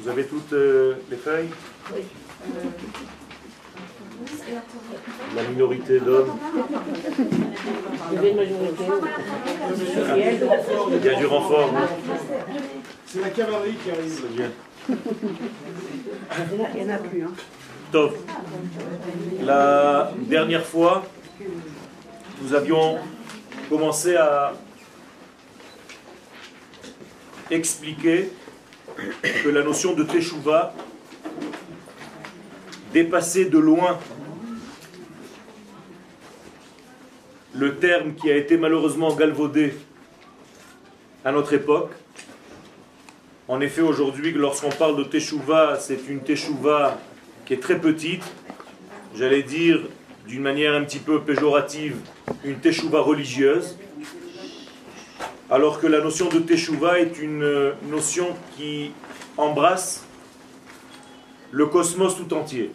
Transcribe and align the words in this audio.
Vous 0.00 0.08
avez 0.08 0.26
toutes 0.26 0.52
euh, 0.52 0.94
les 1.10 1.16
feuilles 1.16 1.50
Oui. 1.94 2.02
La 5.34 5.42
minorité 5.44 6.00
d'hommes. 6.00 6.38
Il 10.92 11.04
y 11.04 11.08
a 11.08 11.14
du 11.14 11.26
renfort. 11.26 11.70
C'est 13.06 13.20
la 13.20 13.30
cavalerie 13.30 13.74
qui 13.74 13.90
arrive. 13.90 14.26
Bien. 14.34 14.50
Il 14.88 16.84
n'y 16.84 16.90
en 16.90 16.94
a 16.94 16.98
plus. 16.98 17.22
Hein. 17.24 17.32
Tov. 17.92 18.14
La 19.42 20.12
dernière 20.18 20.64
fois, 20.64 21.04
nous 22.42 22.54
avions 22.54 22.98
commencé 23.68 24.16
à 24.16 24.54
expliquer 27.50 28.30
que 29.42 29.48
la 29.48 29.62
notion 29.62 29.94
de 29.94 30.02
Teshuvah 30.02 30.74
dépassait 32.92 33.46
de 33.46 33.58
loin 33.58 33.98
le 37.54 37.76
terme 37.76 38.14
qui 38.14 38.30
a 38.30 38.36
été 38.36 38.56
malheureusement 38.56 39.14
galvaudé 39.14 39.74
à 41.24 41.32
notre 41.32 41.54
époque. 41.54 41.90
En 43.48 43.60
effet, 43.60 43.80
aujourd'hui, 43.80 44.32
lorsqu'on 44.32 44.70
parle 44.70 44.96
de 44.96 45.04
Teshuvah, 45.04 45.78
c'est 45.80 46.08
une 46.08 46.20
Teshuvah 46.20 46.98
qui 47.44 47.54
est 47.54 47.62
très 47.62 47.78
petite, 47.78 48.24
j'allais 49.14 49.42
dire 49.42 49.80
d'une 50.26 50.42
manière 50.42 50.74
un 50.74 50.84
petit 50.84 50.98
peu 50.98 51.20
péjorative, 51.22 51.96
une 52.44 52.58
Teshuvah 52.58 53.00
religieuse, 53.00 53.76
alors 55.50 55.80
que 55.80 55.86
la 55.86 56.00
notion 56.00 56.28
de 56.28 56.40
Teshuvah 56.40 57.00
est 57.00 57.18
une 57.18 57.72
notion 57.88 58.34
qui 58.56 58.92
embrasse 59.36 60.04
le 61.52 61.66
cosmos 61.66 62.16
tout 62.16 62.34
entier, 62.34 62.72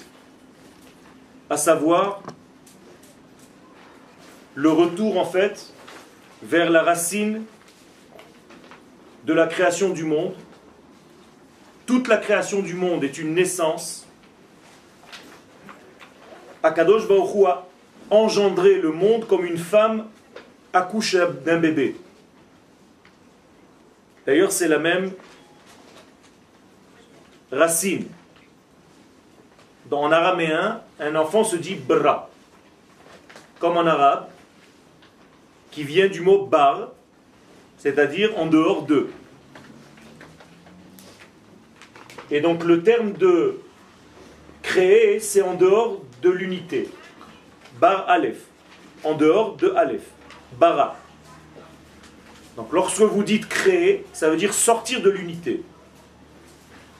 à 1.50 1.58
savoir 1.58 2.22
le 4.56 4.70
retour 4.70 5.18
en 5.18 5.26
fait 5.26 5.74
vers 6.44 6.70
la 6.70 6.82
racine 6.82 7.44
de 9.26 9.34
la 9.34 9.48
création 9.48 9.90
du 9.90 10.04
monde. 10.04 10.34
Toute 11.86 12.08
la 12.08 12.18
création 12.18 12.62
du 12.62 12.74
monde 12.74 13.04
est 13.04 13.18
une 13.18 13.34
naissance. 13.34 14.08
Akadosh 16.64 17.08
Baruch 17.08 17.46
a 17.48 17.68
engendré 18.10 18.80
le 18.80 18.92
monde 18.92 19.28
comme 19.28 19.46
une 19.46 19.58
femme 19.58 20.08
accouche 20.74 21.16
d'un 21.44 21.58
bébé. 21.58 21.96
D'ailleurs, 24.26 24.52
c'est 24.52 24.68
la 24.68 24.80
même 24.80 25.12
racine. 27.52 28.08
Dans, 29.86 30.04
en 30.04 30.12
araméen, 30.12 30.82
un 31.00 31.16
enfant 31.16 31.44
se 31.44 31.56
dit 31.56 31.76
bra, 31.76 32.30
comme 33.60 33.78
en 33.78 33.86
arabe, 33.86 34.28
qui 35.72 35.84
vient 35.84 36.08
du 36.08 36.22
mot 36.22 36.46
bar, 36.46 36.90
c'est-à-dire 37.78 38.38
en 38.38 38.46
dehors 38.46 38.84
d'eux. 38.84 39.10
Et 42.30 42.40
donc 42.40 42.64
le 42.64 42.84
terme 42.84 43.14
de 43.14 43.60
créer, 44.62 45.20
c'est 45.20 45.42
en 45.42 45.56
dehors 45.56 46.02
de 46.22 46.30
l'unité. 46.30 46.90
Bar 47.80 48.08
Aleph, 48.08 48.46
en 49.04 49.16
dehors 49.16 49.56
de 49.56 49.72
Aleph. 49.72 50.06
Bara. 50.54 50.96
Donc 52.58 52.72
lorsque 52.74 53.02
vous 53.02 53.24
dites 53.24 53.48
créer, 53.48 54.06
ça 54.14 54.30
veut 54.30 54.38
dire 54.38 54.54
sortir 54.54 55.02
de 55.02 55.10
l'unité. 55.10 55.64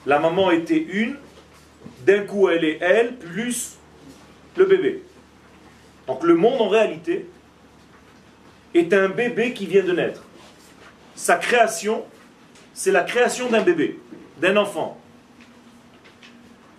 La 0.06 0.18
maman 0.18 0.50
était 0.50 0.78
une, 0.78 1.16
d'un 2.06 2.22
coup 2.24 2.48
elle 2.48 2.64
est 2.64 2.78
elle, 2.80 3.16
plus 3.16 3.76
le 4.56 4.64
bébé. 4.64 5.02
Donc 6.06 6.24
le 6.24 6.34
monde 6.34 6.60
en 6.60 6.68
réalité 6.68 7.26
est 8.74 8.92
un 8.92 9.08
bébé 9.08 9.52
qui 9.52 9.66
vient 9.66 9.84
de 9.84 9.92
naître. 9.92 10.22
Sa 11.14 11.36
création, 11.36 12.04
c'est 12.74 12.90
la 12.90 13.02
création 13.02 13.48
d'un 13.48 13.62
bébé, 13.62 14.00
d'un 14.38 14.56
enfant. 14.56 14.98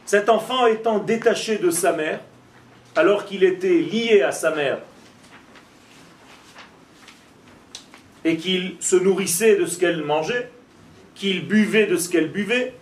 Cet 0.06 0.30
enfant 0.30 0.66
étant 0.66 1.00
détaché 1.00 1.58
de 1.58 1.70
sa 1.70 1.94
mère, 1.94 2.20
alors 2.96 3.26
qu'il 3.26 3.44
était 3.44 3.80
lié 3.80 4.22
à 4.22 4.32
sa 4.32 4.52
mère, 4.54 4.80
et 8.26 8.38
qu'il 8.38 8.76
se 8.80 8.96
nourrissait 8.96 9.56
de 9.58 9.66
ce 9.66 9.78
qu'elle 9.78 10.04
mangeait, 10.04 10.50
qu'il 11.16 11.48
buvait 11.48 11.88
de 11.88 11.98
ce 11.98 12.10
qu'elle 12.10 12.32
buvait, 12.32 12.74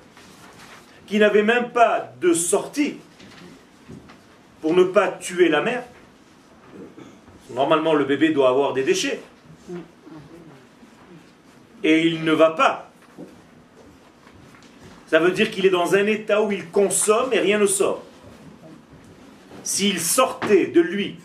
qu'il 1.08 1.20
n'avait 1.20 1.44
même 1.44 1.72
pas 1.72 2.14
de 2.22 2.34
sortie 2.34 2.98
pour 4.62 4.74
ne 4.74 4.84
pas 4.84 5.08
tuer 5.10 5.50
la 5.50 5.62
mère. 5.62 5.84
Normalement, 7.54 7.94
le 7.94 8.06
bébé 8.06 8.30
doit 8.30 8.50
avoir 8.50 8.74
des 8.74 8.84
déchets. 8.84 9.20
Et 11.84 12.08
il 12.08 12.24
ne 12.24 12.32
va 12.32 12.52
pas. 12.52 12.92
Ça 15.08 15.20
veut 15.20 15.32
dire 15.32 15.52
qu'il 15.52 15.66
est 15.66 15.72
dans 15.72 15.96
un 15.96 16.06
état 16.06 16.42
où 16.42 16.52
il 16.52 16.70
consomme 16.70 17.34
et 17.34 17.40
rien 17.40 17.60
ne 17.60 17.66
sort. 17.66 18.04
S'il 19.64 20.00
sortait 20.00 20.68
de 20.68 20.80
lui 20.80 21.18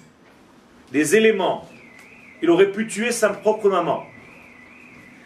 des 0.91 1.15
éléments, 1.15 1.69
il 2.47 2.51
aurait 2.51 2.71
pu 2.71 2.87
tuer 2.87 3.11
sa 3.11 3.31
propre 3.31 3.69
maman. 3.69 4.05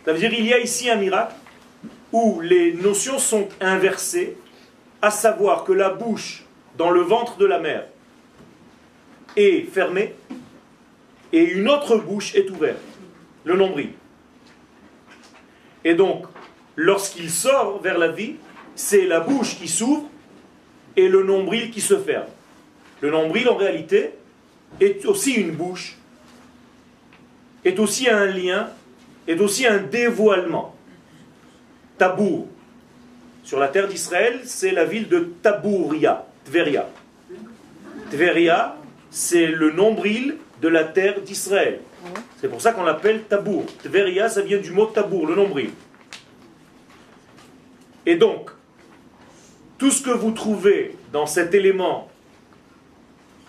Ça 0.07 0.15
veut 0.15 0.19
dire 0.19 0.31
qu'il 0.31 0.47
y 0.47 0.55
a 0.55 0.59
ici 0.59 0.89
un 0.89 0.97
miracle 0.97 1.35
où 2.13 2.41
les 2.41 2.73
notions 2.73 3.19
sont 3.19 3.47
inversées, 3.61 4.39
à 5.03 5.11
savoir 5.11 5.65
que 5.65 5.73
la 5.75 5.91
bouche 5.91 6.45
dans 6.79 6.91
le 6.91 7.03
ventre 7.03 7.37
de 7.37 7.45
la 7.45 7.59
mère 7.59 7.85
est 9.37 9.71
fermée 9.71 10.15
et 11.31 11.43
une 11.43 11.69
autre 11.69 11.99
bouche 11.99 12.35
est 12.35 12.49
ouverte, 12.49 12.81
le 13.45 13.55
nombril. 13.55 13.91
Et 15.85 15.93
donc, 15.93 16.25
lorsqu'il 16.75 17.29
sort 17.29 17.83
vers 17.83 17.99
la 17.99 18.09
vie, 18.09 18.37
c'est 18.75 19.05
la 19.05 19.21
bouche 19.21 19.59
qui 19.59 19.69
s'ouvre 19.69 20.09
et 20.97 21.07
le 21.07 21.23
nombril 21.23 21.71
qui 21.71 21.83
se 21.83 21.99
ferme. 21.99 22.31
Le 23.03 23.11
nombril, 23.11 23.51
en 23.51 23.57
réalité, 23.57 24.13
est 24.81 25.05
aussi 25.05 25.35
une 25.35 25.51
bouche, 25.51 25.99
est 27.65 27.79
aussi 27.79 28.09
un 28.09 28.27
lien, 28.27 28.69
est 29.27 29.41
aussi 29.41 29.67
un 29.67 29.79
dévoilement. 29.79 30.75
Tabour. 31.99 32.47
Sur 33.45 33.59
la 33.59 33.69
terre 33.69 33.89
d'Israël, 33.89 34.41
c'est 34.45 34.71
la 34.71 34.85
ville 34.85 35.09
de 35.09 35.33
Tabouria, 35.43 36.27
Tveria. 36.45 36.89
Tveria, 38.11 38.77
c'est 39.11 39.47
le 39.47 39.71
nombril 39.73 40.37
de 40.63 40.69
la 40.69 40.85
terre 40.85 41.21
d'Israël. 41.21 41.81
C'est 42.41 42.49
pour 42.49 42.61
ça 42.61 42.73
qu'on 42.73 42.85
l'appelle 42.85 43.25
Tabour. 43.25 43.67
Tveria, 43.83 44.29
ça 44.29 44.43
vient 44.43 44.59
du 44.59 44.71
mot 44.71 44.87
Tabour, 44.87 45.27
le 45.27 45.35
nombril. 45.35 45.71
Et 48.07 48.17
donc, 48.17 48.51
tout 49.79 49.91
ce 49.91 50.03
que 50.03 50.11
vous 50.11 50.31
trouvez 50.33 50.97
dans 51.13 51.27
cet 51.27 51.55
élément 51.55 52.09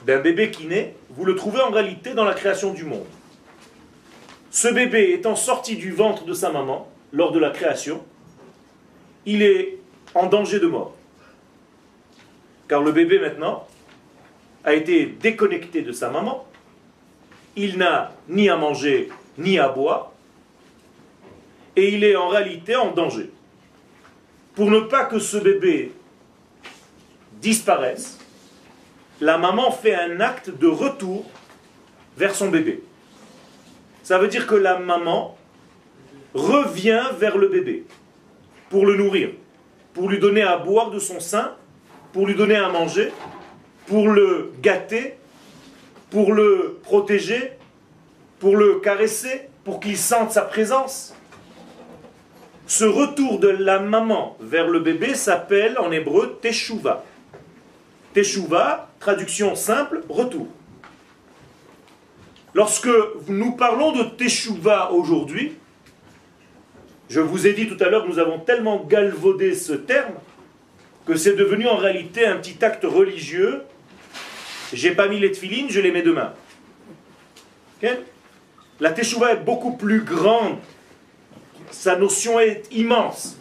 d'un 0.06 0.20
bébé 0.20 0.52
qui 0.52 0.66
naît, 0.66 0.96
vous 1.10 1.26
le 1.26 1.36
trouvez 1.36 1.62
en 1.62 1.70
réalité 1.70 2.14
dans 2.14 2.26
la 2.26 2.34
création 2.34 2.74
du 2.74 2.84
monde. 2.84 3.06
Ce 4.52 4.68
bébé 4.68 5.14
étant 5.14 5.38
sorti 5.38 5.78
du 5.78 5.94
ventre 5.94 6.26
de 6.26 6.34
sa 6.34 6.52
maman 6.52 6.90
lors 7.14 7.32
de 7.32 7.40
la 7.40 7.52
création, 7.52 8.04
il 9.26 9.44
est 9.44 9.78
en 10.14 10.28
danger 10.28 10.60
de 10.60 10.68
mort. 10.68 10.94
Car 12.68 12.82
le 12.82 12.92
bébé 12.92 13.18
maintenant 13.20 13.66
a 14.66 14.74
été 14.74 15.06
déconnecté 15.06 15.84
de 15.84 15.94
sa 15.94 16.10
maman, 16.10 16.46
il 17.56 17.78
n'a 17.78 18.12
ni 18.28 18.50
à 18.50 18.58
manger 18.58 19.10
ni 19.38 19.58
à 19.58 19.70
boire, 19.70 20.12
et 21.78 21.94
il 21.94 22.04
est 22.04 22.18
en 22.18 22.28
réalité 22.28 22.76
en 22.76 22.92
danger. 22.92 23.30
Pour 24.56 24.70
ne 24.70 24.82
pas 24.82 25.06
que 25.06 25.20
ce 25.20 25.38
bébé 25.38 25.94
disparaisse, 27.42 28.20
la 29.22 29.38
maman 29.38 29.72
fait 29.72 29.96
un 29.96 30.20
acte 30.20 30.50
de 30.50 30.68
retour 30.68 31.24
vers 32.18 32.36
son 32.36 32.50
bébé. 32.50 32.84
Ça 34.12 34.18
veut 34.18 34.28
dire 34.28 34.46
que 34.46 34.56
la 34.56 34.78
maman 34.78 35.38
revient 36.34 37.06
vers 37.18 37.38
le 37.38 37.48
bébé 37.48 37.86
pour 38.70 38.86
le 38.86 38.98
nourrir, 38.98 39.30
pour 39.94 40.10
lui 40.10 40.20
donner 40.20 40.42
à 40.42 40.58
boire 40.58 40.92
de 40.92 41.00
son 41.00 41.22
sein, 41.22 41.56
pour 42.12 42.28
lui 42.28 42.36
donner 42.36 42.58
à 42.58 42.68
manger, 42.68 43.14
pour 43.86 44.10
le 44.10 44.52
gâter, 44.62 45.16
pour 46.10 46.34
le 46.34 46.82
protéger, 46.84 47.54
pour 48.40 48.58
le 48.58 48.82
caresser, 48.82 49.48
pour 49.64 49.80
qu'il 49.80 49.96
sente 49.96 50.34
sa 50.34 50.42
présence. 50.42 51.16
Ce 52.68 52.84
retour 52.84 53.40
de 53.40 53.48
la 53.48 53.80
maman 53.80 54.36
vers 54.42 54.68
le 54.68 54.82
bébé 54.82 55.16
s'appelle 55.16 55.80
en 55.80 55.90
hébreu 55.90 56.38
teshuva. 56.42 57.06
Teshuva, 58.14 58.90
traduction 59.00 59.56
simple, 59.56 60.04
retour. 60.10 60.48
Lorsque 62.54 62.90
nous 63.28 63.54
parlons 63.54 63.92
de 63.92 64.04
teshuva 64.04 64.92
aujourd'hui, 64.92 65.54
Je 67.12 67.20
vous 67.20 67.46
ai 67.46 67.52
dit 67.52 67.68
tout 67.68 67.76
à 67.84 67.90
l'heure 67.90 68.08
nous 68.08 68.20
avons 68.20 68.40
tellement 68.40 68.86
galvaudé 68.86 69.54
ce 69.54 69.74
terme 69.74 70.14
que 71.06 71.18
c'est 71.18 71.36
devenu 71.36 71.68
en 71.68 71.76
réalité 71.76 72.26
un 72.26 72.38
petit 72.38 72.64
acte 72.64 72.86
religieux. 72.86 73.64
J'ai 74.72 74.92
pas 74.92 75.10
mis 75.10 75.20
les 75.20 75.30
tefilines, 75.34 75.70
je 75.70 75.82
les 75.82 75.92
mets 75.92 76.04
demain. 76.04 76.34
La 78.80 78.92
teshuva 78.92 79.34
est 79.34 79.44
beaucoup 79.44 79.76
plus 79.76 80.04
grande. 80.04 80.56
Sa 81.70 81.98
notion 81.98 82.40
est 82.40 82.64
immense. 82.72 83.38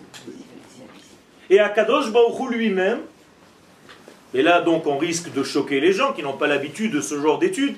Et 1.48 1.60
Akadosh 1.60 2.10
Baruch 2.10 2.50
lui-même, 2.50 2.98
et 4.34 4.42
là 4.42 4.62
donc 4.62 4.88
on 4.88 4.98
risque 4.98 5.32
de 5.32 5.44
choquer 5.44 5.78
les 5.80 5.92
gens 5.92 6.12
qui 6.12 6.24
n'ont 6.24 6.36
pas 6.36 6.48
l'habitude 6.48 6.92
de 6.92 7.00
ce 7.00 7.20
genre 7.20 7.38
d'études, 7.38 7.76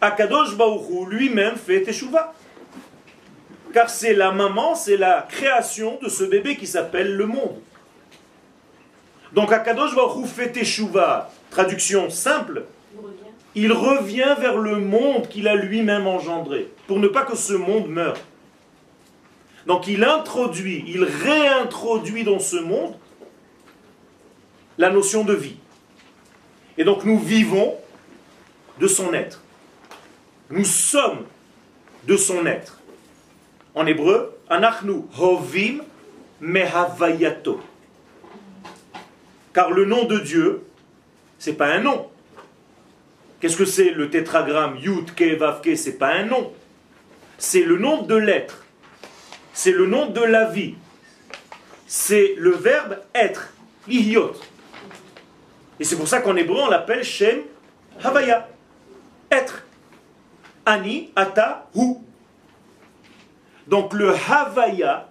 Akadosh 0.00 0.56
Baruch 0.56 1.08
lui-même 1.08 1.56
fait 1.56 1.82
teshuva. 1.82 2.34
Car 3.72 3.90
c'est 3.90 4.14
la 4.14 4.30
maman, 4.32 4.74
c'est 4.74 4.96
la 4.96 5.26
création 5.28 5.98
de 6.02 6.08
ce 6.08 6.24
bébé 6.24 6.56
qui 6.56 6.66
s'appelle 6.66 7.14
le 7.16 7.26
monde. 7.26 7.58
Donc 9.32 9.52
Akadosh 9.52 9.94
Baruch 9.94 10.26
fait 10.26 10.52
teshuva, 10.52 11.30
traduction 11.50 12.08
simple, 12.10 12.64
il 13.54 13.72
revient 13.72 14.36
vers 14.38 14.58
le 14.58 14.76
monde 14.76 15.28
qu'il 15.28 15.48
a 15.48 15.54
lui-même 15.54 16.06
engendré, 16.06 16.68
pour 16.86 16.98
ne 16.98 17.08
pas 17.08 17.22
que 17.22 17.36
ce 17.36 17.54
monde 17.54 17.88
meure. 17.88 18.16
Donc 19.66 19.88
il 19.88 20.04
introduit, 20.04 20.84
il 20.86 21.04
réintroduit 21.04 22.22
dans 22.22 22.38
ce 22.38 22.56
monde 22.56 22.94
la 24.78 24.90
notion 24.90 25.24
de 25.24 25.34
vie. 25.34 25.56
Et 26.78 26.84
donc 26.84 27.04
nous 27.04 27.18
vivons 27.18 27.74
de 28.78 28.86
son 28.86 29.12
être. 29.14 29.42
Nous 30.50 30.64
sommes 30.64 31.26
de 32.06 32.16
son 32.16 32.46
être. 32.46 32.80
En 33.74 33.86
hébreu, 33.86 34.38
anachnu 34.48 35.02
hovim 35.18 35.82
mehavayato. 36.40 37.60
Car 39.52 39.70
le 39.70 39.84
nom 39.84 40.04
de 40.04 40.18
Dieu, 40.18 40.62
c'est 41.38 41.54
pas 41.54 41.66
un 41.66 41.80
nom. 41.80 42.08
Qu'est-ce 43.40 43.56
que 43.56 43.64
c'est 43.64 43.90
le 43.90 44.08
tétragramme 44.08 44.78
Yud 44.78 45.14
Ke 45.14 45.36
Vav 45.36 45.60
Ke? 45.60 45.76
C'est 45.76 45.98
pas 45.98 46.14
un 46.14 46.24
nom. 46.24 46.52
C'est 47.38 47.62
le 47.62 47.76
nom 47.76 48.02
de 48.02 48.14
l'être. 48.14 48.64
C'est 49.52 49.72
le 49.72 49.86
nom 49.86 50.06
de 50.06 50.20
la 50.20 50.46
vie. 50.46 50.74
C'est 51.86 52.34
le 52.38 52.50
verbe 52.50 52.98
être, 53.14 53.52
l'ihyot. 53.86 54.32
Et 55.78 55.84
c'est 55.84 55.96
pour 55.96 56.08
ça 56.08 56.20
qu'en 56.20 56.36
hébreu 56.36 56.60
on 56.60 56.68
l'appelle 56.68 57.04
Shem 57.04 57.40
Havaya. 58.02 58.48
Être. 59.30 59.65
Ani, 60.66 61.10
Ata, 61.16 61.68
Hu. 61.74 61.94
Donc 63.68 63.92
le 63.92 64.12
Havaya 64.12 65.08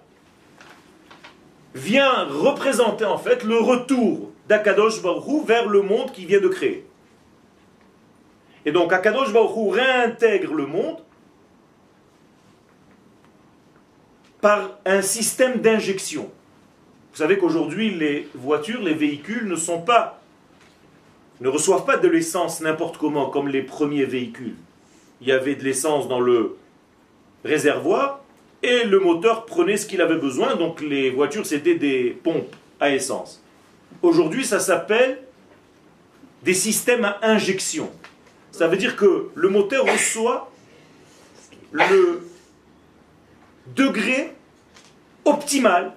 vient 1.74 2.24
représenter 2.24 3.04
en 3.04 3.18
fait 3.18 3.42
le 3.42 3.58
retour 3.58 4.32
d'Akadosh 4.48 5.02
Baruch 5.02 5.44
vers 5.46 5.68
le 5.68 5.82
monde 5.82 6.12
qu'il 6.12 6.26
vient 6.26 6.40
de 6.40 6.48
créer. 6.48 6.86
Et 8.64 8.72
donc 8.72 8.92
Akadosh 8.92 9.32
Baruch 9.32 9.74
réintègre 9.74 10.54
le 10.54 10.66
monde 10.66 10.98
par 14.40 14.78
un 14.84 15.02
système 15.02 15.60
d'injection. 15.60 16.30
Vous 17.12 17.18
savez 17.18 17.38
qu'aujourd'hui, 17.38 17.90
les 17.90 18.28
voitures, 18.34 18.82
les 18.82 18.94
véhicules 18.94 19.48
ne 19.48 19.56
sont 19.56 19.80
pas, 19.80 20.20
ne 21.40 21.48
reçoivent 21.48 21.86
pas 21.86 21.96
de 21.96 22.08
l'essence 22.08 22.60
n'importe 22.60 22.98
comment, 22.98 23.30
comme 23.30 23.48
les 23.48 23.62
premiers 23.62 24.04
véhicules. 24.04 24.56
Il 25.20 25.28
y 25.28 25.32
avait 25.32 25.54
de 25.54 25.64
l'essence 25.64 26.08
dans 26.08 26.20
le 26.20 26.56
réservoir 27.44 28.20
et 28.62 28.84
le 28.84 28.98
moteur 28.98 29.46
prenait 29.46 29.76
ce 29.76 29.86
qu'il 29.86 30.00
avait 30.00 30.16
besoin, 30.16 30.56
donc 30.56 30.80
les 30.80 31.10
voitures, 31.10 31.46
c'était 31.46 31.76
des 31.76 32.10
pompes 32.22 32.54
à 32.80 32.90
essence. 32.90 33.42
Aujourd'hui, 34.02 34.44
ça 34.44 34.60
s'appelle 34.60 35.18
des 36.42 36.54
systèmes 36.54 37.04
à 37.04 37.18
injection. 37.22 37.90
Ça 38.52 38.68
veut 38.68 38.76
dire 38.76 38.96
que 38.96 39.30
le 39.34 39.48
moteur 39.48 39.84
reçoit 39.84 40.50
le 41.72 42.26
degré 43.74 44.32
optimal, 45.24 45.92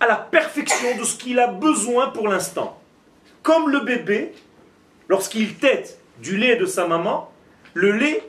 à 0.00 0.06
la 0.06 0.16
perfection 0.16 0.96
de 0.98 1.04
ce 1.04 1.16
qu'il 1.16 1.38
a 1.38 1.46
besoin 1.46 2.08
pour 2.08 2.28
l'instant. 2.28 2.78
Comme 3.42 3.70
le 3.70 3.80
bébé, 3.80 4.32
lorsqu'il 5.08 5.54
tète 5.54 5.98
du 6.20 6.36
lait 6.36 6.56
de 6.56 6.66
sa 6.66 6.86
maman, 6.86 7.32
le 7.74 7.92
lait 7.92 8.22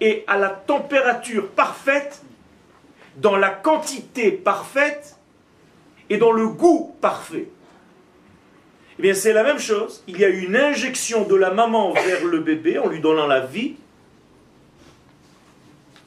est 0.00 0.24
à 0.26 0.36
la 0.36 0.50
température 0.50 1.48
parfaite, 1.48 2.22
dans 3.16 3.36
la 3.36 3.50
quantité 3.50 4.30
parfaite 4.30 5.16
et 6.10 6.18
dans 6.18 6.32
le 6.32 6.48
goût 6.48 6.94
parfait. 7.00 7.48
Eh 8.98 9.02
bien, 9.02 9.14
c'est 9.14 9.32
la 9.32 9.44
même 9.44 9.58
chose. 9.58 10.02
Il 10.08 10.18
y 10.18 10.24
a 10.24 10.28
une 10.28 10.56
injection 10.56 11.24
de 11.24 11.36
la 11.36 11.50
maman 11.50 11.92
vers 11.92 12.24
le 12.24 12.40
bébé 12.40 12.78
en 12.78 12.88
lui 12.88 13.00
donnant 13.00 13.26
la 13.26 13.40
vie. 13.40 13.76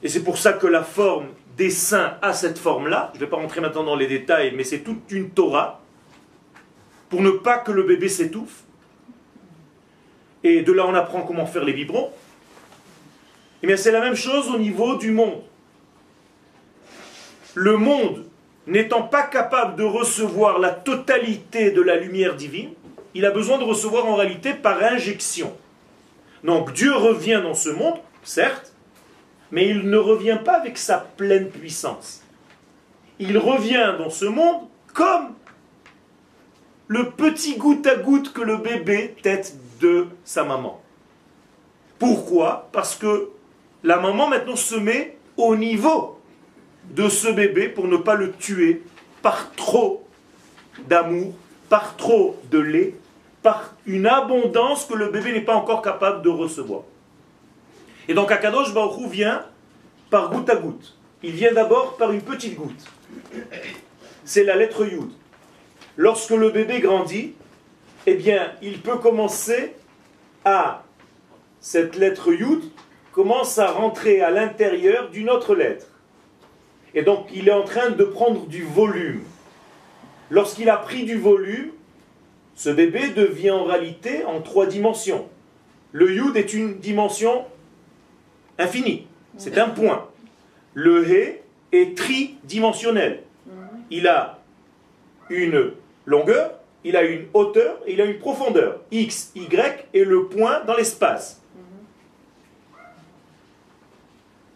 Et 0.03 0.09
c'est 0.09 0.23
pour 0.23 0.37
ça 0.37 0.53
que 0.53 0.67
la 0.67 0.83
forme 0.83 1.27
des 1.57 1.69
seins 1.69 2.17
à 2.21 2.33
cette 2.33 2.57
forme-là. 2.57 3.11
Je 3.13 3.19
ne 3.19 3.25
vais 3.25 3.29
pas 3.29 3.37
rentrer 3.37 3.61
maintenant 3.61 3.83
dans 3.83 3.95
les 3.95 4.07
détails, 4.07 4.53
mais 4.55 4.63
c'est 4.63 4.79
toute 4.79 5.11
une 5.11 5.29
Torah 5.29 5.81
pour 7.09 7.21
ne 7.21 7.31
pas 7.31 7.59
que 7.59 7.71
le 7.71 7.83
bébé 7.83 8.09
s'étouffe. 8.09 8.63
Et 10.43 10.61
de 10.61 10.71
là, 10.71 10.85
on 10.87 10.95
apprend 10.95 11.21
comment 11.21 11.45
faire 11.45 11.63
les 11.63 11.73
biberons. 11.73 12.11
Eh 13.63 13.67
bien, 13.67 13.77
c'est 13.77 13.91
la 13.91 14.01
même 14.01 14.15
chose 14.15 14.49
au 14.49 14.57
niveau 14.57 14.95
du 14.95 15.11
monde. 15.11 15.41
Le 17.53 17.77
monde 17.77 18.25
n'étant 18.67 19.03
pas 19.03 19.23
capable 19.23 19.75
de 19.75 19.83
recevoir 19.83 20.59
la 20.59 20.69
totalité 20.69 21.71
de 21.71 21.81
la 21.81 21.97
lumière 21.97 22.35
divine, 22.35 22.71
il 23.13 23.25
a 23.25 23.31
besoin 23.31 23.57
de 23.57 23.63
recevoir 23.63 24.05
en 24.05 24.15
réalité 24.15 24.53
par 24.53 24.81
injection. 24.81 25.55
Donc 26.43 26.73
Dieu 26.73 26.95
revient 26.95 27.41
dans 27.43 27.53
ce 27.53 27.69
monde, 27.69 27.97
certes, 28.23 28.73
mais 29.51 29.67
il 29.67 29.89
ne 29.89 29.97
revient 29.97 30.39
pas 30.43 30.53
avec 30.53 30.77
sa 30.77 30.97
pleine 30.99 31.49
puissance. 31.49 32.23
Il 33.19 33.37
revient 33.37 33.95
dans 33.97 34.09
ce 34.09 34.25
monde 34.25 34.61
comme 34.93 35.33
le 36.87 37.09
petit 37.11 37.57
goutte 37.57 37.85
à 37.87 37.95
goutte 37.95 38.33
que 38.33 38.41
le 38.41 38.57
bébé 38.57 39.15
tête 39.21 39.55
de 39.79 40.07
sa 40.23 40.43
maman. 40.43 40.81
Pourquoi? 41.99 42.69
Parce 42.71 42.95
que 42.95 43.29
la 43.83 43.99
maman 43.99 44.27
maintenant 44.27 44.55
se 44.55 44.75
met 44.75 45.17
au 45.37 45.55
niveau 45.55 46.19
de 46.89 47.09
ce 47.09 47.29
bébé 47.29 47.69
pour 47.69 47.87
ne 47.87 47.97
pas 47.97 48.15
le 48.15 48.31
tuer 48.33 48.83
par 49.21 49.51
trop 49.55 50.05
d'amour, 50.87 51.33
par 51.69 51.95
trop 51.95 52.39
de 52.49 52.59
lait, 52.59 52.95
par 53.41 53.73
une 53.85 54.07
abondance 54.07 54.85
que 54.85 54.93
le 54.93 55.09
bébé 55.09 55.31
n'est 55.31 55.41
pas 55.41 55.55
encore 55.55 55.81
capable 55.81 56.21
de 56.21 56.29
recevoir. 56.29 56.83
Et 58.07 58.13
donc 58.13 58.31
Akadosh 58.31 58.73
Baruch 58.73 59.09
vient 59.09 59.45
par 60.09 60.29
goutte 60.31 60.49
à 60.49 60.55
goutte. 60.55 60.95
Il 61.23 61.31
vient 61.31 61.53
d'abord 61.53 61.97
par 61.97 62.11
une 62.11 62.21
petite 62.21 62.55
goutte. 62.55 62.85
C'est 64.25 64.43
la 64.43 64.55
lettre 64.55 64.85
Yud. 64.85 65.11
Lorsque 65.97 66.31
le 66.31 66.49
bébé 66.49 66.79
grandit, 66.79 67.33
eh 68.05 68.15
bien, 68.15 68.51
il 68.61 68.81
peut 68.81 68.97
commencer 68.97 69.75
à, 70.43 70.83
cette 71.59 71.95
lettre 71.95 72.33
Yud 72.33 72.63
commence 73.11 73.57
à 73.59 73.71
rentrer 73.71 74.21
à 74.21 74.31
l'intérieur 74.31 75.09
d'une 75.09 75.29
autre 75.29 75.55
lettre. 75.55 75.87
Et 76.93 77.03
donc, 77.03 77.27
il 77.33 77.47
est 77.47 77.53
en 77.53 77.63
train 77.63 77.89
de 77.89 78.03
prendre 78.03 78.45
du 78.47 78.63
volume. 78.63 79.23
Lorsqu'il 80.29 80.69
a 80.69 80.77
pris 80.77 81.03
du 81.03 81.17
volume, 81.17 81.71
ce 82.55 82.69
bébé 82.69 83.09
devient 83.09 83.51
en 83.51 83.63
réalité 83.63 84.23
en 84.25 84.41
trois 84.41 84.65
dimensions. 84.65 85.27
Le 85.91 86.13
Yud 86.13 86.37
est 86.37 86.53
une 86.53 86.79
dimension 86.79 87.45
infini. 88.57 89.07
C'est 89.37 89.57
un 89.57 89.69
point. 89.69 90.07
Le 90.73 91.05
He 91.09 91.39
est 91.71 91.97
tridimensionnel. 91.97 93.23
Il 93.89 94.07
a 94.07 94.39
une 95.29 95.71
longueur, 96.05 96.59
il 96.83 96.95
a 96.95 97.03
une 97.03 97.25
hauteur 97.33 97.79
et 97.85 97.93
il 97.93 98.01
a 98.01 98.05
une 98.05 98.19
profondeur. 98.19 98.81
X, 98.91 99.31
Y 99.35 99.87
et 99.93 100.05
le 100.05 100.27
point 100.27 100.63
dans 100.65 100.75
l'espace. 100.75 101.40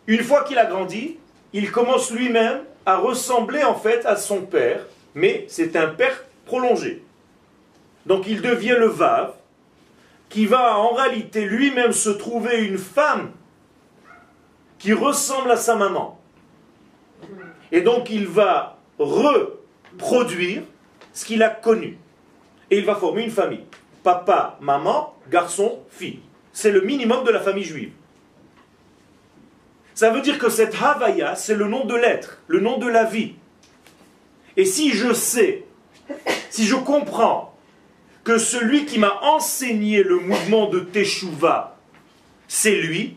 Une 0.08 0.24
fois 0.24 0.44
qu'il 0.44 0.58
a 0.58 0.66
grandi, 0.66 1.18
il 1.54 1.72
commence 1.72 2.12
lui-même 2.12 2.62
à 2.86 2.98
ressembler 2.98 3.64
en 3.64 3.76
fait 3.76 4.06
à 4.06 4.16
son 4.16 4.42
père, 4.42 4.86
mais 5.16 5.46
c'est 5.48 5.76
un 5.76 5.88
père 5.88 6.24
prolongé. 6.46 7.04
Donc 8.06 8.28
il 8.28 8.42
devient 8.42 8.76
le 8.78 8.88
Vav, 8.88 9.34
qui 10.30 10.46
va 10.46 10.78
en 10.78 10.94
réalité 10.94 11.46
lui-même 11.46 11.92
se 11.92 12.10
trouver 12.10 12.66
une 12.66 12.78
femme 12.78 13.32
qui 14.78 14.94
ressemble 14.94 15.52
à 15.52 15.58
sa 15.58 15.76
maman. 15.76 16.20
Et 17.72 17.82
donc 17.82 18.10
il 18.10 18.28
va 18.28 18.78
reproduire 19.00 20.64
ce 21.14 21.26
qu'il 21.26 21.42
a 21.42 21.50
connu. 21.50 21.98
Et 22.70 22.78
il 22.78 22.86
va 22.86 22.96
former 22.96 23.24
une 23.24 23.32
famille. 23.32 23.64
Papa, 24.04 24.58
maman, 24.62 25.16
garçon, 25.30 25.80
fille. 25.90 26.20
C'est 26.52 26.72
le 26.72 26.82
minimum 26.82 27.24
de 27.24 27.32
la 27.32 27.40
famille 27.40 27.64
juive. 27.64 27.92
Ça 29.96 30.10
veut 30.10 30.20
dire 30.20 30.38
que 30.38 30.50
cette 30.50 30.76
Havaya, 30.80 31.36
c'est 31.36 31.56
le 31.56 31.68
nom 31.68 31.86
de 31.86 31.96
l'être, 31.96 32.40
le 32.48 32.60
nom 32.60 32.78
de 32.78 32.88
la 32.88 33.06
vie. 33.06 33.36
Et 34.58 34.66
si 34.66 34.92
je 34.92 35.14
sais, 35.14 35.64
si 36.50 36.66
je 36.66 36.76
comprends 36.76 37.56
que 38.26 38.38
celui 38.38 38.86
qui 38.86 39.00
m'a 39.00 39.20
enseigné 39.22 40.04
le 40.04 40.18
mouvement 40.18 40.68
de 40.70 40.82
Teshuvah, 40.82 41.78
c'est 42.50 42.76
lui, 42.76 43.16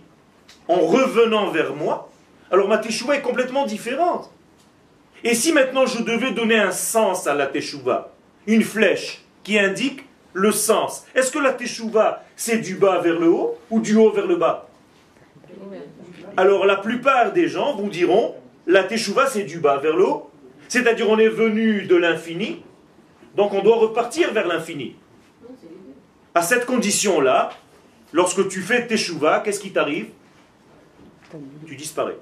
en 0.69 0.77
revenant 0.77 1.51
vers 1.51 1.75
moi, 1.75 2.13
alors 2.53 2.69
ma 2.69 2.79
Teshuvah 2.79 3.17
est 3.17 3.23
complètement 3.23 3.67
différente. 3.67 4.31
Et 5.25 5.35
si 5.35 5.53
maintenant 5.53 5.85
je 5.85 6.03
devais 6.05 6.31
donner 6.31 6.59
un 6.59 6.71
sens 6.71 7.27
à 7.27 7.35
la 7.35 7.49
Teshuvah, 7.49 8.13
une 8.47 8.63
flèche 8.63 9.25
qui 9.43 9.59
indique 9.59 10.05
le 10.33 10.53
sens, 10.53 11.05
est-ce 11.17 11.33
que 11.33 11.41
la 11.41 11.55
Teshuvah 11.55 12.23
c'est 12.37 12.59
du 12.59 12.77
bas 12.77 13.01
vers 13.01 13.19
le 13.19 13.29
haut 13.29 13.59
ou 13.69 13.81
du 13.81 13.97
haut 13.97 14.13
vers 14.13 14.29
le 14.29 14.37
bas? 14.37 14.68
Alors 16.39 16.67
la 16.67 16.77
plupart 16.77 17.33
des 17.33 17.49
gens 17.49 17.75
vous 17.75 17.89
diront 17.89 18.37
la 18.69 18.85
Teshuvah 18.85 19.27
c'est 19.27 19.43
du 19.43 19.59
bas 19.59 19.79
vers 19.79 19.97
le 19.97 20.07
haut, 20.07 20.31
c'est-à-dire 20.69 21.11
on 21.11 21.19
est 21.19 21.29
venu 21.29 21.83
de 21.83 21.97
l'infini, 21.97 22.63
donc 23.35 23.53
on 23.55 23.61
doit 23.61 23.79
repartir 23.79 24.33
vers 24.33 24.47
l'infini. 24.47 24.95
À 26.37 26.43
cette 26.43 26.65
condition-là, 26.65 27.51
lorsque 28.13 28.47
tu 28.47 28.61
fais 28.61 28.87
Teshuvah, 28.87 29.41
qu'est-ce 29.41 29.59
qui 29.59 29.73
t'arrive? 29.73 30.11
Tu 31.67 31.75
disparais. 31.75 32.17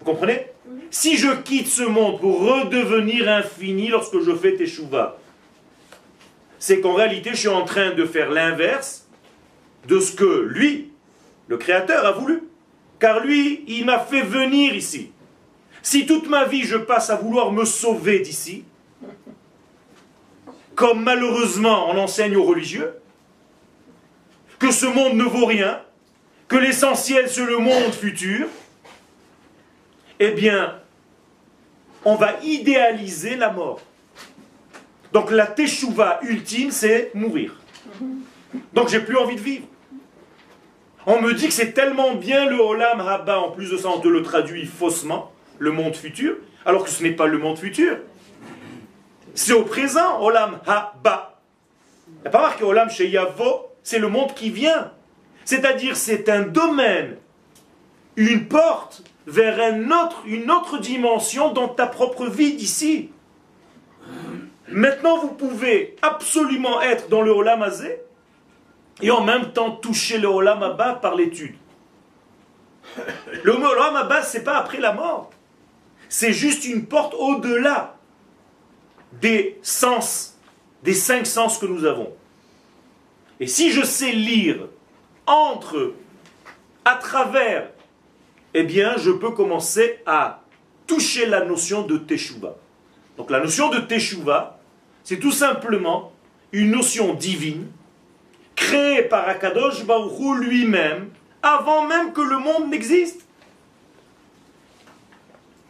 Vous 0.00 0.04
comprenez? 0.04 0.46
Si 0.90 1.16
je 1.16 1.30
quitte 1.42 1.68
ce 1.68 1.84
monde 1.84 2.18
pour 2.18 2.40
redevenir 2.40 3.28
infini 3.28 3.86
lorsque 3.86 4.18
je 4.20 4.34
fais 4.34 4.56
Teshuvah, 4.56 5.16
c'est 6.58 6.80
qu'en 6.80 6.94
réalité, 6.94 7.30
je 7.30 7.36
suis 7.36 7.48
en 7.48 7.64
train 7.64 7.92
de 7.92 8.04
faire 8.04 8.32
l'inverse 8.32 9.06
de 9.86 10.00
ce 10.00 10.10
que 10.10 10.24
lui, 10.24 10.90
le 11.48 11.56
Créateur, 11.56 12.04
a 12.06 12.12
voulu. 12.12 12.42
Car 12.98 13.20
lui, 13.20 13.64
il 13.66 13.84
m'a 13.84 13.98
fait 13.98 14.22
venir 14.22 14.74
ici. 14.74 15.10
Si 15.82 16.06
toute 16.06 16.28
ma 16.28 16.46
vie 16.46 16.62
je 16.62 16.76
passe 16.76 17.10
à 17.10 17.16
vouloir 17.16 17.52
me 17.52 17.64
sauver 17.64 18.20
d'ici, 18.20 18.64
comme 20.74 21.02
malheureusement 21.02 21.90
on 21.90 21.98
enseigne 21.98 22.36
aux 22.36 22.44
religieux, 22.44 22.94
que 24.58 24.70
ce 24.70 24.86
monde 24.86 25.14
ne 25.14 25.24
vaut 25.24 25.44
rien, 25.44 25.82
que 26.48 26.56
l'essentiel 26.56 27.28
c'est 27.28 27.44
le 27.44 27.58
monde 27.58 27.92
futur, 27.92 28.48
eh 30.18 30.30
bien, 30.30 30.80
on 32.04 32.14
va 32.14 32.40
idéaliser 32.42 33.36
la 33.36 33.50
mort. 33.50 33.80
Donc 35.12 35.30
la 35.30 35.46
teshuva 35.46 36.20
ultime, 36.22 36.70
c'est 36.70 37.10
mourir. 37.14 37.54
Donc 38.72 38.88
j'ai 38.88 39.00
plus 39.00 39.16
envie 39.16 39.36
de 39.36 39.40
vivre. 39.40 39.66
On 41.06 41.20
me 41.20 41.34
dit 41.34 41.48
que 41.48 41.52
c'est 41.52 41.72
tellement 41.72 42.14
bien 42.14 42.48
le 42.48 42.58
Olam 42.58 43.00
Haba, 43.00 43.38
en 43.38 43.50
plus 43.50 43.70
de 43.70 43.76
ça 43.76 43.88
on 43.90 44.00
te 44.00 44.08
le 44.08 44.22
traduit 44.22 44.64
faussement, 44.64 45.32
le 45.58 45.70
monde 45.70 45.94
futur, 45.94 46.36
alors 46.64 46.84
que 46.84 46.90
ce 46.90 47.02
n'est 47.02 47.12
pas 47.12 47.26
le 47.26 47.36
monde 47.36 47.58
futur. 47.58 47.98
C'est 49.34 49.52
au 49.52 49.64
présent, 49.64 50.22
Olam 50.22 50.60
Haba. 50.66 51.40
Il 52.08 52.22
n'y 52.22 52.28
a 52.28 52.30
pas 52.30 52.40
marqué 52.40 52.64
Olam 52.64 52.88
Sheyavo, 52.88 53.68
c'est 53.82 53.98
le 53.98 54.08
monde 54.08 54.32
qui 54.34 54.48
vient. 54.48 54.92
C'est-à-dire 55.44 55.96
c'est 55.96 56.30
un 56.30 56.42
domaine, 56.42 57.16
une 58.16 58.48
porte 58.48 59.02
vers 59.26 59.58
une 59.74 59.92
autre 60.50 60.78
dimension 60.78 61.52
dans 61.52 61.68
ta 61.68 61.86
propre 61.86 62.26
vie 62.26 62.54
d'ici. 62.54 63.10
Maintenant, 64.68 65.18
vous 65.18 65.28
pouvez 65.28 65.96
absolument 66.00 66.80
être 66.80 67.08
dans 67.10 67.20
le 67.20 67.30
Olam 67.30 67.62
Azé 67.62 68.00
et 69.02 69.10
en 69.10 69.22
même 69.22 69.52
temps 69.52 69.72
toucher 69.72 70.18
le 70.18 70.28
Olam 70.28 70.62
Abba 70.62 70.94
par 70.94 71.14
l'étude. 71.14 71.56
Le 73.42 73.52
Olam 73.52 73.96
Abba, 73.96 74.22
ce 74.22 74.38
n'est 74.38 74.44
pas 74.44 74.56
après 74.56 74.78
la 74.78 74.92
mort. 74.92 75.30
C'est 76.08 76.32
juste 76.32 76.64
une 76.64 76.86
porte 76.86 77.14
au-delà 77.14 77.96
des 79.20 79.58
sens, 79.62 80.38
des 80.82 80.94
cinq 80.94 81.26
sens 81.26 81.58
que 81.58 81.66
nous 81.66 81.84
avons. 81.84 82.12
Et 83.40 83.46
si 83.46 83.72
je 83.72 83.82
sais 83.82 84.12
lire 84.12 84.68
entre, 85.26 85.94
à 86.84 86.94
travers, 86.96 87.70
eh 88.54 88.62
bien, 88.62 88.96
je 88.96 89.10
peux 89.10 89.30
commencer 89.30 90.00
à 90.06 90.42
toucher 90.86 91.26
la 91.26 91.44
notion 91.44 91.82
de 91.82 91.96
Teshuvah. 91.96 92.56
Donc 93.16 93.30
la 93.30 93.40
notion 93.40 93.70
de 93.70 93.78
Teshuvah, 93.78 94.58
c'est 95.02 95.18
tout 95.18 95.32
simplement 95.32 96.12
une 96.52 96.70
notion 96.70 97.14
divine 97.14 97.66
créée 98.56 99.02
par 99.02 99.28
Akadosh 99.28 99.84
Baruch 99.84 100.38
lui-même 100.40 101.10
avant 101.42 101.86
même 101.86 102.12
que 102.12 102.20
le 102.20 102.38
monde 102.38 102.70
n'existe. 102.70 103.26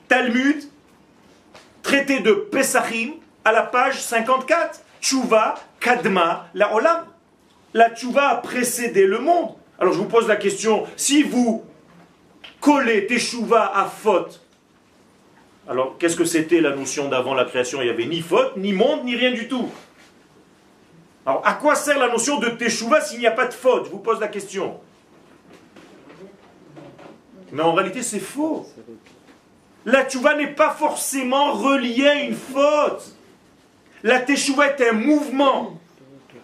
Talmud, 0.08 0.62
traité 1.82 2.20
de 2.20 2.32
Pesachim, 2.32 3.14
à 3.44 3.52
la 3.52 3.62
page 3.62 4.00
54. 4.00 4.80
Tchouva, 5.00 5.54
Kadma, 5.80 6.48
la 6.54 6.74
Olam. 6.74 7.04
La 7.74 7.90
Tchouva 7.90 8.28
a 8.28 8.36
précédé 8.36 9.06
le 9.06 9.18
monde. 9.18 9.50
Alors 9.78 9.92
je 9.92 9.98
vous 9.98 10.06
pose 10.06 10.28
la 10.28 10.36
question, 10.36 10.86
si 10.96 11.22
vous 11.22 11.64
collez 12.60 13.06
Teshuvah 13.06 13.72
à 13.76 13.86
faute, 13.86 14.40
alors 15.68 15.96
qu'est-ce 15.98 16.16
que 16.16 16.24
c'était 16.24 16.60
la 16.60 16.76
notion 16.76 17.08
d'avant 17.08 17.34
la 17.34 17.44
création? 17.44 17.80
Il 17.80 17.84
n'y 17.86 17.90
avait 17.90 18.06
ni 18.06 18.20
faute, 18.20 18.56
ni 18.56 18.72
monde, 18.72 19.04
ni 19.04 19.16
rien 19.16 19.32
du 19.32 19.48
tout. 19.48 19.68
Alors 21.26 21.42
à 21.44 21.54
quoi 21.54 21.74
sert 21.74 21.98
la 21.98 22.08
notion 22.08 22.38
de 22.38 22.50
Teshuvah 22.50 23.00
s'il 23.00 23.20
n'y 23.20 23.26
a 23.26 23.30
pas 23.30 23.46
de 23.46 23.54
faute? 23.54 23.86
Je 23.86 23.90
vous 23.90 23.98
pose 23.98 24.20
la 24.20 24.28
question. 24.28 24.80
Mais 27.52 27.62
en 27.62 27.72
réalité 27.72 28.02
c'est 28.02 28.20
faux. 28.20 28.66
La 29.86 30.04
Tchouva 30.04 30.34
n'est 30.34 30.54
pas 30.54 30.70
forcément 30.70 31.52
reliée 31.52 32.08
à 32.08 32.14
une 32.22 32.34
faute. 32.34 33.14
La 34.02 34.20
Teshuvah 34.20 34.68
est 34.68 34.88
un 34.88 34.92
mouvement 34.92 35.78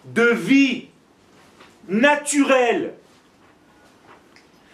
de 0.05 0.25
vie 0.25 0.89
naturel. 1.89 2.95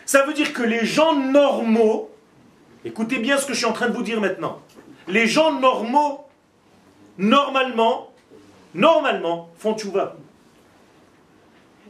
Ça 0.05 0.23
veut 0.25 0.35
dire 0.35 0.53
que 0.53 0.63
les 0.63 0.85
gens 0.85 1.15
normaux, 1.15 2.11
écoutez 2.85 3.19
bien 3.19 3.39
ce 3.39 3.47
que 3.47 3.53
je 3.53 3.59
suis 3.59 3.67
en 3.67 3.73
train 3.73 3.89
de 3.89 3.95
vous 3.95 4.03
dire 4.03 4.21
maintenant, 4.21 4.61
les 5.09 5.27
gens 5.27 5.53
normaux, 5.53 6.27
normalement, 7.19 8.13
normalement, 8.77 9.51
font 9.59 9.77
tchouva. 9.77 10.17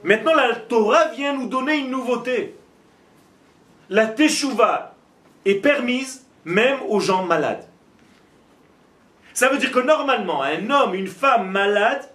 Maintenant, 0.05 0.35
la 0.35 0.55
Torah 0.55 1.09
vient 1.09 1.35
nous 1.35 1.49
donner 1.49 1.76
une 1.78 1.90
nouveauté. 1.90 2.57
La 3.90 4.07
teshuva 4.07 4.95
est 5.45 5.57
permise 5.57 6.25
même 6.45 6.78
aux 6.88 7.00
gens 7.00 7.25
malades. 7.25 7.66
Ça 9.33 9.49
veut 9.49 9.59
dire 9.59 9.73
que 9.73 9.81
normalement, 9.81 10.43
un 10.43 10.71
homme, 10.71 10.95
une 10.95 11.09
femme 11.09 11.50
malade 11.50 12.09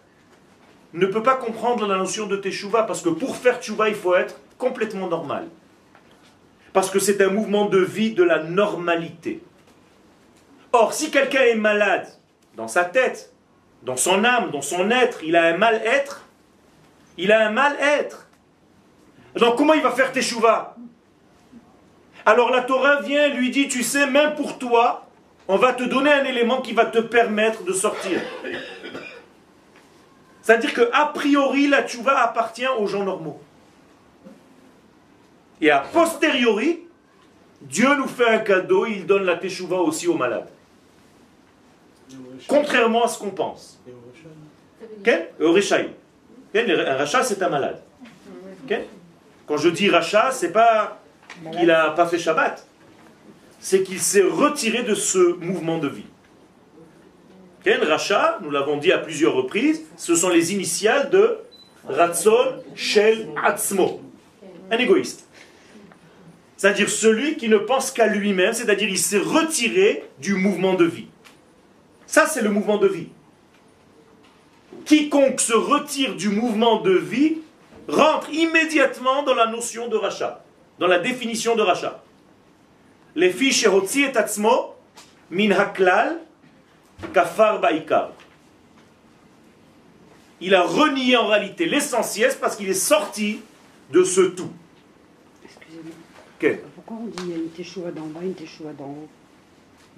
ne 0.94 1.06
peut 1.06 1.24
pas 1.24 1.36
comprendre 1.36 1.88
la 1.88 1.98
notion 1.98 2.28
de 2.28 2.36
teshuva 2.36 2.84
parce 2.84 3.01
que 3.01 3.10
pour 3.10 3.36
faire 3.36 3.60
teshuva, 3.60 3.90
il 3.90 3.96
faut 3.96 4.16
être 4.16 4.40
complètement 4.58 5.08
normal. 5.08 5.48
Parce 6.74 6.90
que 6.90 7.00
c'est 7.00 7.22
un 7.22 7.30
mouvement 7.30 7.66
de 7.66 7.80
vie 7.80 8.13
de 8.13 8.24
la 8.24 8.44
normalité. 8.44 9.44
Or, 10.72 10.94
si 10.94 11.12
quelqu'un 11.12 11.42
est 11.42 11.56
malade 11.56 12.08
dans 12.56 12.68
sa 12.68 12.86
tête, 12.86 13.31
dans 13.84 13.98
son 13.98 14.24
âme, 14.24 14.52
dans 14.52 14.62
son 14.62 14.92
être, 14.92 15.24
il 15.24 15.36
a 15.36 15.46
un 15.46 15.58
mal-être, 15.58 16.22
il 17.18 17.32
a 17.32 17.48
un 17.48 17.52
mal-être. 17.52 18.28
Donc 19.36 19.58
comment 19.58 19.74
il 19.74 19.82
va 19.82 19.92
faire 19.92 20.12
teshuva 20.12 20.76
Alors 22.26 22.52
la 22.52 22.62
Torah 22.62 23.02
vient 23.02 23.30
lui 23.30 23.50
dit, 23.50 23.68
tu 23.68 23.84
sais, 23.84 24.08
même 24.08 24.36
pour 24.36 24.58
toi, 24.58 25.08
on 25.48 25.58
va 25.58 25.74
te 25.74 25.84
donner 25.84 26.12
un 26.12 26.24
élément 26.24 26.62
qui 26.62 26.74
va 26.74 26.86
te 26.86 27.00
permettre 27.00 27.64
de 27.64 27.74
sortir. 27.74 28.22
C'est-à-dire 30.42 30.74
que 30.74 30.90
a 30.94 31.08
priori, 31.08 31.68
la 31.68 31.84
tchouva 31.84 32.20
appartient 32.20 32.68
aux 32.68 32.88
gens 32.88 33.04
normaux. 33.04 33.42
Et 35.60 35.70
a 35.70 35.80
posteriori, 35.80 36.82
Dieu 37.62 37.96
nous 37.96 38.08
fait 38.08 38.28
un 38.28 38.40
cadeau, 38.40 38.88
il 38.88 39.06
donne 39.06 39.24
la 39.24 39.36
teshuva 39.36 39.78
aussi 39.78 40.08
aux 40.08 40.16
malades. 40.16 40.50
Contrairement 42.48 43.03
à 43.03 43.08
ce 43.08 43.20
qu'on 43.20 43.30
pense. 43.30 43.80
Un 46.53 46.96
rachat, 46.96 47.24
c'est 47.24 47.41
un 47.41 47.50
malade. 47.50 47.82
Quand 49.48 49.58
je 49.58 49.70
dis 49.70 49.89
rachat, 49.89 50.32
c'est 50.32 50.51
pas 50.51 51.01
qu'il 51.51 51.68
n'a 51.68 51.91
pas 51.91 52.08
fait 52.08 52.20
Shabbat. 52.20 52.65
C'est 53.60 53.84
qu'il 53.84 54.00
s'est 54.00 54.24
retiré 54.24 54.84
de 54.84 54.96
ce 54.96 55.36
mouvement 55.39 55.77
de 55.77 55.88
vie. 55.88 56.06
Quel 57.63 57.84
rachat, 57.84 58.39
nous 58.41 58.50
l'avons 58.50 58.77
dit 58.77 58.91
à 58.91 58.98
plusieurs 58.98 59.36
reprises, 59.36 59.84
ce 59.96 60.15
sont 60.15 60.30
les 60.30 60.51
initiales 60.51 61.10
de 61.12 61.38
Ratzon 61.88 62.63
Shel 62.75 63.30
Atzmo. 63.44 64.01
Un 64.72 64.77
égoïste. 64.77 65.27
C'est-à-dire 66.58 66.89
celui 66.89 67.38
qui 67.38 67.50
ne 67.50 67.58
pense 67.58 67.91
qu'à 67.91 68.08
lui-même, 68.08 68.53
c'est-à-dire 68.53 68.89
il 68.89 68.98
s'est 68.98 69.20
retiré 69.20 70.03
du 70.20 70.34
mouvement 70.36 70.74
de 70.74 70.86
vie. 70.86 71.08
Ça, 72.12 72.27
c'est 72.27 72.41
le 72.41 72.50
mouvement 72.50 72.77
de 72.77 72.89
vie. 72.89 73.08
Quiconque 74.84 75.39
se 75.39 75.53
retire 75.53 76.18
du 76.18 76.27
mouvement 76.27 76.82
de 76.82 76.91
vie 76.91 77.38
rentre 77.88 78.30
immédiatement 78.34 79.24
dans 79.24 79.34
la 79.34 79.48
notion 79.48 79.88
de 79.88 79.96
rachat. 79.96 80.44
dans 80.77 80.88
la 80.88 81.00
définition 81.00 81.56
de 81.56 81.62
rachat. 81.62 82.03
Les 83.15 83.32
fiches 83.32 83.63
et 83.63 84.18
atzmo 84.18 84.75
min 85.30 85.51
haklal 85.51 86.20
kafar 87.13 87.62
baikar. 87.62 88.12
Il 90.41 90.53
a 90.53 90.63
renié 90.63 91.15
en 91.15 91.27
réalité 91.27 91.65
l'essentiel 91.65 92.34
parce 92.41 92.58
qu'il 92.58 92.68
est 92.68 92.74
sorti 92.74 93.39
de 93.89 94.03
ce 94.03 94.22
tout. 94.22 94.51
Excusez-moi. 95.46 95.94
Ok. 96.41 96.60
Pourquoi 96.75 96.98
on 97.03 97.06
dit 97.06 97.32
une 97.32 97.50
teshuva 97.51 97.91
d'en 97.91 98.08
bas, 98.08 98.20
une 98.22 98.34
teshuva 98.34 98.74
d'en 98.74 98.89
haut? 98.89 99.10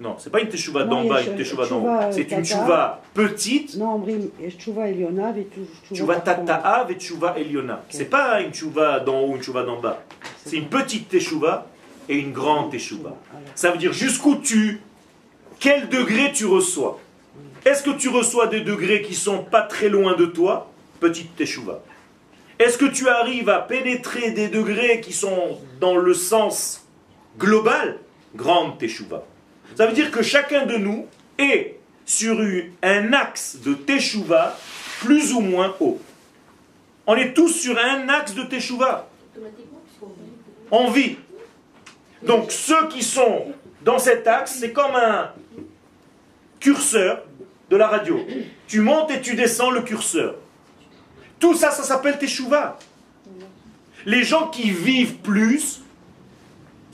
Non, 0.00 0.16
c'est 0.18 0.30
pas 0.30 0.40
une 0.40 0.48
teshuva 0.48 0.84
d'en 0.84 1.04
bas, 1.04 1.22
une 1.22 1.32
une 1.32 1.36
teshuva 1.36 1.66
d'en 1.66 1.78
haut. 1.78 2.10
C'est 2.10 2.22
une 2.22 2.28
tata. 2.28 2.42
teshuva 2.42 3.02
petite, 3.14 3.76
Non, 3.76 3.98
Brim, 3.98 4.28
teshuva 4.40 4.88
elionav 4.88 5.38
et 5.38 5.46
teshuva 5.88 6.16
et 6.88 6.94
teshuva 6.94 7.38
eliona. 7.38 7.84
C'est 7.90 8.06
pas 8.06 8.40
une 8.40 8.50
teshuva 8.50 9.00
d'en 9.00 9.20
haut, 9.20 9.32
une 9.34 9.38
teshuva 9.38 9.62
d'en 9.62 9.80
bas. 9.80 10.02
C'est 10.44 10.56
une 10.56 10.66
petite 10.66 11.08
teshuva 11.08 11.66
et 12.08 12.16
une 12.16 12.32
grande 12.32 12.72
teshuva. 12.72 13.16
Ça 13.54 13.70
veut 13.70 13.78
dire 13.78 13.92
jusqu'où 13.92 14.36
tu, 14.36 14.80
quel 15.60 15.88
degré 15.88 16.32
tu 16.32 16.44
reçois. 16.46 16.98
Est-ce 17.64 17.82
que 17.82 17.90
tu 17.90 18.08
reçois 18.08 18.48
des 18.48 18.60
degrés 18.60 19.00
qui 19.02 19.14
sont 19.14 19.44
pas 19.44 19.62
très 19.62 19.88
loin 19.88 20.16
de 20.16 20.26
toi? 20.26 20.70
Petite 20.98 21.36
teshuva. 21.36 21.82
Est-ce 22.58 22.78
que 22.78 22.84
tu 22.84 23.08
arrives 23.08 23.48
à 23.48 23.60
pénétrer 23.60 24.32
des 24.32 24.48
degrés 24.48 25.00
qui 25.00 25.12
sont 25.12 25.58
dans 25.80 25.96
le 25.96 26.14
sens 26.14 26.86
global? 27.38 27.98
Grande 28.34 28.76
teshuva. 28.78 29.24
Ça 29.76 29.86
veut 29.86 29.92
dire 29.92 30.10
que 30.10 30.22
chacun 30.22 30.66
de 30.66 30.76
nous 30.76 31.06
est 31.38 31.78
sur 32.06 32.38
un 32.82 33.12
axe 33.12 33.56
de 33.64 33.74
teshuva 33.74 34.56
plus 35.00 35.32
ou 35.32 35.40
moins 35.40 35.74
haut. 35.80 36.00
On 37.06 37.16
est 37.16 37.34
tous 37.34 37.48
sur 37.48 37.78
un 37.78 38.08
axe 38.08 38.34
de 38.34 38.42
teshuva. 38.42 39.08
On 40.70 40.90
vit. 40.90 41.16
Donc 42.22 42.52
ceux 42.52 42.88
qui 42.88 43.02
sont 43.02 43.52
dans 43.82 43.98
cet 43.98 44.26
axe, 44.26 44.56
c'est 44.60 44.72
comme 44.72 44.94
un 44.94 45.30
curseur 46.60 47.24
de 47.70 47.76
la 47.76 47.88
radio. 47.88 48.24
Tu 48.66 48.80
montes 48.80 49.10
et 49.10 49.20
tu 49.20 49.34
descends 49.34 49.70
le 49.70 49.82
curseur. 49.82 50.36
Tout 51.38 51.54
ça, 51.54 51.70
ça 51.70 51.82
s'appelle 51.82 52.18
teshuva. 52.18 52.78
Les 54.06 54.22
gens 54.22 54.48
qui 54.48 54.70
vivent 54.70 55.16
plus 55.16 55.82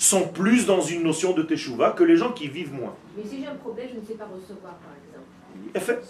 sont 0.00 0.28
plus 0.28 0.64
dans 0.64 0.80
une 0.80 1.02
notion 1.02 1.35
de 1.35 1.42
teshuva 1.42 1.90
que 1.90 2.02
les 2.02 2.16
gens 2.16 2.33
qui 2.33 2.49
vivent 2.49 2.73
moins. 2.73 2.95
Mais 3.14 3.23
si 3.28 3.40
j'ai 3.40 3.47
un 3.47 3.54
problème, 3.54 3.88
je 3.95 4.00
ne 4.00 4.07
sais 4.07 4.14
pas 4.14 4.25
recevoir, 4.25 4.75
par 4.76 4.95
exemple. 4.97 6.02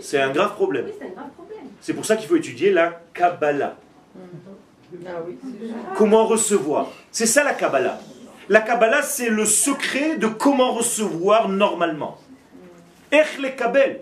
C'est 0.00 0.20
un 0.20 0.30
grave 0.30 0.52
problème. 0.52 0.84
Oui, 0.86 0.92
c'est 0.98 1.06
un 1.06 1.10
grave 1.10 1.30
problème. 1.30 1.64
C'est 1.80 1.94
pour 1.94 2.04
ça 2.04 2.16
qu'il 2.16 2.28
faut 2.28 2.36
étudier 2.36 2.70
la 2.70 3.00
Kabbalah. 3.14 3.76
Ah 4.14 5.10
oui, 5.26 5.38
Comment 5.96 6.26
recevoir 6.26 6.90
C'est 7.10 7.24
ça 7.24 7.42
la 7.42 7.54
Kabbalah. 7.54 7.98
La 8.50 8.60
Kabbalah, 8.60 9.00
c'est 9.00 9.30
le 9.30 9.46
secret 9.46 10.18
de 10.18 10.26
comment 10.26 10.72
recevoir 10.72 11.48
normalement. 11.48 12.18
Ech 13.10 13.38
le 13.38 13.48
Kabel. 13.48 14.00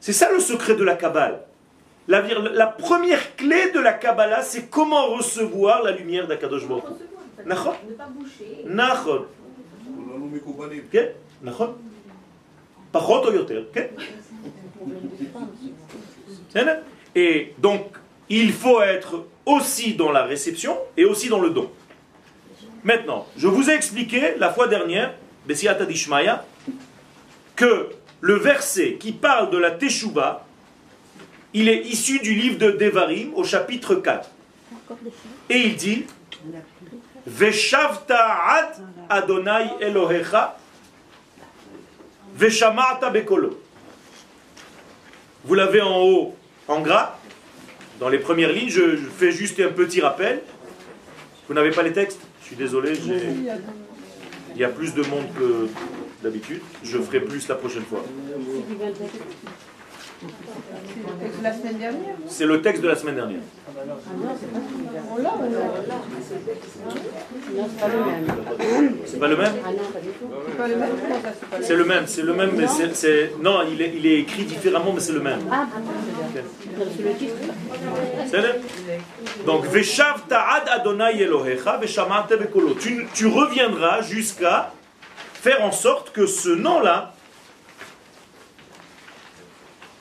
C'est 0.00 0.12
ça 0.12 0.32
le 0.32 0.40
secret 0.40 0.74
de 0.74 0.82
la 0.82 0.96
Kabbalah. 0.96 1.44
La, 2.08 2.22
la 2.22 2.66
première 2.66 3.36
clé 3.36 3.70
de 3.70 3.78
la 3.78 3.92
Kabbalah, 3.92 4.42
c'est 4.42 4.68
comment 4.68 5.06
recevoir 5.14 5.84
la 5.84 5.92
lumière 5.92 6.26
d'Akadosh 6.26 6.66
Baruch 6.66 6.84
Hu. 7.39 7.39
recevoir. 7.39 7.39
en 7.39 7.39
fait. 7.39 7.45
Nachon. 7.45 7.73
Ne 7.89 7.93
pas 7.93 8.07
boucher. 8.07 8.63
Nachon. 8.65 9.25
כן? 10.91 11.05
נכון. 11.41 11.73
פחות 12.91 13.25
או 13.25 13.33
יותר, 13.33 13.63
כן? 13.73 13.85
בסדר? 16.49 16.81
Et 17.15 17.53
donc, 17.59 17.97
il 18.29 18.51
faut 18.51 18.81
être 18.81 19.25
aussi 19.45 19.93
dans 19.93 20.11
la 20.11 20.23
réception 20.23 20.77
et 20.97 21.05
aussi 21.05 21.29
dans 21.29 21.39
le 21.39 21.49
don. 21.49 21.71
Maintenant, 22.83 23.25
je 23.37 23.47
vous 23.47 23.69
ai 23.69 23.73
expliqué 23.73 24.35
la 24.37 24.51
fois 24.51 24.67
dernière, 24.67 25.13
Bessiata 25.47 25.85
Dishmaya, 25.85 26.45
que 27.55 27.89
le 28.21 28.35
verset 28.35 28.95
qui 28.99 29.11
parle 29.11 29.49
de 29.49 29.57
la 29.57 29.71
Teshuvah, 29.71 30.45
il 31.53 31.69
est 31.69 31.83
issu 31.83 32.19
du 32.19 32.33
livre 32.35 32.57
de 32.57 32.71
Devarim 32.71 33.33
au 33.33 33.43
chapitre 33.43 33.95
4. 33.95 34.29
Et 35.49 35.57
il 35.57 35.75
dit 35.75 36.05
Veshavta 37.26 38.44
ad 38.46 38.82
Adonai 39.08 39.70
Elohecha 39.80 40.56
Veshamata 42.34 43.10
Bekolo. 43.10 43.60
Vous 45.44 45.54
l'avez 45.54 45.80
en 45.80 46.00
haut 46.00 46.34
en 46.68 46.80
gras, 46.80 47.18
dans 47.98 48.08
les 48.08 48.18
premières 48.18 48.52
lignes, 48.52 48.68
je, 48.68 48.96
je 48.96 49.06
fais 49.06 49.32
juste 49.32 49.58
un 49.60 49.72
petit 49.72 50.00
rappel. 50.00 50.42
Vous 51.48 51.54
n'avez 51.54 51.70
pas 51.70 51.82
les 51.82 51.92
textes? 51.92 52.20
Je 52.42 52.46
suis 52.46 52.56
désolé, 52.56 52.92
il 54.54 54.60
y 54.60 54.64
a 54.64 54.68
plus 54.68 54.94
de 54.94 55.02
monde 55.02 55.26
que 55.36 55.68
d'habitude. 56.22 56.60
Je 56.82 56.98
ferai 56.98 57.20
plus 57.20 57.46
la 57.48 57.54
prochaine 57.54 57.84
fois. 57.84 58.04
C'est 62.28 62.46
le 62.46 62.60
texte 62.60 62.82
de 62.82 62.88
la 62.88 62.96
semaine 62.96 63.14
dernière. 63.16 63.40
C'est 67.56 67.78
pas 67.80 67.88
le 67.88 67.96
même. 68.04 68.96
C'est 69.06 69.18
pas 69.18 69.28
le 69.28 69.36
même 69.36 69.52
Ah. 69.64 69.70
C'est 70.46 70.56
pas 70.56 70.68
le 70.68 70.76
même 70.76 70.90
c'est 71.62 71.74
le 71.76 71.84
même, 71.84 72.06
c'est 72.06 72.22
le 72.22 72.34
même, 72.34 72.50
mais 72.54 72.66
c'est-. 72.66 73.32
Non, 73.40 73.60
il 73.70 73.80
est, 73.80 73.92
il 73.96 74.06
est 74.06 74.20
écrit 74.20 74.44
différemment, 74.44 74.92
mais 74.92 75.00
c'est 75.00 75.12
le 75.12 75.20
même. 75.20 75.40
Donc, 79.46 79.66
Veshavta 79.66 80.40
ad 80.40 80.68
Adonai 80.68 81.22
Elohecha, 81.22 81.80
tu 83.14 83.26
reviendras 83.26 84.02
jusqu'à 84.02 84.72
faire 85.34 85.62
en 85.62 85.72
sorte 85.72 86.12
que 86.12 86.26
ce 86.26 86.50
nom-là 86.50 87.14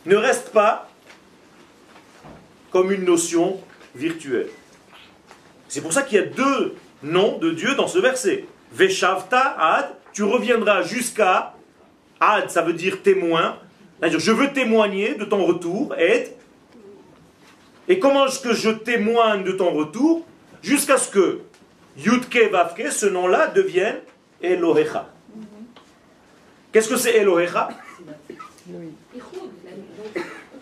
ne 0.05 0.15
reste 0.15 0.51
pas 0.51 0.89
comme 2.71 2.91
une 2.91 3.05
notion 3.05 3.59
virtuelle. 3.95 4.49
C'est 5.67 5.81
pour 5.81 5.93
ça 5.93 6.03
qu'il 6.03 6.19
y 6.19 6.21
a 6.21 6.25
deux 6.25 6.75
noms 7.03 7.37
de 7.37 7.51
Dieu 7.51 7.75
dans 7.75 7.87
ce 7.87 7.99
verset. 7.99 8.45
Veshavta 8.71 9.55
ad, 9.59 9.89
tu 10.13 10.23
reviendras 10.23 10.83
jusqu'à 10.83 11.53
ad, 12.19 12.49
ça 12.49 12.61
veut 12.61 12.73
dire 12.73 13.01
témoin. 13.01 13.57
C'est-à-dire, 13.99 14.19
je 14.19 14.31
veux 14.31 14.53
témoigner 14.53 15.15
de 15.15 15.25
ton 15.25 15.45
retour, 15.45 15.95
et 15.97 16.33
et 17.87 17.97
comment 17.97 18.27
est-ce 18.27 18.39
que 18.39 18.53
je 18.53 18.69
témoigne 18.69 19.43
de 19.43 19.51
ton 19.51 19.71
retour? 19.71 20.25
Jusqu'à 20.61 20.97
ce 20.97 21.09
que 21.09 21.41
Yudke 21.97 22.49
Vavke, 22.51 22.91
ce 22.91 23.07
nom-là, 23.07 23.47
devienne 23.47 23.97
Elohecha. 24.41 25.09
Qu'est-ce 26.71 26.87
que 26.87 26.97
c'est 26.97 27.15
Elohecha? 27.15 27.69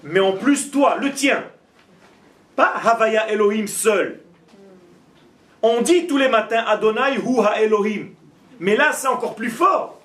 Mais 0.08 0.20
en 0.20 0.34
plus, 0.34 0.72
toi, 0.72 0.98
le 1.00 1.12
tien. 1.12 1.44
Pas 2.56 2.74
Havaya 2.84 3.30
Elohim 3.30 3.68
seul. 3.68 4.22
On 5.62 5.82
dit 5.82 6.08
tous 6.08 6.18
les 6.18 6.30
matins 6.30 6.64
Adonai 6.66 7.18
Hu 7.18 7.42
Ha 7.42 7.62
Elohim. 7.62 8.10
Mais 8.60 8.76
là, 8.76 8.94
c'est 8.94 9.08
encore 9.08 9.36
plus 9.36 9.50
fort. 9.50 10.00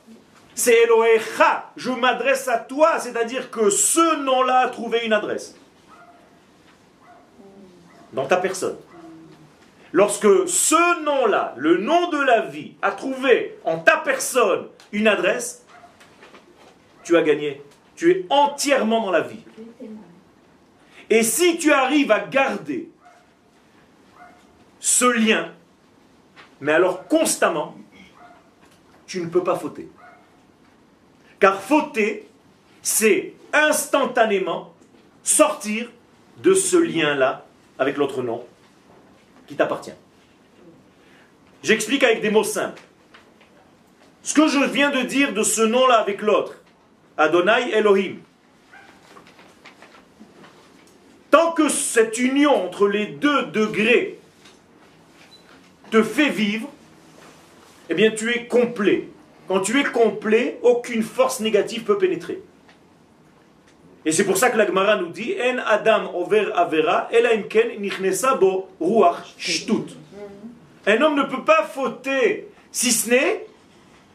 C'est 0.54 0.74
Elohecha. 0.82 1.70
Je 1.76 1.90
m'adresse 1.90 2.48
à 2.48 2.58
toi, 2.58 2.98
c'est-à-dire 2.98 3.50
que 3.50 3.70
ce 3.70 4.16
nom-là 4.22 4.58
a 4.60 4.68
trouvé 4.68 5.06
une 5.06 5.12
adresse. 5.12 5.54
Dans 8.12 8.26
ta 8.26 8.36
personne. 8.36 8.76
Lorsque 9.92 10.48
ce 10.48 11.04
nom-là, 11.04 11.54
le 11.56 11.78
nom 11.78 12.10
de 12.10 12.18
la 12.18 12.40
vie, 12.40 12.74
a 12.82 12.90
trouvé 12.90 13.58
en 13.64 13.78
ta 13.78 13.98
personne 13.98 14.66
une 14.90 15.06
adresse, 15.06 15.64
tu 17.04 17.16
as 17.16 17.22
gagné. 17.22 17.62
Tu 17.94 18.10
es 18.10 18.26
entièrement 18.30 19.00
dans 19.02 19.10
la 19.10 19.20
vie. 19.20 19.44
Et 21.12 21.22
si 21.22 21.58
tu 21.58 21.70
arrives 21.70 22.10
à 22.10 22.20
garder 22.20 22.88
ce 24.80 25.04
lien, 25.04 25.52
mais 26.58 26.72
alors 26.72 27.06
constamment, 27.06 27.76
tu 29.06 29.20
ne 29.20 29.26
peux 29.26 29.44
pas 29.44 29.56
fauter. 29.56 29.90
Car 31.38 31.60
fauter, 31.60 32.26
c'est 32.80 33.34
instantanément 33.52 34.72
sortir 35.22 35.90
de 36.38 36.54
ce 36.54 36.78
lien-là 36.78 37.44
avec 37.78 37.98
l'autre 37.98 38.22
nom 38.22 38.46
qui 39.46 39.54
t'appartient. 39.54 39.92
J'explique 41.62 42.04
avec 42.04 42.22
des 42.22 42.30
mots 42.30 42.42
simples. 42.42 42.80
Ce 44.22 44.32
que 44.32 44.48
je 44.48 44.64
viens 44.64 44.88
de 44.88 45.02
dire 45.02 45.34
de 45.34 45.42
ce 45.42 45.60
nom-là 45.60 45.96
avec 45.96 46.22
l'autre, 46.22 46.54
Adonai 47.18 47.70
Elohim, 47.74 48.16
tant 51.32 51.52
que 51.52 51.68
cette 51.68 52.18
union 52.18 52.54
entre 52.64 52.86
les 52.86 53.06
deux 53.06 53.46
degrés 53.46 54.18
te 55.90 56.02
fait 56.02 56.28
vivre, 56.28 56.68
eh 57.88 57.94
bien 57.94 58.12
tu 58.12 58.30
es 58.30 58.46
complet. 58.46 59.08
Quand 59.48 59.60
tu 59.60 59.80
es 59.80 59.84
complet, 59.84 60.60
aucune 60.62 61.02
force 61.02 61.40
négative 61.40 61.82
peut 61.82 61.98
pénétrer. 61.98 62.40
Et 64.04 64.12
c'est 64.12 64.24
pour 64.24 64.36
ça 64.36 64.50
que 64.50 64.58
la 64.58 64.66
Gemara 64.66 64.96
nous 64.96 65.08
dit 65.08 65.34
En 65.42 65.58
Adam 65.58 66.12
over 66.14 66.50
Avera, 66.54 67.08
ela 67.12 67.34
imken 67.34 67.80
nichnesa 67.80 68.34
bo 68.34 68.68
ruach 68.80 69.34
shtut. 69.38 69.96
Un 70.86 71.00
homme 71.00 71.16
ne 71.16 71.22
peut 71.22 71.44
pas 71.44 71.64
fauter, 71.64 72.48
si 72.72 72.90
ce 72.92 73.10
n'est 73.10 73.46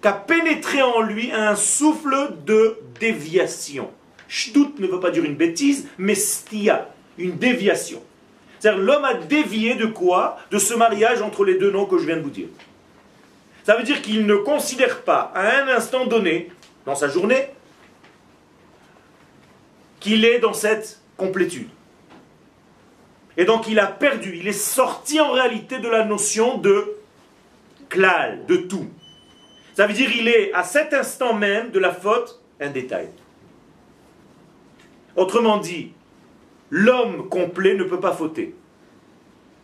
qu'à 0.02 0.12
pénétrer 0.14 0.84
en 0.84 1.02
lui 1.02 1.32
un 1.32 1.56
souffle 1.56 2.36
de 2.46 2.78
déviation. 3.00 3.90
Shtut 4.28 4.78
ne 4.80 4.88
veut 4.88 5.00
pas 5.00 5.10
dire 5.10 5.24
une 5.24 5.36
bêtise, 5.36 5.88
mais 5.98 6.16
stia, 6.16 6.90
une 7.18 7.38
déviation. 7.38 8.02
C'est-à-dire 8.60 8.82
l'homme 8.82 9.06
a 9.06 9.14
dévié 9.14 9.76
de 9.76 9.86
quoi? 9.86 10.38
De 10.52 10.58
ce 10.58 10.74
mariage 10.74 11.22
entre 11.22 11.46
les 11.46 11.56
deux 11.58 11.72
noms 11.72 11.86
que 11.86 11.98
je 11.98 12.06
viens 12.06 12.18
de 12.18 12.22
vous 12.22 12.30
dire. 12.30 12.48
Ça 13.64 13.76
veut 13.76 13.84
dire 13.84 14.02
qu'il 14.02 14.26
ne 14.26 14.36
considère 14.36 15.02
pas 15.02 15.32
à 15.36 15.62
un 15.62 15.68
instant 15.68 16.06
donné, 16.06 16.50
dans 16.86 16.96
sa 16.96 17.08
journée, 17.08 17.50
qu'il 20.00 20.26
est 20.26 20.40
dans 20.40 20.54
cette 20.54 21.02
complétude. 21.18 21.70
Et 23.36 23.46
donc 23.46 23.68
il 23.68 23.80
a 23.80 23.88
perdu, 23.88 24.38
il 24.38 24.48
est 24.48 24.54
sorti 24.54 25.20
en 25.20 25.32
réalité 25.32 25.80
de 25.80 25.88
la 25.88 26.06
notion 26.06 26.58
de 26.58 26.94
klal, 27.90 28.46
de 28.48 28.58
tout. 28.58 28.88
Ça 29.76 29.86
veut 29.86 29.94
dire 29.94 30.12
qu'il 30.12 30.28
est 30.28 30.52
à 30.54 30.64
cet 30.64 30.94
instant 30.94 31.34
même 31.34 31.70
de 31.70 31.80
la 31.80 31.94
faute 31.94 32.42
un 32.60 32.70
détail. 32.70 33.10
Autrement 35.16 35.58
dit, 35.58 35.92
l'homme 36.70 37.30
complet 37.30 37.76
ne 37.76 37.84
peut 37.84 38.00
pas 38.00 38.14
fauter. 38.14 38.56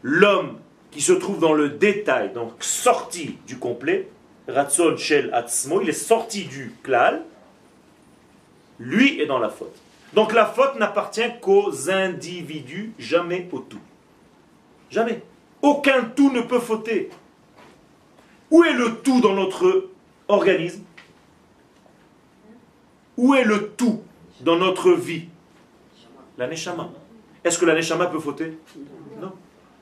L'homme 0.02 0.58
qui 0.92 1.02
se 1.02 1.14
trouve 1.14 1.40
dans 1.40 1.54
le 1.54 1.70
détail, 1.70 2.34
donc 2.34 2.52
sorti 2.64 3.38
du 3.48 3.58
complet, 3.58 4.10
Ratson 4.48 4.96
Shel 4.98 5.34
Atzmo, 5.34 5.82
il 5.82 5.90
est 5.90 5.94
sorti 5.94 6.46
du 6.46 6.74
klal, 6.84 7.24
lui 8.80 9.20
est 9.22 9.26
dans 9.26 9.40
la 9.40 9.50
faute. 9.50 9.76
Donc 10.14 10.34
la 10.34 10.46
faute 10.46 10.76
n'appartient 10.76 11.40
qu'aux 11.42 11.90
individus, 11.90 12.94
jamais 13.00 13.48
au 13.52 13.60
tout. 13.60 13.80
Jamais. 14.92 15.24
Aucun 15.62 16.04
tout 16.04 16.32
ne 16.32 16.42
peut 16.42 16.60
fauter. 16.60 17.10
Où 18.52 18.64
est 18.64 18.74
le 18.74 18.98
tout 18.98 19.22
dans 19.22 19.34
notre 19.34 19.90
organisme? 20.28 20.84
Où 23.18 23.34
est 23.34 23.44
le 23.44 23.70
tout 23.70 24.04
dans 24.42 24.58
notre 24.58 24.92
vie? 24.92 25.28
La 26.38 26.48
neshama. 26.48 26.90
Est-ce 27.44 27.58
que 27.58 27.66
la 27.66 27.76
neshama 27.76 28.08
peut 28.08 28.20
fauter? 28.20 28.58
Non. 29.22 29.34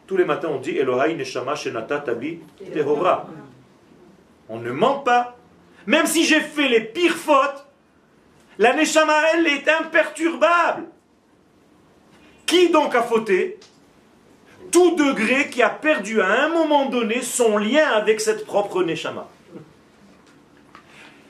Tous 0.08 0.18
les 0.18 0.26
matins 0.26 0.50
on 0.50 0.60
dit 0.60 0.78
Elohai 0.78 1.16
neshama 1.16 1.56
shenata 1.56 2.00
tabi 2.00 2.40
tehora. 2.74 3.28
On 4.50 4.60
ne 4.60 4.72
ment 4.72 5.00
pas. 5.00 5.38
Même 5.88 6.06
si 6.06 6.26
j'ai 6.26 6.42
fait 6.42 6.68
les 6.68 6.82
pires 6.82 7.16
fautes, 7.16 7.66
la 8.60 8.76
Neshama, 8.76 9.14
elle, 9.34 9.48
est 9.48 9.68
imperturbable. 9.68 10.84
Qui 12.46 12.70
donc 12.70 12.94
a 12.96 13.02
fauté? 13.02 13.60
Tout 14.72 14.96
degré 14.96 15.50
qui 15.50 15.64
a 15.64 15.70
perdu 15.70 16.22
à 16.22 16.44
un 16.44 16.50
moment 16.50 16.90
donné 16.90 17.22
son 17.22 17.58
lien 17.58 17.88
avec 17.92 18.22
cette 18.22 18.46
propre 18.46 18.84
Neshama. 18.84 19.28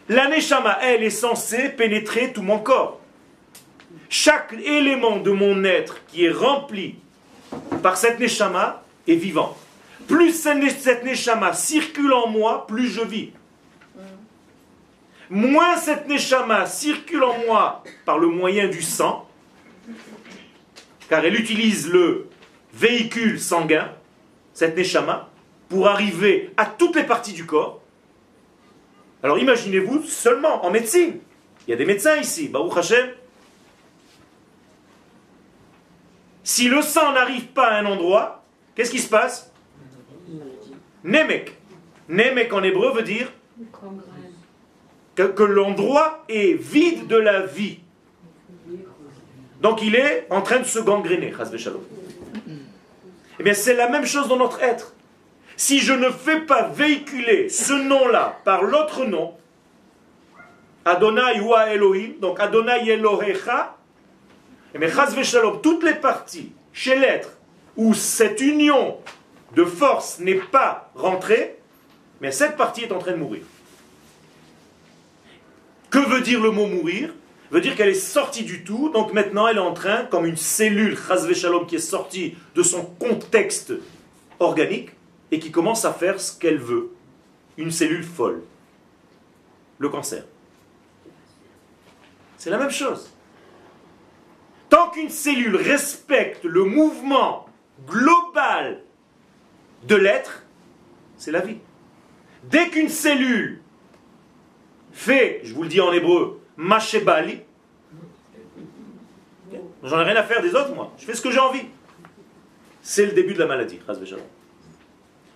La 0.10 0.28
Neshama, 0.28 0.80
elle, 0.82 1.04
est 1.04 1.10
censée 1.12 1.70
pénétrer 1.70 2.34
tout 2.34 2.42
mon 2.42 2.60
corps. 2.60 3.00
Chaque 4.10 4.54
élément 4.54 5.17
de 5.17 5.32
mon 5.32 5.63
être 5.63 6.06
qui 6.08 6.25
est 6.25 6.32
rempli 6.32 6.95
par 7.82 7.97
cette 7.97 8.19
Neshama 8.19 8.84
est 9.08 9.15
vivant. 9.15 9.58
Plus 10.08 10.34
cette 10.34 11.04
Neshama 11.04 11.54
circule 11.54 12.13
en 12.13 12.27
moi, 12.27 12.65
plus 12.67 12.88
je 12.88 13.01
vis 13.01 13.32
moins 15.32 15.77
cette 15.77 16.08
neshama 16.08 16.67
circule 16.67 17.23
en 17.23 17.38
moi 17.45 17.84
par 18.06 18.19
le 18.19 18.27
moyen 18.27 18.67
du 18.67 18.82
sang, 18.82 19.27
car 21.10 21.25
elle 21.25 21.39
utilise 21.39 21.89
le 21.89 22.27
véhicule 22.73 23.39
sanguin, 23.39 23.89
cette 24.54 24.77
neshama, 24.77 25.30
pour 25.69 25.88
arriver 25.88 26.51
à 26.58 26.65
toutes 26.65 26.97
les 26.97 27.04
parties 27.04 27.34
du 27.34 27.45
corps. 27.45 27.82
Alors 29.23 29.39
imaginez-vous 29.39 30.04
seulement 30.04 30.65
en 30.65 30.69
médecine. 30.69 31.19
Il 31.65 31.71
y 31.71 31.73
a 31.73 31.77
des 31.77 31.86
médecins 31.86 32.17
ici, 32.17 32.49
Baruch 32.49 32.77
Hashem. 32.77 33.10
Si 36.52 36.68
le 36.68 36.82
sang 36.82 37.14
n'arrive 37.14 37.46
pas 37.46 37.68
à 37.68 37.80
un 37.80 37.86
endroit, 37.86 38.44
qu'est-ce 38.76 38.92
qui 38.92 39.00
se 39.00 39.08
passe 39.08 39.54
Nemek. 41.02 41.56
Nemek 42.10 42.52
en 42.52 42.62
hébreu 42.62 42.92
veut 42.92 43.04
dire 43.04 43.32
que, 45.16 45.44
l'endroit 45.44 46.26
est 46.28 46.62
vide 46.62 47.08
de 47.08 47.16
la 47.16 47.46
vie. 47.46 47.80
Donc 49.62 49.82
il 49.82 49.96
est 49.96 50.28
en 50.30 50.42
train 50.42 50.60
de 50.60 50.66
se 50.66 50.80
gangréner, 50.80 51.34
Eh 53.40 53.44
bien, 53.44 53.54
c'est 53.54 53.76
la 53.76 53.88
même 53.88 54.06
chose 54.06 54.28
dans 54.28 54.36
notre 54.36 54.62
être. 54.62 54.94
Si 55.56 55.80
je 55.80 55.94
ne 55.94 56.10
fais 56.10 56.42
pas 56.42 56.68
véhiculer 56.68 57.48
ce 57.48 57.72
nom-là 57.72 58.40
par 58.44 58.64
l'autre 58.64 59.06
nom, 59.06 59.36
Adonai 60.84 61.40
ou 61.40 61.56
Elohim, 61.56 62.16
donc 62.20 62.42
Adonai 62.42 62.90
Elohecha, 62.90 63.78
eh 64.74 64.78
bien, 64.78 64.90
toutes 65.62 65.84
les 65.84 65.96
parties 65.96 66.52
chez 66.74 66.96
l'être 66.96 67.38
où 67.76 67.94
cette 67.94 68.42
union 68.42 68.98
de 69.56 69.66
force 69.66 70.20
n'est 70.20 70.36
pas 70.36 70.92
rentrée, 70.96 71.58
mais 72.22 72.32
cette 72.32 72.56
partie 72.56 72.84
est 72.84 72.92
en 72.92 73.00
train 73.00 73.12
de 73.12 73.18
mourir. 73.18 73.42
Que 75.90 76.00
veut 76.00 76.22
dire 76.22 76.40
le 76.40 76.52
mot 76.52 76.68
mourir? 76.68 77.14
Veut 77.52 77.60
dire 77.60 77.76
qu'elle 77.76 77.90
est 77.90 77.94
sortie 77.94 78.44
du 78.44 78.64
tout, 78.64 78.90
donc 78.90 79.12
maintenant 79.12 79.46
elle 79.46 79.58
est 79.58 79.60
en 79.60 79.74
train, 79.74 80.06
comme 80.06 80.26
une 80.26 80.38
cellule, 80.38 80.98
Shalom, 80.98 81.68
qui 81.68 81.76
est 81.76 81.80
sortie 81.80 82.36
de 82.56 82.64
son 82.64 82.86
contexte 82.86 83.74
organique 84.40 84.92
et 85.32 85.40
qui 85.40 85.52
commence 85.52 85.84
à 85.84 85.92
faire 85.92 86.22
ce 86.22 86.38
qu'elle 86.38 86.60
veut. 86.60 86.92
Une 87.58 87.72
cellule 87.72 88.06
folle. 88.06 88.42
Le 89.80 89.90
cancer. 89.90 90.24
C'est 92.38 92.50
la 92.50 92.58
même 92.58 92.72
chose. 92.72 93.11
Tant 94.72 94.90
qu'une 94.90 95.10
cellule 95.10 95.58
respecte 95.58 96.46
le 96.46 96.64
mouvement 96.64 97.46
global 97.86 98.82
de 99.84 99.96
l'être, 99.96 100.44
c'est 101.18 101.32
la 101.32 101.42
vie. 101.42 101.58
Dès 102.46 102.70
qu'une 102.70 102.88
cellule 102.88 103.62
fait, 104.94 105.42
je 105.44 105.54
vous 105.54 105.64
le 105.64 105.68
dis 105.68 105.82
en 105.82 105.92
hébreu, 105.92 106.40
mashebali. 106.56 107.42
J'en 109.84 110.00
ai 110.00 110.04
rien 110.06 110.16
à 110.16 110.24
faire 110.24 110.42
des 110.42 110.56
autres, 110.56 110.74
moi. 110.74 110.94
Je 110.98 111.04
fais 111.04 111.16
ce 111.16 111.22
que 111.22 111.32
j'ai 111.32 111.40
envie. 111.40 111.66
C'est 112.82 113.06
le 113.06 113.12
début 113.12 113.34
de 113.34 113.40
la 113.40 113.48
maladie, 113.48 113.80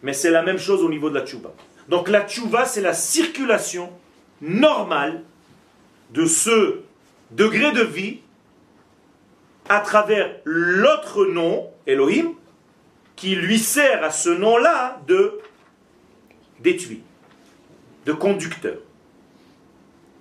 Mais 0.02 0.14
c'est 0.14 0.32
la 0.32 0.44
même 0.44 0.60
chose 0.60 0.82
au 0.82 0.90
niveau 0.90 1.10
de 1.10 1.16
la 1.16 1.26
tchouba. 1.26 1.54
Donc 1.90 2.08
la 2.08 2.26
tchouba, 2.26 2.64
c'est 2.64 2.80
la 2.80 2.94
circulation 2.94 3.92
normale 4.40 5.24
de 6.12 6.26
ce 6.26 6.80
degré 7.32 7.74
de 7.74 7.82
vie 7.82 8.22
à 9.70 9.80
travers 9.80 10.36
l'autre 10.44 11.26
nom, 11.26 11.70
Elohim, 11.88 12.34
qui 13.16 13.36
lui 13.36 13.60
sert 13.60 14.04
à 14.04 14.12
ce 14.12 14.30
nom-là 14.30 15.02
de 15.08 15.40
d'étui, 16.60 17.02
de 18.06 18.14
conducteur. 18.14 18.78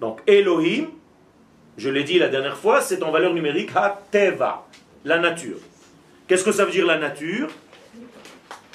Donc 0.00 0.20
Elohim, 0.26 0.88
je 1.76 1.88
l'ai 1.88 2.04
dit 2.04 2.18
la 2.18 2.28
dernière 2.28 2.57
fois, 2.57 2.80
c'est 2.80 3.02
en 3.02 3.11
valeur 3.11 3.35
numérique 3.35 3.70
Ha-Teva, 3.74 4.66
la 5.04 5.18
nature. 5.18 5.59
Qu'est-ce 6.26 6.44
que 6.44 6.52
ça 6.52 6.64
veut 6.64 6.72
dire 6.72 6.87
la 6.87 6.98
nature? 6.98 7.48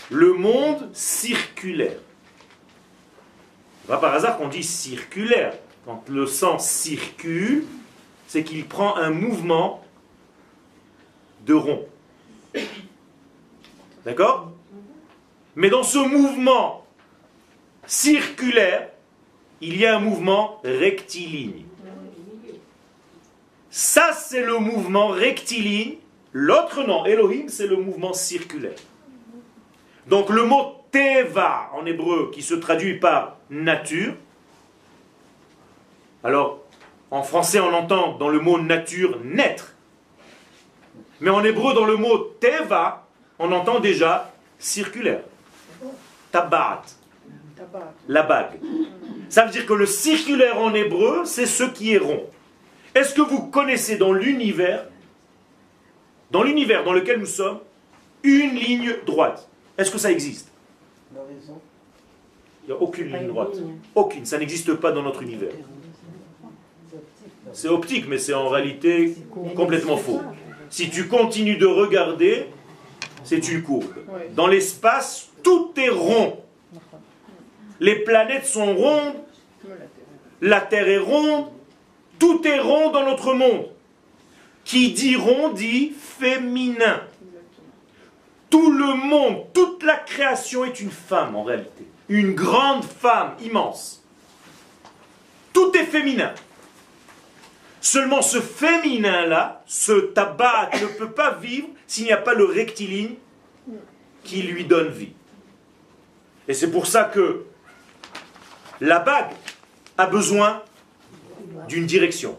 Le 0.10 0.34
monde 0.34 0.90
circulaire. 0.94 2.00
Pas 3.88 3.98
par 3.98 4.14
hasard 4.14 4.38
qu'on 4.38 4.48
dit 4.48 4.64
circulaire. 4.64 5.54
Quand 5.86 6.04
le 6.10 6.28
sang 6.28 6.60
circule, 6.60 7.64
c'est 8.28 8.44
qu'il 8.44 8.66
prend 8.66 8.96
un 8.98 9.10
mouvement 9.10 9.84
rond. 11.54 11.86
D'accord? 14.06 14.52
Mais 15.56 15.70
dans 15.70 15.84
ce 15.84 16.00
mouvement 16.00 16.86
circulaire, 17.86 18.90
il 19.62 19.78
y 19.78 19.86
a 19.86 19.98
un 19.98 20.00
mouvement 20.00 20.62
rectiligne. 20.64 21.66
Ça, 23.70 24.14
c'est 24.14 24.44
le 24.44 24.58
mouvement 24.58 25.10
rectiligne. 25.10 25.96
L'autre 26.32 26.84
nom, 26.84 27.06
Elohim, 27.06 27.50
c'est 27.50 27.68
le 27.68 27.78
mouvement 27.78 28.14
circulaire. 28.14 28.78
Donc 30.08 30.30
le 30.30 30.44
mot 30.44 30.76
Teva 30.92 31.70
en 31.74 31.86
hébreu, 31.86 32.32
qui 32.34 32.42
se 32.42 32.56
traduit 32.56 33.00
par 33.00 33.38
nature. 33.50 34.16
Alors, 36.24 36.64
en 37.12 37.24
français, 37.24 37.60
on 37.60 37.74
entend 37.74 38.18
dans 38.18 38.30
le 38.30 38.40
mot 38.40 38.60
nature 38.60 39.20
naître. 39.24 39.76
Mais 41.22 41.30
en 41.30 41.44
hébreu, 41.44 41.74
dans 41.74 41.86
le 41.86 41.98
mot 41.98 42.18
Teva, 42.40 43.08
on 43.38 43.52
entend 43.52 43.80
déjà 43.80 44.32
circulaire. 44.58 45.22
Tabat. 46.32 46.84
La 48.08 48.24
bague. 48.24 48.60
Ça 49.30 49.46
veut 49.46 49.52
dire 49.52 49.66
que 49.66 49.74
le 49.74 49.86
circulaire 49.86 50.58
en 50.60 50.74
hébreu, 50.74 51.24
c'est 51.26 51.46
ce 51.46 51.64
qui 51.64 51.94
est 51.94 51.98
rond. 51.98 52.26
Est-ce 52.96 53.14
que 53.14 53.22
vous 53.22 53.48
connaissez 53.48 53.98
dans 53.98 54.12
l'univers, 54.14 54.86
dans 56.32 56.42
l'univers 56.42 56.84
dans 56.84 56.94
lequel 56.94 57.20
nous 57.20 57.26
sommes, 57.26 57.60
une 58.24 58.56
ligne 58.56 58.96
droite? 59.06 59.48
Est-ce 59.78 59.92
que 59.92 59.98
ça 59.98 60.12
existe? 60.12 60.50
Il 62.64 62.68
n'y 62.68 62.72
a 62.74 62.82
aucune 62.82 63.12
ligne 63.12 63.28
droite. 63.28 63.58
Aucune. 63.94 64.26
Ça 64.26 64.38
n'existe 64.38 64.74
pas 64.76 64.92
dans 64.92 65.04
notre 65.04 65.22
univers. 65.22 65.54
C'est 67.54 67.68
optique, 67.68 68.08
mais 68.08 68.18
c'est 68.18 68.34
en 68.34 68.48
réalité 68.48 69.16
complètement 69.56 69.98
faux. 69.98 70.22
Si 70.70 70.90
tu 70.90 71.08
continues 71.08 71.58
de 71.58 71.66
regarder, 71.66 72.48
c'est 73.24 73.48
une 73.50 73.64
courbe. 73.64 73.94
Dans 74.36 74.48
l'espace, 74.48 75.30
tout 75.44 75.72
est 75.78 75.90
rond. 75.90 76.40
Les 77.80 77.96
planètes 77.96 78.46
sont 78.46 78.76
rondes, 78.76 79.16
la 80.42 80.62
Terre 80.62 80.90
est 80.90 80.98
ronde, 80.98 81.48
tout 82.18 82.46
est 82.46 82.60
rond 82.60 82.92
dans 82.92 83.04
notre 83.04 83.34
monde. 83.34 83.68
Qui 84.66 84.92
dit 84.92 85.16
rond 85.16 85.50
dit 85.50 85.94
féminin. 85.98 87.02
Tout 88.50 88.72
le 88.72 88.94
monde, 88.94 89.46
toute 89.54 89.84
la 89.84 89.96
création 89.96 90.66
est 90.66 90.80
une 90.80 90.92
femme 90.92 91.36
en 91.36 91.44
réalité. 91.44 91.86
Une 92.10 92.34
grande 92.34 92.84
femme 92.84 93.36
immense. 93.44 94.04
Tout 95.54 95.76
est 95.76 95.86
féminin. 95.86 96.34
Seulement 97.82 98.22
ce 98.22 98.42
féminin-là, 98.42 99.64
ce 99.66 99.94
tabac 99.94 100.72
ne 100.82 100.88
peut 100.88 101.12
pas 101.12 101.32
vivre 101.32 101.68
s'il 101.88 102.06
n'y 102.06 102.12
a 102.12 102.18
pas 102.18 102.34
le 102.34 102.46
rectiligne 102.46 103.16
qui 104.24 104.42
lui 104.42 104.66
donne 104.66 104.90
vie. 104.90 105.14
Et 106.48 106.54
c'est 106.54 106.72
pour 106.72 106.88
ça 106.88 107.06
que 107.06 107.46
la 108.82 109.00
bague 109.00 109.32
a 109.98 110.08
besoin 110.08 110.64
d'une 111.68 111.86
direction. 111.86 112.38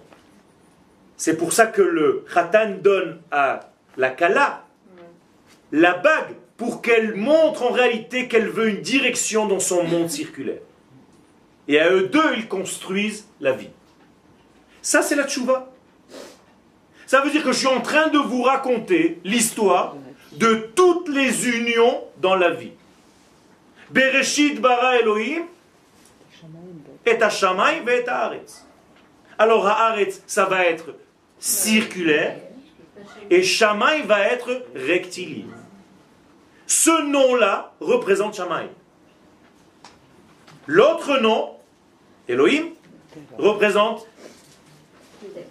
C'est 1.16 1.36
pour 1.36 1.52
ça 1.52 1.66
que 1.66 1.82
le 1.82 2.24
khatan 2.32 2.76
donne 2.82 3.20
à 3.30 3.60
la 3.96 4.10
kala 4.10 4.64
la 5.72 5.94
bague 5.94 6.34
pour 6.56 6.82
qu'elle 6.82 7.14
montre 7.14 7.62
en 7.62 7.70
réalité 7.70 8.28
qu'elle 8.28 8.48
veut 8.48 8.68
une 8.68 8.80
direction 8.80 9.46
dans 9.46 9.60
son 9.60 9.84
monde 9.84 10.10
circulaire. 10.10 10.60
Et 11.68 11.78
à 11.78 11.90
eux 11.90 12.08
deux, 12.08 12.34
ils 12.36 12.48
construisent 12.48 13.26
la 13.40 13.52
vie. 13.52 13.70
Ça, 14.82 15.02
c'est 15.02 15.16
la 15.16 15.26
tchouva. 15.26 15.70
Ça 17.06 17.20
veut 17.20 17.30
dire 17.30 17.42
que 17.42 17.52
je 17.52 17.58
suis 17.58 17.66
en 17.66 17.80
train 17.80 18.08
de 18.08 18.18
vous 18.18 18.42
raconter 18.42 19.20
l'histoire 19.24 19.96
de 20.32 20.70
toutes 20.74 21.08
les 21.08 21.48
unions 21.48 22.04
dans 22.18 22.36
la 22.36 22.50
vie. 22.50 22.72
Bereshit 23.90 24.60
bara 24.60 24.98
Elohim 24.98 25.42
et 27.04 27.20
Hashamay 27.20 27.82
et 27.86 28.08
Haaretz. 28.08 28.64
Alors 29.38 29.66
Haaretz, 29.66 30.22
ça 30.26 30.44
va 30.44 30.66
être 30.66 30.94
circulaire 31.40 32.36
et 33.30 33.42
Shamaï 33.42 34.02
va 34.02 34.20
être 34.20 34.64
rectiligne. 34.74 35.50
Ce 36.66 37.02
nom-là 37.02 37.72
représente 37.80 38.34
Shamaï. 38.34 38.68
L'autre 40.66 41.18
nom, 41.18 41.56
Elohim, 42.28 42.66
représente 43.38 44.06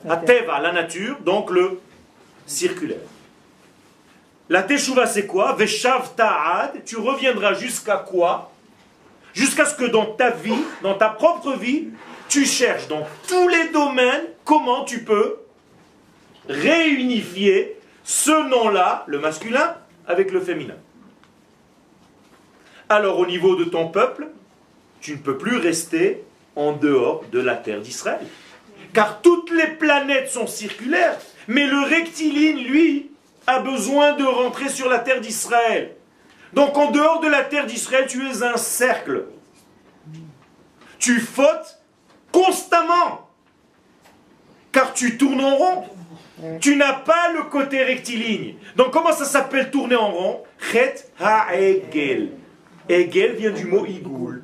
Ateva, 0.07 0.59
la 0.59 0.71
nature, 0.71 1.17
donc 1.19 1.51
le 1.51 1.79
circulaire. 2.45 2.97
La 4.49 4.63
Teshuvah, 4.63 5.05
c'est 5.05 5.27
quoi? 5.27 5.53
Veshav 5.53 6.15
ta'ad, 6.15 6.83
tu 6.85 6.97
reviendras 6.97 7.53
jusqu'à 7.53 7.97
quoi? 7.97 8.51
Jusqu'à 9.33 9.65
ce 9.65 9.75
que 9.75 9.85
dans 9.85 10.07
ta 10.07 10.31
vie, 10.31 10.63
dans 10.81 10.95
ta 10.95 11.09
propre 11.09 11.53
vie, 11.53 11.89
tu 12.27 12.45
cherches 12.45 12.87
dans 12.87 13.05
tous 13.27 13.47
les 13.47 13.69
domaines 13.69 14.23
comment 14.43 14.83
tu 14.85 15.03
peux 15.03 15.37
réunifier 16.47 17.75
ce 18.03 18.49
nom-là, 18.49 19.03
le 19.07 19.19
masculin, 19.19 19.75
avec 20.07 20.31
le 20.31 20.39
féminin. 20.39 20.77
Alors 22.89 23.19
au 23.19 23.27
niveau 23.27 23.55
de 23.55 23.65
ton 23.65 23.89
peuple, 23.89 24.29
tu 24.99 25.11
ne 25.11 25.17
peux 25.17 25.37
plus 25.37 25.57
rester 25.57 26.23
en 26.55 26.71
dehors 26.71 27.23
de 27.31 27.39
la 27.39 27.55
terre 27.55 27.81
d'Israël. 27.81 28.25
Car 28.93 29.21
toutes 29.21 29.51
les 29.51 29.67
planètes 29.67 30.29
sont 30.29 30.47
circulaires, 30.47 31.17
mais 31.47 31.65
le 31.65 31.81
rectiligne, 31.81 32.67
lui, 32.67 33.11
a 33.47 33.59
besoin 33.59 34.13
de 34.13 34.23
rentrer 34.23 34.69
sur 34.69 34.89
la 34.89 34.99
terre 34.99 35.21
d'Israël. 35.21 35.95
Donc 36.53 36.77
en 36.77 36.91
dehors 36.91 37.19
de 37.19 37.27
la 37.27 37.43
terre 37.43 37.65
d'Israël, 37.65 38.05
tu 38.07 38.27
es 38.27 38.43
un 38.43 38.57
cercle. 38.57 39.25
Tu 40.97 41.19
fautes 41.19 41.79
constamment, 42.31 43.29
car 44.71 44.93
tu 44.93 45.17
tournes 45.17 45.41
en 45.41 45.55
rond. 45.55 45.83
Tu 46.61 46.75
n'as 46.77 46.93
pas 46.93 47.31
le 47.33 47.43
côté 47.43 47.83
rectiligne. 47.83 48.55
Donc 48.75 48.91
comment 48.91 49.11
ça 49.11 49.25
s'appelle 49.25 49.71
tourner 49.71 49.95
en 49.95 50.11
rond? 50.11 50.43
Chet 50.71 50.95
ha-egel. 51.19 52.31
Egel 52.87 53.33
vient 53.33 53.51
du 53.51 53.65
mot 53.65 53.85
igoul. 53.85 54.43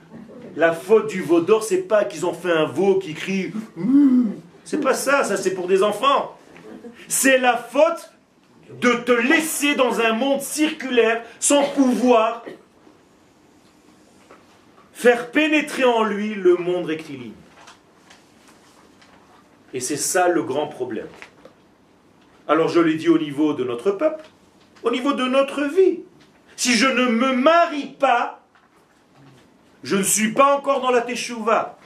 La 0.56 0.74
faute 0.74 1.08
du 1.08 1.22
veau 1.22 1.42
d'or, 1.42 1.64
c'est 1.64 1.82
pas 1.82 2.06
qu'ils 2.06 2.26
ont 2.26 2.34
fait 2.34 2.52
un 2.52 2.66
veau 2.66 3.00
qui 3.00 3.14
crie. 3.14 3.52
C'est 4.64 4.80
pas 4.80 4.94
ça, 4.94 5.24
ça 5.24 5.38
c'est 5.38 5.54
pour 5.54 5.68
des 5.68 5.84
enfants. 5.84 6.38
C'est 7.08 7.38
la 7.38 7.58
faute 7.58 8.12
de 8.82 8.94
te 8.94 9.12
laisser 9.12 9.76
dans 9.76 10.00
un 10.00 10.14
monde 10.14 10.42
circulaire 10.42 11.24
sans 11.40 11.64
pouvoir 11.64 12.44
faire 14.94 15.30
pénétrer 15.30 15.84
en 15.84 16.04
lui 16.04 16.34
le 16.34 16.56
monde 16.56 16.86
rectiligne. 16.86 17.34
Et 19.74 19.82
c'est 19.82 19.98
ça 19.98 20.30
le 20.30 20.42
grand 20.42 20.68
problème. 20.68 21.10
Alors 22.48 22.70
je 22.70 22.80
l'ai 22.80 22.96
dit 22.96 23.10
au 23.10 23.20
niveau 23.20 23.54
de 23.54 23.64
notre 23.64 23.92
peuple, 23.92 24.24
au 24.84 24.92
niveau 24.92 25.14
de 25.14 25.26
notre 25.26 25.64
vie. 25.66 26.00
Si 26.56 26.76
je 26.76 26.88
ne 26.88 27.08
me 27.08 27.34
marie 27.34 27.96
pas, 28.00 28.45
je 29.86 29.96
ne 29.96 30.04
suis 30.04 30.32
pas 30.32 30.56
encore 30.58 30.82
dans 30.82 30.90
la 30.90 31.02
teshuva. 31.02 31.78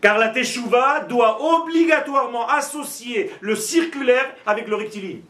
Car 0.00 0.16
la 0.16 0.28
teshuva 0.28 1.00
doit 1.00 1.42
obligatoirement 1.42 2.48
associer 2.48 3.32
le 3.40 3.56
circulaire 3.56 4.32
avec 4.46 4.68
le 4.68 4.76
rectiligne. 4.76 5.22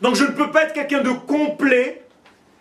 Donc 0.00 0.16
je 0.16 0.24
ne 0.24 0.32
peux 0.32 0.50
pas 0.50 0.64
être 0.64 0.72
quelqu'un 0.72 1.02
de 1.02 1.12
complet 1.12 2.04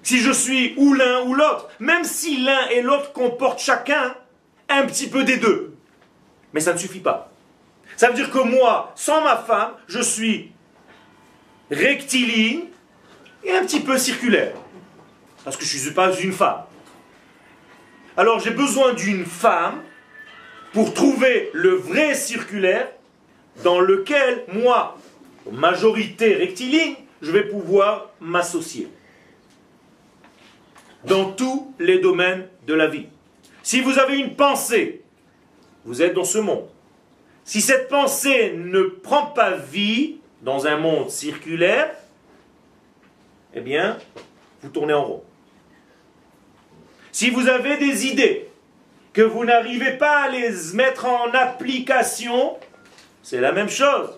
si 0.03 0.19
je 0.19 0.31
suis 0.31 0.75
ou 0.77 0.93
l'un 0.93 1.23
ou 1.23 1.33
l'autre, 1.33 1.69
même 1.79 2.03
si 2.03 2.43
l'un 2.43 2.67
et 2.67 2.83
l'autre 2.83 3.11
comportent 3.11 3.59
chacun 3.59 4.15
un 4.69 4.85
petit 4.85 5.09
peu 5.09 5.23
des 5.23 5.37
deux. 5.37 5.75
Mais 6.53 6.59
ça 6.59 6.73
ne 6.73 6.77
suffit 6.77 6.99
pas. 6.99 7.31
Ça 7.97 8.09
veut 8.09 8.13
dire 8.13 8.29
que 8.29 8.37
moi, 8.37 8.93
sans 8.95 9.23
ma 9.23 9.35
femme, 9.35 9.71
je 9.87 9.99
suis 9.99 10.51
rectiligne 11.71 12.65
et 13.43 13.51
un 13.51 13.63
petit 13.63 13.79
peu 13.79 13.97
circulaire. 13.97 14.53
Parce 15.43 15.57
que 15.57 15.65
je 15.65 15.75
ne 15.75 15.81
suis 15.81 15.91
pas 15.91 16.15
une 16.15 16.33
femme. 16.33 16.68
Alors 18.19 18.41
j'ai 18.41 18.51
besoin 18.51 18.93
d'une 18.93 19.23
femme 19.23 19.81
pour 20.73 20.93
trouver 20.93 21.51
le 21.53 21.69
vrai 21.69 22.15
circulaire 22.15 22.91
dans 23.63 23.79
lequel 23.79 24.43
moi, 24.51 24.97
majorité 25.49 26.33
rectiligne, 26.35 26.95
je 27.21 27.31
vais 27.31 27.45
pouvoir 27.45 28.09
m'associer. 28.19 28.89
Dans 31.05 31.31
tous 31.31 31.73
les 31.79 31.99
domaines 31.99 32.45
de 32.67 32.73
la 32.73 32.87
vie. 32.87 33.05
Si 33.63 33.79
vous 33.79 33.99
avez 33.99 34.17
une 34.17 34.35
pensée, 34.35 35.01
vous 35.85 36.01
êtes 36.01 36.13
dans 36.13 36.25
ce 36.25 36.39
monde. 36.39 36.67
Si 37.45 37.61
cette 37.61 37.87
pensée 37.87 38.51
ne 38.53 38.81
prend 38.81 39.27
pas 39.27 39.51
vie 39.51 40.17
dans 40.41 40.67
un 40.67 40.75
monde 40.75 41.09
circulaire, 41.09 41.95
eh 43.53 43.61
bien, 43.61 43.97
vous 44.61 44.67
tournez 44.67 44.93
en 44.93 45.05
rond. 45.05 45.23
Si 47.19 47.29
vous 47.31 47.49
avez 47.49 47.75
des 47.75 48.07
idées 48.07 48.47
que 49.11 49.21
vous 49.21 49.43
n'arrivez 49.43 49.97
pas 49.97 50.19
à 50.19 50.29
les 50.29 50.51
mettre 50.73 51.03
en 51.03 51.29
application, 51.33 52.55
c'est 53.23 53.41
la 53.41 53.51
même 53.51 53.67
chose. 53.67 54.11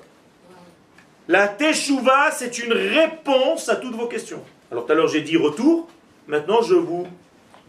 La 1.28 1.48
teshuva, 1.48 2.30
c'est 2.30 2.60
une 2.60 2.74
réponse 2.74 3.70
à 3.70 3.78
toutes 3.78 3.96
vos 3.96 4.06
questions. 4.06 4.44
Alors 4.72 4.86
tout 4.86 4.92
à 4.92 4.96
l'heure 4.96 5.08
j'ai 5.08 5.22
dit 5.22 5.36
retour, 5.36 5.90
maintenant 6.28 6.62
je 6.62 6.76
vous 6.76 7.08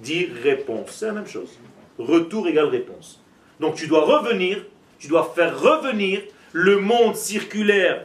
dis 0.01 0.29
réponse. 0.42 0.90
C'est 0.90 1.07
la 1.07 1.12
même 1.12 1.27
chose. 1.27 1.59
Retour 1.99 2.47
égale 2.47 2.66
réponse. 2.66 3.18
Donc 3.59 3.77
tu 3.77 3.87
dois 3.87 4.05
revenir, 4.05 4.62
tu 4.99 5.09
dois 5.09 5.33
faire 5.35 5.59
revenir 5.59 6.21
le 6.53 6.77
monde 6.79 7.16
circulaire. 7.16 8.05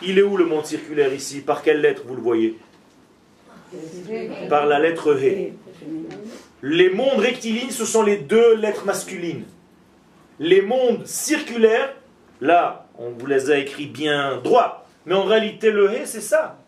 Il 0.00 0.16
est 0.16 0.22
où 0.22 0.36
le 0.36 0.44
monde 0.44 0.64
circulaire 0.64 1.12
ici? 1.12 1.40
Par 1.40 1.62
quelle 1.62 1.80
lettre 1.80 2.02
vous 2.06 2.14
le 2.14 2.22
voyez? 2.22 2.56
Par 4.48 4.66
la 4.66 4.78
lettre 4.78 5.18
He. 5.20 5.54
Les 6.62 6.90
mondes 6.90 7.20
rectilignes, 7.20 7.70
ce 7.70 7.84
sont 7.84 8.02
les 8.02 8.16
deux 8.16 8.56
lettres 8.56 8.84
masculines. 8.84 9.44
Les 10.40 10.62
mondes 10.62 11.06
circulaires, 11.06 11.94
là, 12.40 12.86
on 12.98 13.10
vous 13.10 13.26
les 13.26 13.50
a 13.50 13.58
écrits 13.58 13.86
bien 13.86 14.38
droit. 14.38 14.86
Mais 15.06 15.14
en 15.14 15.24
réalité, 15.24 15.70
le 15.70 15.92
He, 15.92 16.06
c'est 16.06 16.20
ça. 16.20 16.58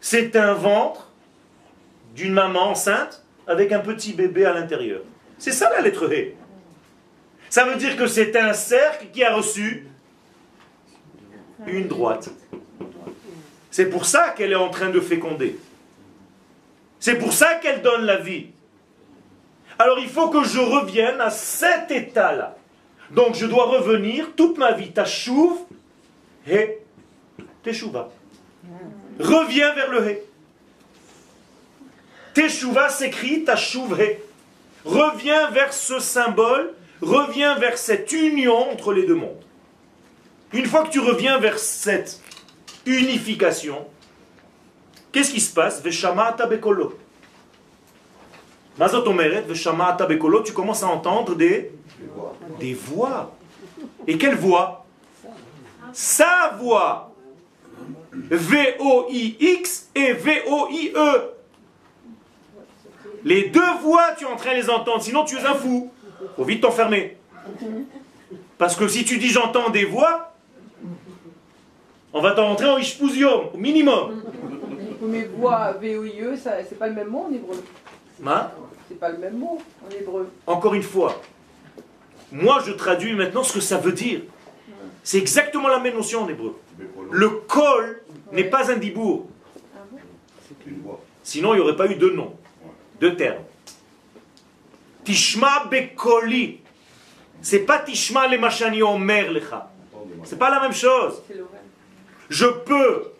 C'est 0.00 0.36
un 0.36 0.54
ventre 0.54 1.10
d'une 2.14 2.32
maman 2.32 2.70
enceinte 2.70 3.24
avec 3.46 3.72
un 3.72 3.80
petit 3.80 4.12
bébé 4.12 4.44
à 4.44 4.52
l'intérieur. 4.52 5.00
C'est 5.38 5.52
ça 5.52 5.70
la 5.70 5.80
lettre 5.80 6.12
He. 6.12 6.34
Ça 7.50 7.64
veut 7.64 7.76
dire 7.76 7.96
que 7.96 8.06
c'est 8.06 8.36
un 8.36 8.52
cercle 8.52 9.06
qui 9.12 9.24
a 9.24 9.34
reçu 9.34 9.86
une 11.66 11.88
droite. 11.88 12.30
C'est 13.70 13.86
pour 13.86 14.06
ça 14.06 14.30
qu'elle 14.30 14.52
est 14.52 14.56
en 14.56 14.70
train 14.70 14.90
de 14.90 15.00
féconder. 15.00 15.58
C'est 17.00 17.16
pour 17.16 17.32
ça 17.32 17.56
qu'elle 17.56 17.82
donne 17.82 18.04
la 18.04 18.16
vie. 18.16 18.46
Alors 19.78 19.98
il 19.98 20.08
faut 20.08 20.28
que 20.28 20.44
je 20.44 20.58
revienne 20.58 21.20
à 21.20 21.30
cet 21.30 21.90
état-là. 21.90 22.56
Donc 23.10 23.34
je 23.34 23.46
dois 23.46 23.66
revenir 23.66 24.32
toute 24.36 24.58
ma 24.58 24.72
vie, 24.72 24.90
tachouv 24.90 25.56
et 26.46 26.78
teshuva. 27.62 28.10
Reviens 29.20 29.74
vers 29.74 29.90
le 29.90 30.10
he. 30.10 30.18
Teshuva 32.34 32.88
s'écrit 32.88 33.44
tachouv 33.44 33.98
he. 34.00 34.18
Reviens 34.84 35.50
vers 35.50 35.72
ce 35.72 36.00
symbole, 36.00 36.72
reviens 37.00 37.56
vers 37.58 37.78
cette 37.78 38.12
union 38.12 38.70
entre 38.70 38.92
les 38.92 39.06
deux 39.06 39.14
mondes. 39.14 39.42
Une 40.52 40.66
fois 40.66 40.84
que 40.84 40.90
tu 40.90 41.00
reviens 41.00 41.38
vers 41.38 41.58
cette 41.58 42.20
unification, 42.86 43.86
qu'est-ce 45.12 45.32
qui 45.32 45.40
se 45.40 45.52
passe? 45.52 45.82
Veshamata 45.82 46.46
bekolo. 46.46 46.98
Mazot 48.78 49.06
omeret, 49.06 49.44
tu 50.44 50.52
commences 50.52 50.82
à 50.84 50.88
entendre 50.88 51.34
des, 51.34 51.72
des 52.60 52.74
voix. 52.74 53.34
Et 54.06 54.16
quelle 54.16 54.36
voix? 54.36 54.86
Sa 55.92 56.56
voix. 56.60 57.12
V-O-I-X 58.12 59.90
et 59.94 60.12
V-O-I-E. 60.12 61.34
Les 63.24 63.48
deux 63.48 63.74
voix, 63.82 64.12
tu 64.16 64.24
es 64.24 64.28
en 64.28 64.36
train 64.36 64.52
de 64.52 64.56
les 64.56 64.70
entendre, 64.70 65.02
sinon 65.02 65.24
tu 65.24 65.36
es 65.36 65.44
un 65.44 65.54
fou. 65.54 65.90
Faut 66.36 66.44
vite 66.44 66.62
t'enfermer. 66.62 67.16
Parce 68.58 68.76
que 68.76 68.86
si 68.88 69.04
tu 69.04 69.18
dis 69.18 69.28
j'entends 69.28 69.70
des 69.70 69.84
voix, 69.84 70.32
on 72.12 72.20
va 72.20 72.32
t'en 72.32 72.46
rentrer 72.48 72.68
en 72.70 72.78
ishpusium, 72.78 73.48
au 73.54 73.56
minimum. 73.56 74.22
Mais 75.00 75.24
voix 75.24 75.72
V-O-I-E, 75.80 76.36
c'est 76.36 76.78
pas 76.78 76.88
le 76.88 76.94
même 76.94 77.08
mot 77.08 77.26
en 77.28 77.32
hébreu. 77.32 77.62
Hein 78.26 78.50
C'est 78.88 78.98
pas 78.98 79.10
le 79.10 79.18
même 79.18 79.38
mot 79.38 79.58
en 79.86 79.90
hébreu. 79.94 80.30
Encore 80.46 80.74
une 80.74 80.82
fois, 80.82 81.20
moi 82.32 82.60
je 82.66 82.72
traduis 82.72 83.14
maintenant 83.14 83.42
ce 83.42 83.52
que 83.52 83.60
ça 83.60 83.78
veut 83.78 83.92
dire. 83.92 84.22
C'est 85.04 85.18
exactement 85.18 85.68
la 85.68 85.78
même 85.78 85.94
notion 85.94 86.22
en 86.22 86.28
hébreu. 86.28 86.56
Le 87.10 87.28
kol 87.28 88.02
n'est 88.32 88.44
pas 88.44 88.70
un 88.70 88.76
dibour. 88.76 89.26
Sinon, 91.22 91.54
il 91.54 91.56
n'y 91.56 91.62
aurait 91.62 91.76
pas 91.76 91.86
eu 91.86 91.94
deux 91.94 92.12
noms, 92.14 92.34
deux 93.00 93.16
termes. 93.16 93.42
Tishma 95.04 95.64
bekoli. 95.70 96.60
C'est 97.40 97.60
pas 97.60 97.78
Tishma 97.78 98.26
le 98.28 98.38
machani 98.38 98.82
omer 98.82 99.30
lecha. 99.32 99.70
C'est 100.24 100.38
pas 100.38 100.50
la 100.50 100.60
même 100.60 100.72
chose. 100.72 101.22
Je 102.28 102.46
peux, 102.46 103.12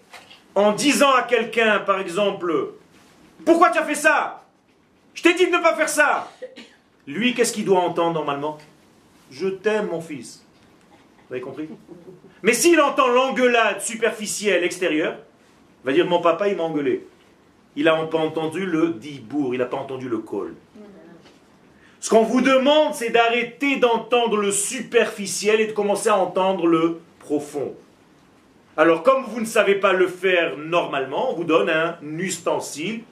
en 0.58 0.72
disant 0.72 1.12
à 1.12 1.22
quelqu'un, 1.22 1.78
par 1.78 2.00
exemple, 2.00 2.72
pourquoi 3.46 3.70
tu 3.70 3.78
as 3.78 3.84
fait 3.84 3.94
ça? 3.94 4.44
Je 5.14 5.22
t'ai 5.22 5.34
dit 5.34 5.46
de 5.46 5.52
ne 5.52 5.62
pas 5.62 5.76
faire 5.76 5.88
ça. 5.88 6.28
Lui, 7.06 7.32
qu'est-ce 7.32 7.52
qu'il 7.52 7.64
doit 7.64 7.78
entendre 7.78 8.14
normalement 8.14 8.58
Je 9.30 9.46
t'aime, 9.46 9.86
mon 9.86 10.00
fils. 10.00 10.44
Vous 11.28 11.34
avez 11.34 11.40
compris? 11.40 11.68
Mais 12.42 12.52
s'il 12.52 12.80
entend 12.80 13.06
l'engueulade 13.06 13.80
superficielle 13.80 14.64
extérieure, 14.64 15.18
il 15.84 15.86
va 15.86 15.92
dire 15.92 16.06
mon 16.06 16.20
papa, 16.20 16.48
il 16.48 16.56
m'a 16.56 16.64
engueulé. 16.64 17.06
Il 17.76 17.84
n'a 17.84 17.94
pas 18.06 18.18
entendu 18.18 18.66
le 18.66 18.88
dibour, 18.94 19.54
il 19.54 19.58
n'a 19.58 19.66
pas 19.66 19.76
entendu 19.76 20.08
le 20.08 20.18
col. 20.18 20.56
Ce 22.00 22.10
qu'on 22.10 22.24
vous 22.24 22.40
demande, 22.40 22.94
c'est 22.94 23.10
d'arrêter 23.10 23.76
d'entendre 23.76 24.36
le 24.36 24.50
superficiel 24.50 25.60
et 25.60 25.68
de 25.68 25.72
commencer 25.72 26.08
à 26.08 26.18
entendre 26.18 26.66
le 26.66 27.00
profond. 27.20 27.74
Alors, 28.78 29.02
comme 29.02 29.24
vous 29.24 29.40
ne 29.40 29.44
savez 29.44 29.74
pas 29.74 29.92
le 29.92 30.06
faire 30.06 30.56
normalement, 30.56 31.32
on 31.32 31.34
vous 31.34 31.42
donne 31.42 31.68
un 31.68 31.96
ustensile, 32.16 33.02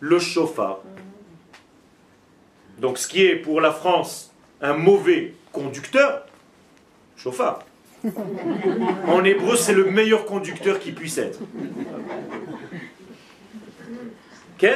le 0.00 0.18
chauffard. 0.18 0.80
Donc, 2.80 2.98
ce 2.98 3.06
qui 3.06 3.24
est 3.24 3.36
pour 3.36 3.60
la 3.60 3.70
France 3.70 4.34
un 4.60 4.74
mauvais 4.74 5.34
conducteur, 5.52 6.26
chauffard. 7.16 7.60
En 9.06 9.22
hébreu, 9.22 9.54
c'est 9.54 9.74
le 9.74 9.84
meilleur 9.84 10.24
conducteur 10.24 10.80
qui 10.80 10.90
puisse 10.90 11.18
être. 11.18 11.38
Ok 14.58 14.68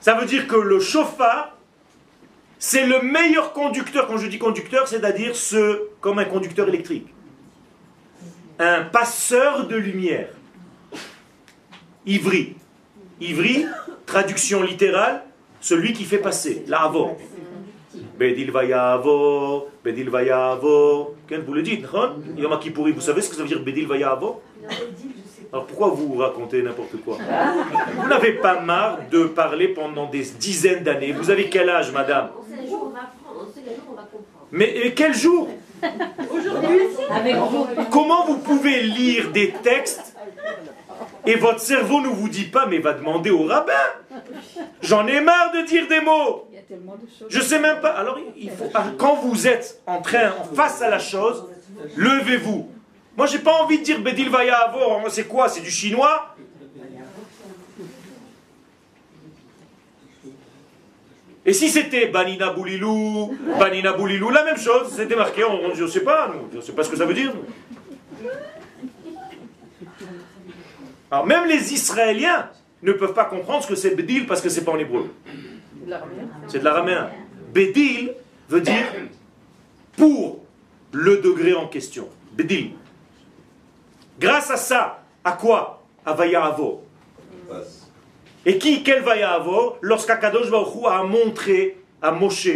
Ça 0.00 0.14
veut 0.14 0.26
dire 0.26 0.46
que 0.46 0.56
le 0.56 0.80
chauffard, 0.80 1.56
c'est 2.58 2.86
le 2.86 3.00
meilleur 3.00 3.54
conducteur. 3.54 4.06
Quand 4.06 4.18
je 4.18 4.26
dis 4.26 4.38
conducteur, 4.38 4.86
c'est-à-dire 4.86 5.34
ce, 5.34 5.88
comme 6.02 6.18
un 6.18 6.26
conducteur 6.26 6.68
électrique 6.68 7.08
un 8.58 8.82
passeur 8.84 9.66
de 9.66 9.76
lumière. 9.76 10.30
Ivri. 12.06 12.56
Ivri, 13.20 13.66
traduction 14.06 14.62
littérale, 14.62 15.22
celui 15.60 15.92
qui 15.92 16.04
fait 16.04 16.18
passer, 16.18 16.64
l'avo. 16.66 17.16
Bedil 18.18 18.50
vayavo, 18.50 19.68
bedil 19.84 20.10
vayavo. 20.10 21.14
Vous 21.46 21.54
le 21.54 21.62
dites, 21.62 21.92
non? 21.92 22.16
Yom 22.36 22.58
Kippouri, 22.58 22.92
vous 22.92 23.00
savez 23.00 23.22
ce 23.22 23.28
que 23.28 23.36
ça 23.36 23.42
veut 23.42 23.48
dire 23.48 23.60
bedil 23.60 23.86
vayavo? 23.86 24.40
Alors 25.52 25.66
pourquoi 25.66 25.88
vous 25.88 26.16
racontez 26.16 26.62
n'importe 26.62 26.96
quoi? 27.04 27.16
Vous 27.96 28.08
n'avez 28.08 28.32
pas 28.34 28.60
marre 28.60 28.98
de 29.10 29.24
parler 29.24 29.68
pendant 29.68 30.06
des 30.06 30.22
dizaines 30.38 30.84
d'années. 30.84 31.12
Vous 31.12 31.30
avez 31.30 31.48
quel 31.48 31.70
âge, 31.70 31.90
madame? 31.92 32.30
On 32.38 32.42
sait 32.42 32.60
un 32.60 32.66
jour, 32.68 32.82
on 32.84 32.90
va 32.90 34.02
comprendre. 34.02 34.46
Mais 34.52 34.76
et 34.76 34.94
quel 34.94 35.14
jour? 35.14 35.48
Avec 37.10 37.36
vous. 37.36 37.66
Comment 37.90 38.26
vous 38.26 38.38
pouvez 38.38 38.82
lire 38.82 39.30
des 39.30 39.52
textes 39.52 40.14
et 41.26 41.36
votre 41.36 41.60
cerveau 41.60 42.00
ne 42.00 42.08
vous 42.08 42.28
dit 42.28 42.44
pas, 42.44 42.66
mais 42.66 42.78
va 42.78 42.94
demander 42.94 43.30
au 43.30 43.44
rabbin 43.44 43.72
J'en 44.80 45.06
ai 45.06 45.20
marre 45.20 45.52
de 45.52 45.62
dire 45.66 45.86
des 45.86 46.00
mots. 46.00 46.48
Je 47.28 47.40
sais 47.40 47.58
même 47.58 47.80
pas. 47.80 47.90
Alors, 47.90 48.18
il 48.36 48.50
faut, 48.50 48.70
ah, 48.74 48.86
quand 48.96 49.16
vous 49.16 49.46
êtes 49.46 49.80
en 49.86 50.00
train, 50.00 50.32
face 50.54 50.80
à 50.80 50.88
la 50.88 50.98
chose, 50.98 51.44
levez-vous. 51.96 52.70
Moi, 53.16 53.26
j'ai 53.26 53.40
pas 53.40 53.62
envie 53.62 53.78
de 53.78 53.84
dire 53.84 54.00
Bedil 54.00 54.30
Vaya 54.30 54.56
Avor. 54.56 55.02
C'est 55.10 55.26
quoi? 55.26 55.48
C'est 55.48 55.60
du 55.60 55.70
chinois 55.70 56.34
Et 61.48 61.54
si 61.54 61.70
c'était 61.70 62.08
Banina 62.08 62.50
Boulilou, 62.50 63.34
Banina 63.58 63.94
Boulilou, 63.94 64.28
la 64.28 64.44
même 64.44 64.58
chose, 64.58 64.92
c'était 64.94 65.16
marqué, 65.16 65.44
on, 65.44 65.74
je 65.74 65.84
ne 65.84 65.88
sais 65.88 66.02
pas, 66.02 66.30
nous, 66.30 66.42
je 66.52 66.58
ne 66.58 66.60
sais 66.60 66.72
pas 66.72 66.84
ce 66.84 66.90
que 66.90 66.96
ça 66.98 67.06
veut 67.06 67.14
dire. 67.14 67.32
Alors 71.10 71.24
même 71.24 71.46
les 71.46 71.72
Israéliens 71.72 72.50
ne 72.82 72.92
peuvent 72.92 73.14
pas 73.14 73.24
comprendre 73.24 73.62
ce 73.62 73.68
que 73.68 73.76
c'est 73.76 73.96
Bedil 73.96 74.26
parce 74.26 74.42
que 74.42 74.50
c'est 74.50 74.62
pas 74.62 74.72
en 74.72 74.78
hébreu. 74.78 75.10
C'est 76.48 76.58
de 76.58 76.64
l'araméen. 76.64 77.08
Bedil 77.54 78.12
veut 78.50 78.60
dire 78.60 78.84
pour 79.96 80.44
le 80.92 81.16
degré 81.16 81.54
en 81.54 81.66
question. 81.66 82.08
Bedil. 82.32 82.72
Grâce 84.20 84.50
à 84.50 84.58
ça, 84.58 85.02
à 85.24 85.32
quoi? 85.32 85.82
À 86.04 86.12
Vayahavo. 86.12 86.84
Et 88.48 88.56
qui, 88.56 88.82
quel 88.82 89.02
Vayahavo 89.02 89.76
Lorsqu'Akadosh 89.82 90.50
Baruch 90.50 90.74
Hu 90.74 90.86
a 90.86 91.02
montré 91.02 91.76
à 92.00 92.12
Moshe 92.12 92.48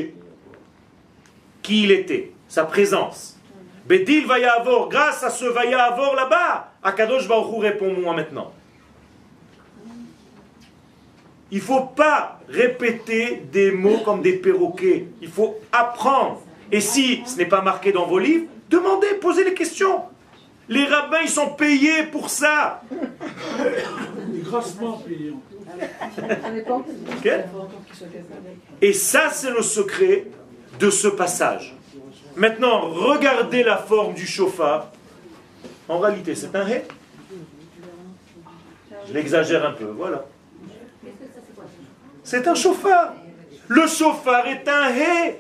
qui 1.61 1.83
il 1.85 1.91
était, 1.91 2.33
sa 2.49 2.65
présence? 2.65 3.39
Bedil 3.85 4.25
Vayahavo, 4.25 4.87
grâce 4.89 5.23
à 5.23 5.29
ce 5.29 5.45
Vayahavo 5.45 6.15
là-bas, 6.17 6.71
Akadosh 6.83 7.29
Baruch 7.29 7.55
Hu 7.55 7.61
répond 7.61 7.93
moi 7.93 8.15
maintenant. 8.15 8.55
Il 11.51 11.59
ne 11.59 11.63
faut 11.63 11.83
pas 11.83 12.41
répéter 12.49 13.43
des 13.53 13.71
mots 13.71 13.99
comme 13.99 14.23
des 14.23 14.39
perroquets. 14.39 15.09
Il 15.21 15.29
faut 15.29 15.59
apprendre. 15.73 16.41
Et 16.71 16.81
si 16.81 17.23
ce 17.27 17.37
n'est 17.37 17.45
pas 17.45 17.61
marqué 17.61 17.93
dans 17.93 18.07
vos 18.07 18.19
livres, 18.19 18.47
demandez, 18.71 19.09
posez 19.21 19.45
les 19.45 19.53
questions. 19.53 20.05
Les 20.71 20.87
rabbins, 20.87 21.21
ils 21.23 21.29
sont 21.29 21.51
payés 21.51 22.05
pour 22.05 22.31
ça. 22.31 22.81
Grassement 24.43 24.93
payé. 25.07 25.35
Et 28.81 28.93
ça, 28.93 29.31
c'est 29.31 29.51
le 29.51 29.63
secret 29.63 30.27
de 30.79 30.91
ce 30.91 31.09
passage. 31.09 31.75
Maintenant, 32.37 32.91
regardez 32.91 33.63
la 33.63 33.77
forme 33.77 34.15
du 34.15 34.27
chauffard. 34.27 34.91
En 35.89 35.99
réalité, 35.99 36.35
c'est 36.35 36.55
un 36.55 36.67
hé. 36.67 36.83
Je 39.09 39.13
l'exagère 39.13 39.67
un 39.67 39.73
peu, 39.73 39.87
voilà. 39.87 40.25
C'est 42.23 42.47
un 42.47 42.55
chauffard. 42.55 43.15
Le 43.69 43.87
chauffard 43.87 44.47
est 44.47 44.69
un 44.69 44.89
hé 44.89 45.37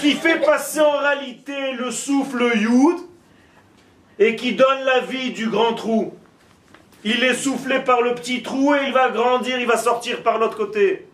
qui 0.00 0.12
fait 0.12 0.40
passer 0.40 0.80
en 0.80 0.98
réalité 0.98 1.72
le 1.72 1.90
souffle 1.90 2.50
Youd 2.56 2.98
et 4.18 4.36
qui 4.36 4.54
donne 4.54 4.84
la 4.84 5.00
vie 5.00 5.32
du 5.32 5.48
grand 5.48 5.74
trou. 5.74 6.12
Il 7.04 7.24
est 7.24 7.34
soufflé 7.34 7.80
par 7.80 8.02
le 8.02 8.14
petit 8.14 8.42
trou 8.42 8.74
et 8.74 8.86
il 8.86 8.92
va 8.92 9.10
grandir, 9.10 9.58
il 9.58 9.66
va 9.66 9.76
sortir 9.76 10.22
par 10.22 10.38
l'autre 10.38 10.56
côté. 10.56 11.06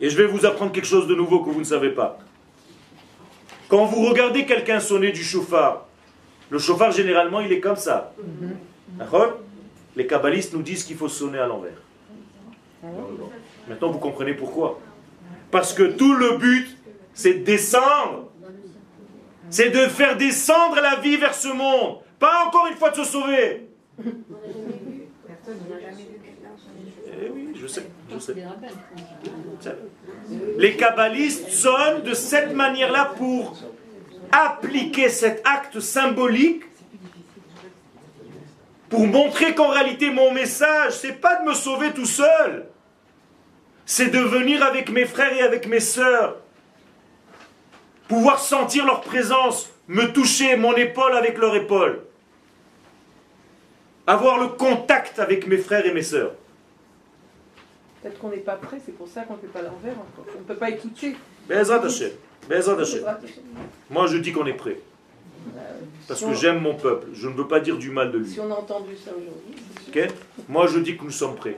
Et 0.00 0.10
je 0.10 0.16
vais 0.16 0.26
vous 0.26 0.44
apprendre 0.46 0.72
quelque 0.72 0.86
chose 0.86 1.06
de 1.08 1.14
nouveau 1.14 1.40
que 1.40 1.50
vous 1.50 1.58
ne 1.58 1.64
savez 1.64 1.90
pas. 1.90 2.18
Quand 3.68 3.84
vous 3.86 4.06
regardez 4.06 4.46
quelqu'un 4.46 4.78
sonner 4.78 5.10
du 5.10 5.24
chauffard, 5.24 5.86
le 6.50 6.58
chauffard 6.58 6.92
généralement 6.92 7.40
il 7.40 7.52
est 7.52 7.60
comme 7.60 7.76
ça. 7.76 8.12
D'accord? 8.88 9.38
Les 9.96 10.06
kabbalistes 10.06 10.52
nous 10.52 10.62
disent 10.62 10.84
qu'il 10.84 10.96
faut 10.96 11.08
sonner 11.08 11.38
à 11.38 11.46
l'envers. 11.46 11.78
Maintenant, 13.68 13.90
vous 13.90 13.98
comprenez 13.98 14.34
pourquoi. 14.34 14.78
Parce 15.50 15.72
que 15.72 15.82
tout 15.82 16.14
le 16.14 16.36
but, 16.36 16.76
c'est 17.14 17.34
de 17.34 17.44
descendre. 17.44 18.30
C'est 19.50 19.70
de 19.70 19.86
faire 19.86 20.16
descendre 20.16 20.76
la 20.80 20.96
vie 20.96 21.16
vers 21.16 21.34
ce 21.34 21.48
monde. 21.48 21.98
Pas 22.18 22.44
encore 22.46 22.66
une 22.66 22.76
fois 22.76 22.90
de 22.90 22.96
se 22.96 23.04
sauver. 23.04 23.68
Eh 27.18 27.30
oui, 27.30 27.52
je 27.54 27.66
sais, 27.66 27.86
je 28.12 28.18
sais. 28.18 28.34
Les 30.58 30.76
kabbalistes 30.76 31.50
sonnent 31.50 32.02
de 32.02 32.14
cette 32.14 32.52
manière-là 32.52 33.12
pour 33.16 33.56
appliquer 34.32 35.08
cet 35.08 35.46
acte 35.46 35.80
symbolique 35.80 36.64
pour 38.88 39.06
montrer 39.06 39.54
qu'en 39.54 39.68
réalité 39.68 40.10
mon 40.10 40.32
message, 40.32 40.92
c'est 40.92 41.20
pas 41.20 41.36
de 41.36 41.48
me 41.48 41.54
sauver 41.54 41.92
tout 41.92 42.06
seul, 42.06 42.66
c'est 43.84 44.08
de 44.08 44.20
venir 44.20 44.62
avec 44.62 44.90
mes 44.90 45.04
frères 45.04 45.32
et 45.32 45.42
avec 45.42 45.66
mes 45.66 45.80
sœurs, 45.80 46.36
pouvoir 48.08 48.38
sentir 48.38 48.86
leur 48.86 49.00
présence, 49.00 49.70
me 49.88 50.12
toucher 50.12 50.56
mon 50.56 50.74
épaule 50.74 51.16
avec 51.16 51.38
leur 51.38 51.54
épaule, 51.56 52.05
avoir 54.06 54.38
le 54.40 54.48
contact 54.48 55.18
avec 55.18 55.46
mes 55.46 55.58
frères 55.58 55.84
et 55.86 55.92
mes 55.92 56.02
sœurs. 56.02 56.32
Peut-être 58.02 58.18
qu'on 58.20 58.28
n'est 58.28 58.36
pas 58.36 58.56
prêt, 58.56 58.78
c'est 58.84 58.96
pour 58.96 59.08
ça 59.08 59.22
qu'on 59.22 59.34
ne 59.34 59.38
fait 59.40 59.46
pas 59.48 59.62
l'envers 59.62 59.94
encore. 59.94 60.26
On 60.36 60.40
ne 60.40 60.44
peut 60.44 60.56
pas 60.56 60.70
écouter. 60.70 61.16
Bezrat 61.48 61.84
Hashem, 61.84 62.12
Bezrat 62.48 62.80
Hashem. 62.80 63.04
Moi 63.90 64.06
je 64.06 64.18
dis 64.18 64.32
qu'on 64.32 64.46
est 64.46 64.52
prêt. 64.52 64.78
Parce 66.08 66.24
que 66.24 66.34
j'aime 66.34 66.60
mon 66.60 66.74
peuple. 66.74 67.08
Je 67.14 67.28
ne 67.28 67.34
veux 67.34 67.48
pas 67.48 67.60
dire 67.60 67.78
du 67.78 67.90
mal 67.90 68.12
de 68.12 68.18
lui. 68.18 68.30
Si 68.30 68.40
on 68.40 68.50
a 68.50 68.54
entendu 68.54 68.96
ça 68.96 69.10
aujourd'hui. 69.10 69.62
c'est 69.84 69.92
sûr. 69.92 70.04
Ok? 70.04 70.14
Moi 70.48 70.66
je 70.66 70.78
dis 70.78 70.96
que 70.96 71.04
nous 71.04 71.10
sommes 71.10 71.34
prêts. 71.34 71.56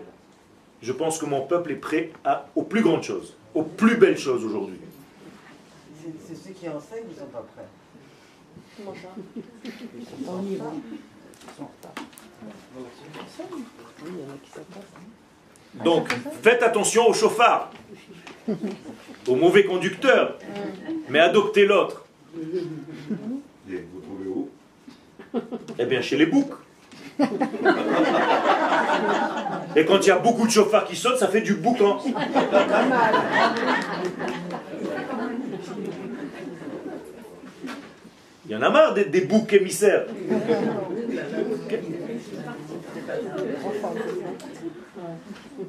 Je 0.81 0.93
pense 0.93 1.19
que 1.19 1.27
mon 1.27 1.43
peuple 1.43 1.73
est 1.73 1.77
prêt 1.77 2.13
à, 2.25 2.47
aux 2.55 2.63
plus 2.63 2.83
grandes 2.83 3.03
choses, 3.03 3.35
aux 3.55 3.65
plus 3.65 3.97
belles 3.97 4.19
choses 4.19 4.45
aujourd'hui. 4.45 4.79
C'est 6.27 6.37
ceux 6.37 6.55
qui 6.55 6.69
enseignent 6.69 7.05
qui 7.05 7.15
ne 7.15 7.21
sont 7.21 7.27
pas 7.27 7.45
prêts. 7.55 7.67
Comment 8.77 8.95
ça? 8.95 9.09
On 10.29 10.43
y 10.45 10.57
va. 10.57 10.73
Ils 10.75 11.57
sont 11.57 11.63
en 11.65 11.71
retard. 11.77 12.05
Donc 15.85 16.09
faites 16.43 16.63
attention 16.63 17.07
au 17.09 17.13
chauffard, 17.13 17.71
au 19.27 19.37
mauvais 19.37 19.65
conducteur, 19.65 20.39
mais 21.09 21.19
adoptez 21.21 21.67
l'autre. 21.67 22.05
Et 23.71 23.85
vous 23.93 24.01
trouvez 24.01 24.29
où? 24.29 24.49
Eh 25.79 25.85
bien 25.87 26.01
chez 26.01 26.17
les 26.17 26.27
boucs. 26.27 26.55
Et 29.77 29.85
quand 29.85 29.99
il 29.99 30.07
y 30.07 30.11
a 30.11 30.19
beaucoup 30.19 30.47
de 30.47 30.51
chauffards 30.51 30.87
qui 30.87 30.97
sautent, 30.97 31.19
ça 31.19 31.29
fait 31.29 31.43
du 31.43 31.55
boucan. 31.55 32.01
Il 38.49 38.53
y 38.53 38.57
en 38.57 38.63
a 38.63 38.71
marre 38.71 38.95
des, 38.95 39.05
des 39.05 39.21
boucs 39.21 39.53
émissaires. 39.53 40.07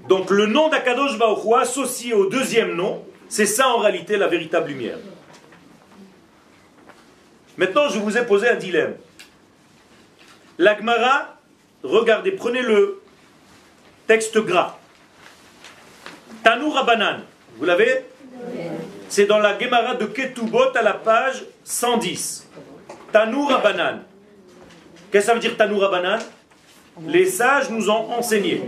Donc 0.08 0.30
le 0.30 0.46
nom 0.46 0.70
d'Akadosh 0.70 1.18
Baruch 1.18 1.62
associé 1.62 2.14
au 2.14 2.28
deuxième 2.28 2.76
nom, 2.76 3.04
c'est 3.28 3.46
ça 3.46 3.68
en 3.70 3.80
réalité 3.80 4.16
la 4.16 4.28
véritable 4.28 4.70
lumière. 4.70 4.98
Maintenant, 7.58 7.90
je 7.90 8.00
vous 8.00 8.18
ai 8.18 8.26
posé 8.26 8.48
un 8.48 8.56
dilemme. 8.56 8.96
L'Agmara, 10.58 11.36
regardez, 11.84 12.32
prenez 12.32 12.62
le 12.62 13.02
texte 14.08 14.38
gras. 14.38 14.78
Tanou 16.44 16.70
Rabanan, 16.70 17.20
vous 17.58 17.66
l'avez? 17.66 18.06
C'est 19.10 19.26
dans 19.26 19.40
la 19.40 19.60
Gemara 19.60 19.96
de 19.96 20.06
Ketubot 20.06 20.76
à 20.76 20.82
la 20.82 20.94
page 20.94 21.44
110. 21.66 22.48
Tanou 23.12 23.46
Rabanan. 23.46 24.00
Qu'est-ce 25.12 25.26
que 25.26 25.28
ça 25.28 25.34
veut 25.34 25.40
dire 25.40 25.58
Tanou 25.58 25.80
Rabanan 25.80 26.20
Les 27.08 27.26
sages 27.26 27.70
nous 27.70 27.90
ont 27.90 28.12
enseigné. 28.12 28.62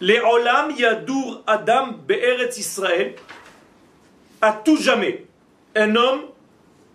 Les 0.00 0.20
Olam 0.20 0.70
Yadur 0.76 1.42
Adam 1.46 1.88
Be'eretz 2.06 2.56
Israël, 2.58 3.14
à 4.40 4.52
tout 4.52 4.76
jamais, 4.76 5.24
un 5.74 5.96
homme 5.96 6.20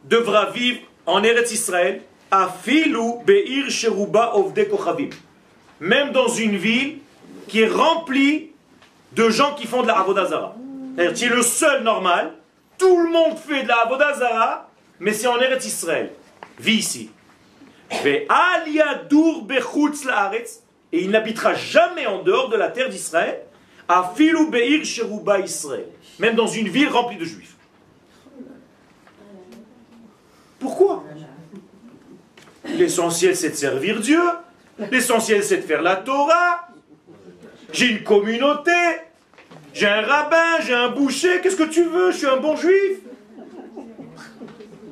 devra 0.06 0.52
vivre 0.52 0.80
en 1.06 1.24
Eretz 1.24 1.52
Israël, 1.52 2.02
afilu 2.32 3.20
be'ir 3.26 3.70
sheruba 3.70 4.36
ovde 4.36 4.68
kochavim. 4.70 5.10
Même 5.80 6.12
dans 6.12 6.30
une 6.30 6.56
ville 6.56 7.00
qui 7.48 7.62
est 7.62 7.68
remplie 7.68 8.52
de 9.12 9.30
gens 9.30 9.54
qui 9.54 9.68
font 9.68 9.82
de 9.84 9.88
la 9.88 10.00
avodazara. 10.00 10.56
Es 10.98 11.28
le 11.28 11.41
seul 11.41 11.84
normal, 11.84 12.34
tout 12.78 12.98
le 12.98 13.12
monde 13.12 13.38
fait 13.38 13.64
de 13.64 13.68
la 13.68 13.82
avodazara, 13.82 14.70
mais 15.00 15.14
c'est 15.14 15.28
en 15.28 15.39
Eretz 15.39 15.66
Israël. 15.66 16.12
Vis 16.60 16.76
ici. 16.76 17.12
Et 18.04 18.28
il 20.91 21.10
n'habitera 21.10 21.54
jamais 21.54 22.06
en 22.06 22.24
dehors 22.24 22.50
de 22.50 22.56
la 22.56 22.70
terre 22.70 22.89
d'Israël, 22.89 23.41
afilu 23.88 24.50
be'ir 24.50 24.84
sheruba 24.86 25.39
Israël. 25.39 25.88
Même 26.20 26.36
dans 26.36 26.48
une 26.48 26.70
ville 26.70 26.89
remplie 26.89 27.18
de 27.18 27.26
juifs. 27.26 27.56
Pourquoi? 30.60 31.04
L'essentiel 32.66 33.36
c'est 33.36 33.50
de 33.50 33.56
servir 33.56 34.00
Dieu. 34.00 34.22
L'essentiel 34.91 35.44
c'est 35.44 35.58
de 35.58 35.64
faire 35.64 35.82
la 35.82 35.98
Torah. 35.98 36.70
J'ai 37.72 37.88
une 37.88 38.04
communauté. 38.04 38.72
J'ai 39.74 39.88
un 39.88 40.02
rabbin, 40.02 40.60
j'ai 40.62 40.74
un 40.74 40.89
boucher. 40.89 41.41
Qu'est-ce 41.41 41.56
que 41.56 41.64
tu 41.64 41.84
veux? 41.84 42.12
Je 42.12 42.18
suis 42.18 42.28
un 42.28 42.38
bon 42.38 42.56
juif. 42.56 43.00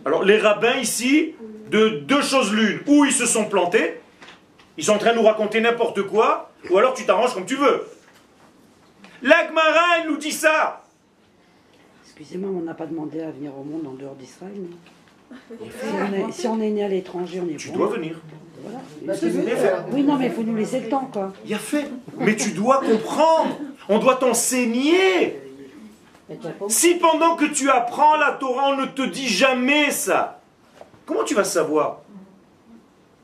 Alors 0.06 0.24
les 0.24 0.38
rabbins 0.38 0.76
ici, 0.78 1.36
de 1.70 1.90
deux 1.90 2.22
choses 2.22 2.54
l'une. 2.54 2.80
Ou 2.88 3.06
ils 3.06 3.12
se 3.14 3.26
sont 3.26 3.46
plantés. 3.46 4.00
Ils 4.78 4.84
sont 4.84 4.94
en 4.94 4.98
train 4.98 5.12
de 5.12 5.18
nous 5.18 5.24
raconter 5.26 5.62
n'importe 5.62 6.02
quoi. 6.04 6.52
Ou 6.70 6.78
alors 6.78 6.94
tu 6.94 7.06
t'arranges 7.06 7.34
comme 7.34 7.46
tu 7.46 7.56
veux. 7.56 7.84
L'Agmara, 9.22 10.00
elle 10.00 10.10
nous 10.10 10.18
dit 10.18 10.32
ça. 10.32 10.84
Excusez-moi, 12.06 12.50
on 12.50 12.62
n'a 12.62 12.74
pas 12.74 12.86
demandé 12.88 13.22
à 13.22 13.32
venir 13.32 13.52
au 13.58 13.64
monde 13.64 13.86
en 13.88 13.94
dehors 13.94 14.16
d'Israël. 14.16 14.54
non 14.56 15.38
Si 15.60 15.68
on, 15.94 16.14
est, 16.14 16.32
si 16.32 16.48
on 16.48 16.62
est 16.62 16.70
né 16.70 16.84
à 16.84 16.88
l'étranger, 16.88 17.42
on 17.46 17.50
est 17.50 17.56
Tu 17.58 17.70
bon. 17.70 17.78
dois 17.78 17.88
venir. 17.88 18.20
Voilà. 18.64 18.80
Bah. 19.04 19.14
Oui, 19.92 20.04
non, 20.04 20.18
mais 20.18 20.28
il 20.28 20.32
faut 20.32 20.44
nous 20.44 20.56
laisser 20.56 20.82
le 20.82 20.90
temps, 20.90 21.10
quoi. 21.12 21.34
Il 21.46 21.52
y 21.52 21.54
a 21.54 21.60
fait. 21.60 21.86
Mais 22.18 22.36
tu 22.36 22.52
dois 22.52 22.80
comprendre. 22.82 23.58
On 23.90 24.00
doit 24.00 24.16
t'enseigner. 24.16 25.40
Si 26.70 26.96
pendant 26.96 27.36
que 27.36 27.46
tu 27.46 27.70
apprends 27.70 28.16
la 28.18 28.32
Torah, 28.32 28.70
on 28.70 28.78
ne 28.78 28.86
te 28.86 29.02
dit 29.02 29.28
jamais 29.28 29.92
ça, 29.92 30.40
comment 31.06 31.24
tu 31.24 31.36
vas 31.36 31.44
savoir? 31.44 32.00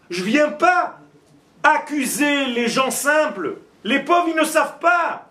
Je 0.10 0.24
viens 0.24 0.49
pas 0.49 0.99
accuser 1.64 2.45
les 2.45 2.68
gens 2.68 2.91
simples. 2.91 3.58
Les 3.84 3.99
pauvres, 3.99 4.30
ils 4.30 4.36
ne 4.36 4.43
savent 4.43 4.80
pas. 4.80 5.30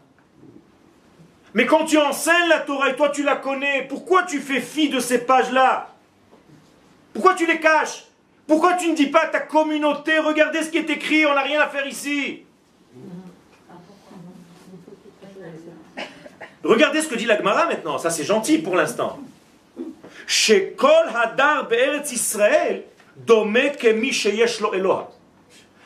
Mais 1.55 1.67
quand 1.67 1.85
tu 1.85 1.99
enseignes 1.99 2.49
la 2.49 2.61
Torah 2.61 2.91
et 2.91 2.97
toi 2.97 3.09
tu 3.09 3.23
la 3.23 3.37
connais, 3.37 3.83
pourquoi 3.89 4.25
tu 4.25 4.41
fais 4.41 4.61
fi 4.61 4.89
de 4.89 5.01
ces 5.01 5.19
pages-là? 5.19 5.89
Pourquoi 7.15 7.35
tu 7.35 7.47
les 7.47 7.59
caches? 7.61 8.05
Pourquoi 8.47 8.75
tu 8.75 8.91
ne 8.91 8.95
dis 8.95 9.09
pas 9.09 9.25
à 9.25 9.29
ta 9.29 9.41
communauté, 9.41 10.19
regardez 10.19 10.63
ce 10.63 10.71
qui 10.71 10.79
est 10.79 10.91
écrit, 10.91 11.27
on 11.27 11.35
n'a 11.35 11.43
rien 11.43 11.61
à 11.61 11.69
faire 11.69 11.87
ici? 11.87 12.46
Regardez 16.67 17.01
ce 17.01 17.09
que 17.09 17.15
dit 17.15 17.27
l'Agmara 17.27 17.67
maintenant, 17.67 17.99
ça 17.99 18.11
c'est 18.11 18.25
gentil 18.25 18.59
pour 18.59 18.75
l'instant. 18.77 19.19
Hadar 21.15 21.69
Israël. 22.11 22.85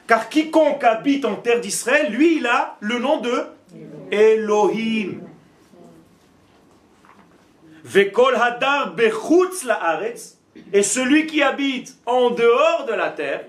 Car 0.06 0.28
quiconque 0.28 0.82
habite 0.82 1.24
en 1.24 1.36
terre 1.36 1.60
d'Israël, 1.60 2.10
lui 2.10 2.38
il 2.38 2.46
a 2.46 2.76
le 2.80 2.98
nom 2.98 3.20
de 3.20 3.44
Elohim. 4.10 5.20
Vekol 7.84 8.34
Hadar 8.34 8.94
Bechutz 8.94 9.64
Laaretz, 9.64 10.36
et 10.72 10.82
celui 10.82 11.26
qui 11.26 11.42
habite 11.42 11.96
en 12.06 12.30
dehors 12.30 12.86
de 12.86 12.94
la 12.94 13.10
terre. 13.10 13.44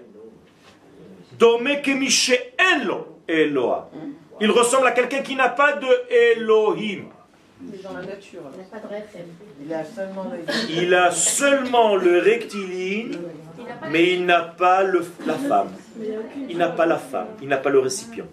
Il 4.42 4.52
ressemble 4.52 4.88
à 4.88 4.92
quelqu'un 4.92 5.22
qui 5.22 5.36
n'a 5.36 5.50
pas 5.50 5.74
de 5.74 5.88
Elohim. 6.10 7.06
Mais 7.64 7.78
dans 7.84 7.94
la 7.94 8.02
nature. 8.06 8.42
alors. 8.42 8.54
Il 8.56 8.62
n'a 8.62 8.80
pas 8.80 8.88
de 8.88 8.94
rêve. 8.94 9.04
Il 9.66 9.74
a 9.74 9.84
seulement 9.86 10.26
le 10.32 10.38
Il 10.84 10.94
a 10.96 11.12
seulement 11.12 11.96
le 11.96 12.20
rectiligne, 12.20 13.18
mais 13.90 14.14
il 14.14 14.26
n'a 14.26 14.42
pas 14.42 14.84
le- 14.84 15.06
la 15.26 15.36
femme. 15.36 15.70
Il 16.50 16.58
n'a 16.58 16.70
pas 16.70 16.86
la 16.86 16.98
femme, 16.98 17.28
il 17.42 17.48
n'a 17.48 17.58
pas 17.58 17.70
le 17.70 17.80
récipient. 17.80 18.26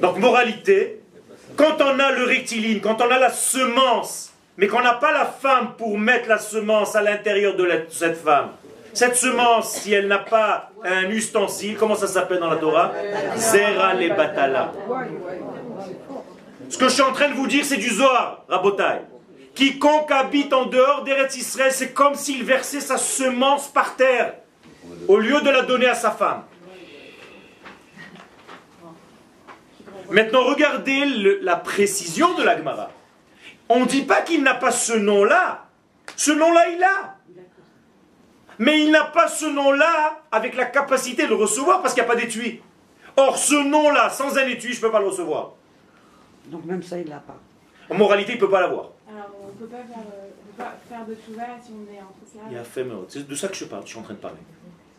Donc, 0.00 0.18
moralité, 0.18 1.00
quand 1.56 1.80
on 1.80 1.98
a 1.98 2.12
le 2.12 2.24
rectiligne, 2.24 2.80
quand 2.80 3.00
on 3.00 3.10
a 3.10 3.18
la 3.18 3.30
semence, 3.30 4.32
mais 4.56 4.66
qu'on 4.66 4.82
n'a 4.82 4.94
pas 4.94 5.12
la 5.12 5.24
femme 5.26 5.74
pour 5.76 5.98
mettre 5.98 6.28
la 6.28 6.38
semence 6.38 6.94
à 6.96 7.02
l'intérieur 7.02 7.56
de 7.56 7.64
la- 7.64 7.88
cette 7.88 8.16
femme, 8.18 8.50
Cette 8.92 9.16
semence, 9.16 9.72
si 9.72 9.92
elle 9.92 10.08
n'a 10.08 10.20
pas 10.20 10.70
un 10.82 11.10
ustensile, 11.10 11.76
comment 11.76 11.96
ça 11.96 12.06
s'appelle 12.06 12.38
dans 12.40 12.48
la 12.48 12.56
Torah? 12.56 12.92
Zera 13.36 13.92
le 13.92 14.08
batala. 14.08 14.72
Ce 16.68 16.78
que 16.78 16.88
je 16.88 16.94
suis 16.94 17.02
en 17.02 17.12
train 17.12 17.28
de 17.28 17.34
vous 17.34 17.46
dire, 17.46 17.64
c'est 17.64 17.76
du 17.76 17.90
Zohar, 17.90 18.44
Rabotai. 18.48 19.02
Quiconque 19.54 20.10
habite 20.10 20.52
en 20.52 20.66
dehors 20.66 21.02
d'Eretz 21.04 21.36
Israël, 21.36 21.72
c'est 21.72 21.92
comme 21.92 22.14
s'il 22.14 22.44
versait 22.44 22.80
sa 22.80 22.98
semence 22.98 23.68
par 23.68 23.96
terre, 23.96 24.34
au 25.08 25.18
lieu 25.18 25.40
de 25.40 25.48
la 25.48 25.62
donner 25.62 25.86
à 25.86 25.94
sa 25.94 26.10
femme. 26.10 26.42
Maintenant, 30.10 30.44
regardez 30.44 31.04
la 31.40 31.56
précision 31.56 32.34
de 32.34 32.42
la 32.42 32.56
Gemara. 32.56 32.90
On 33.68 33.80
ne 33.80 33.86
dit 33.86 34.02
pas 34.02 34.22
qu'il 34.22 34.42
n'a 34.42 34.54
pas 34.54 34.70
ce 34.70 34.92
nom-là. 34.92 35.64
Ce 36.16 36.30
nom-là, 36.30 36.68
il 36.68 36.84
a. 36.84 37.16
Mais 38.58 38.80
il 38.82 38.90
n'a 38.90 39.04
pas 39.04 39.28
ce 39.28 39.46
nom-là 39.46 40.22
avec 40.30 40.54
la 40.54 40.66
capacité 40.66 41.24
de 41.24 41.30
le 41.30 41.34
recevoir 41.34 41.82
parce 41.82 41.94
qu'il 41.94 42.02
n'y 42.02 42.08
a 42.08 42.12
pas 42.12 42.20
d'étui. 42.20 42.60
Or, 43.16 43.36
ce 43.38 43.54
nom-là, 43.54 44.10
sans 44.10 44.38
un 44.38 44.46
étui, 44.46 44.72
je 44.72 44.78
ne 44.78 44.82
peux 44.82 44.90
pas 44.90 45.00
le 45.00 45.08
recevoir. 45.08 45.54
Donc 46.46 46.64
même 46.64 46.82
ça, 46.82 46.98
il 46.98 47.08
l'a 47.08 47.18
pas. 47.18 47.38
En 47.88 47.94
moralité, 47.94 48.32
il 48.32 48.34
ne 48.36 48.40
peut 48.40 48.50
pas 48.50 48.60
l'avoir. 48.60 48.90
Alors, 49.08 49.30
on 49.42 49.52
peut 49.52 49.66
pas 49.66 49.76
faire, 49.76 49.98
euh, 49.98 50.28
on 50.40 50.56
peut 50.56 50.62
pas 50.64 50.76
faire 50.88 51.06
de 51.06 51.14
tchouva 51.14 51.44
si 51.64 51.70
on 51.72 51.94
est 51.94 52.00
en 52.00 52.50
Il 52.50 52.56
y 52.56 52.58
a. 52.58 52.64
C'est 53.08 53.26
de 53.26 53.34
ça 53.34 53.48
que 53.48 53.54
je 53.54 53.64
parle, 53.64 53.82
je 53.84 53.88
suis 53.90 53.98
en 53.98 54.02
train 54.02 54.14
de 54.14 54.18
parler. 54.18 54.40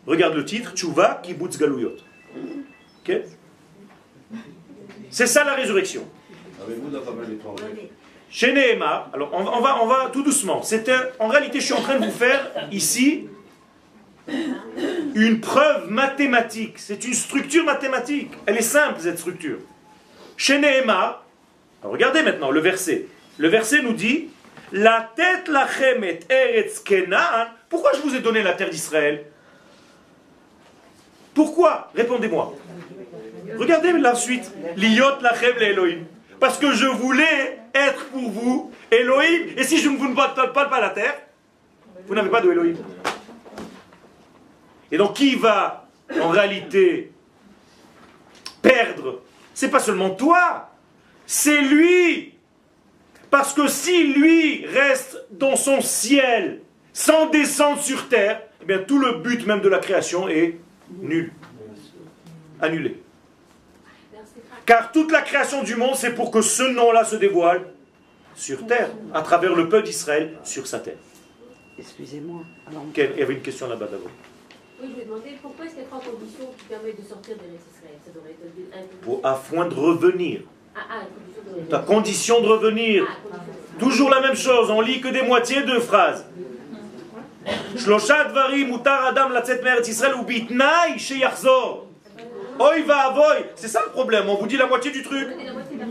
Regarde 0.05 0.35
le 0.35 0.45
titre, 0.45 0.73
Tchouva 0.73 1.19
Kibbutz 1.21 1.57
Galouyot. 1.57 1.97
Ok? 3.01 3.11
C'est 5.09 5.27
ça 5.27 5.43
la 5.43 5.53
résurrection. 5.53 6.07
Chez 8.29 8.53
Nehemar, 8.53 9.09
alors 9.13 9.29
on, 9.33 9.45
on 9.45 9.61
va, 9.61 9.83
on 9.83 9.87
va 9.87 10.09
tout 10.11 10.23
doucement. 10.23 10.61
C'était, 10.63 10.95
en 11.19 11.27
réalité, 11.27 11.59
je 11.59 11.65
suis 11.65 11.73
en 11.73 11.81
train 11.81 11.99
de 11.99 12.05
vous 12.05 12.11
faire 12.11 12.69
ici 12.71 13.27
une 15.15 15.39
preuve 15.39 15.89
mathématique. 15.89 16.77
C'est 16.77 17.05
une 17.05 17.13
structure 17.13 17.63
mathématique. 17.63 18.31
Elle 18.45 18.57
est 18.57 18.61
simple, 18.61 18.99
cette 18.99 19.19
structure. 19.19 19.59
Chez 20.35 20.59
Nehemar, 20.59 21.25
regardez 21.83 22.23
maintenant 22.23 22.51
le 22.51 22.59
verset. 22.59 23.07
Le 23.37 23.47
verset 23.47 23.81
nous 23.81 23.93
dit 23.93 24.29
La 24.71 25.11
tête 25.15 25.47
lachem 25.47 26.03
et 26.03 26.19
eretz 26.29 26.79
Kenaan. 26.79 27.47
Pourquoi 27.69 27.91
je 27.93 28.01
vous 28.01 28.15
ai 28.15 28.19
donné 28.19 28.43
la 28.43 28.53
terre 28.53 28.69
d'Israël? 28.69 29.25
Pourquoi? 31.33 31.91
Répondez-moi. 31.95 32.55
Regardez 33.57 33.93
la 33.93 34.15
suite. 34.15 34.51
Liot 34.75 35.21
lachem 35.21 35.55
le 35.57 35.63
Elohim. 35.63 36.05
Parce 36.39 36.57
que 36.57 36.71
je 36.71 36.85
voulais 36.85 37.59
être 37.73 38.05
pour 38.07 38.29
vous 38.29 38.71
Elohim. 38.91 39.53
Et 39.55 39.63
si 39.63 39.77
je 39.77 39.89
ne 39.89 39.97
vous 39.97 40.09
ne 40.09 40.15
pas, 40.15 40.29
pas 40.29 40.79
la 40.79 40.89
terre, 40.89 41.15
vous 42.07 42.15
n'avez 42.15 42.29
pas 42.29 42.41
de 42.41 42.51
Elohim. 42.51 42.77
Et 44.91 44.97
donc 44.97 45.13
qui 45.15 45.35
va 45.35 45.87
en 46.21 46.29
réalité 46.29 47.11
perdre? 48.61 49.21
C'est 49.53 49.69
pas 49.69 49.79
seulement 49.79 50.11
toi, 50.11 50.66
c'est 51.27 51.61
lui. 51.61 52.33
Parce 53.29 53.53
que 53.53 53.67
si 53.67 54.07
lui 54.13 54.65
reste 54.65 55.25
dans 55.31 55.57
son 55.57 55.81
ciel 55.81 56.61
sans 56.93 57.29
descendre 57.29 57.81
sur 57.81 58.07
terre, 58.07 58.41
eh 58.63 58.65
bien 58.65 58.79
tout 58.79 58.97
le 58.97 59.19
but 59.19 59.45
même 59.45 59.61
de 59.61 59.69
la 59.69 59.79
création 59.79 60.27
est 60.29 60.57
nul, 60.89 61.31
annulé. 62.59 62.99
Car 64.65 64.91
toute 64.91 65.11
la 65.11 65.21
création 65.21 65.63
du 65.63 65.75
monde, 65.75 65.95
c'est 65.95 66.15
pour 66.15 66.31
que 66.31 66.41
ce 66.41 66.63
nom-là 66.63 67.05
se 67.05 67.15
dévoile 67.17 67.67
sur 68.35 68.65
terre, 68.65 68.89
à 69.13 69.21
travers 69.21 69.55
le 69.55 69.69
peuple 69.69 69.85
d'Israël, 69.85 70.37
sur 70.43 70.65
sa 70.65 70.79
terre. 70.79 70.97
Excusez-moi. 71.77 72.41
Alors, 72.67 72.83
Il 72.95 73.19
y 73.19 73.21
avait 73.21 73.33
une 73.33 73.41
question 73.41 73.67
là-bas 73.67 73.87
d'abord. 73.87 74.11
Oui, 74.81 74.89
je 74.93 74.99
vais 74.99 75.05
demander 75.05 75.37
pourquoi 75.41 75.65
est-ce 75.65 75.73
qu'il 75.73 75.83
y 75.83 75.85
a 75.85 75.89
trois 75.89 76.01
conditions 76.01 76.51
qui 76.57 76.65
permettent 76.65 77.01
de 77.01 77.07
sortir 77.07 77.35
de 77.35 77.41
Israël 77.43 77.97
Ça 78.05 78.11
devrait 78.11 78.31
être 78.31 78.77
un 78.77 79.03
Pour, 79.05 79.25
afin 79.25 79.65
de 79.67 79.73
revenir. 79.73 80.41
Ta 81.69 81.79
condition 81.79 82.41
de 82.41 82.47
revenir. 82.47 83.05
Toujours 83.79 84.09
la 84.09 84.21
même 84.21 84.35
chose, 84.35 84.69
on 84.71 84.81
lit 84.81 85.01
que 85.01 85.07
des 85.09 85.21
moitiés 85.21 85.63
de 85.63 85.79
phrases. 85.79 86.25
C'est 93.55 93.67
ça 93.67 93.81
le 93.85 93.91
problème, 93.91 94.29
on 94.29 94.35
vous 94.35 94.47
dit 94.47 94.57
la 94.57 94.65
moitié 94.65 94.91
du 94.91 95.03
truc. 95.03 95.27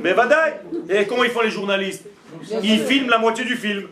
Mais 0.02 0.12
vadaï 0.12 0.54
Et 0.88 1.00
eh, 1.00 1.06
comment 1.06 1.24
ils 1.24 1.30
font 1.30 1.42
les 1.42 1.50
journalistes? 1.50 2.04
Ils 2.62 2.80
filment 2.80 3.08
la 3.08 3.18
moitié 3.18 3.44
du 3.44 3.56
film. 3.56 3.88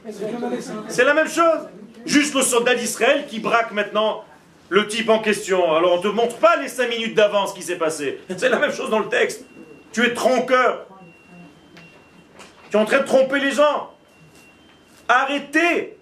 C'est 0.88 1.04
la 1.04 1.14
même 1.14 1.28
chose. 1.28 1.68
Juste 2.04 2.34
le 2.34 2.42
soldat 2.42 2.74
d'Israël 2.74 3.24
qui 3.28 3.38
braque 3.40 3.72
maintenant 3.72 4.24
le 4.68 4.86
type 4.88 5.08
en 5.08 5.20
question. 5.20 5.72
Alors 5.72 5.94
on 5.94 5.96
ne 5.98 6.02
te 6.02 6.08
montre 6.08 6.36
pas 6.36 6.56
les 6.56 6.68
5 6.68 6.88
minutes 6.88 7.14
d'avance 7.14 7.54
qui 7.54 7.62
s'est 7.62 7.78
passé. 7.78 8.20
C'est 8.36 8.48
la 8.48 8.58
même 8.58 8.72
chose 8.72 8.90
dans 8.90 8.98
le 8.98 9.08
texte. 9.08 9.44
Tu 9.94 10.04
es 10.04 10.12
trompeur. 10.12 10.88
Tu 12.68 12.76
es 12.76 12.80
en 12.80 12.84
train 12.84 12.98
de 12.98 13.04
tromper 13.04 13.38
les 13.38 13.52
gens. 13.52 13.94
Arrêtez. 15.06 15.96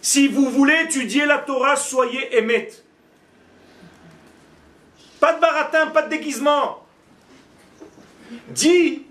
Si 0.00 0.28
vous 0.28 0.48
voulez 0.48 0.82
étudier 0.84 1.26
la 1.26 1.38
Torah, 1.38 1.74
soyez 1.74 2.36
émette. 2.36 2.84
Pas 5.18 5.32
de 5.34 5.40
baratin, 5.40 5.88
pas 5.88 6.02
de 6.02 6.10
déguisement. 6.10 6.86
Dis, 8.48 9.06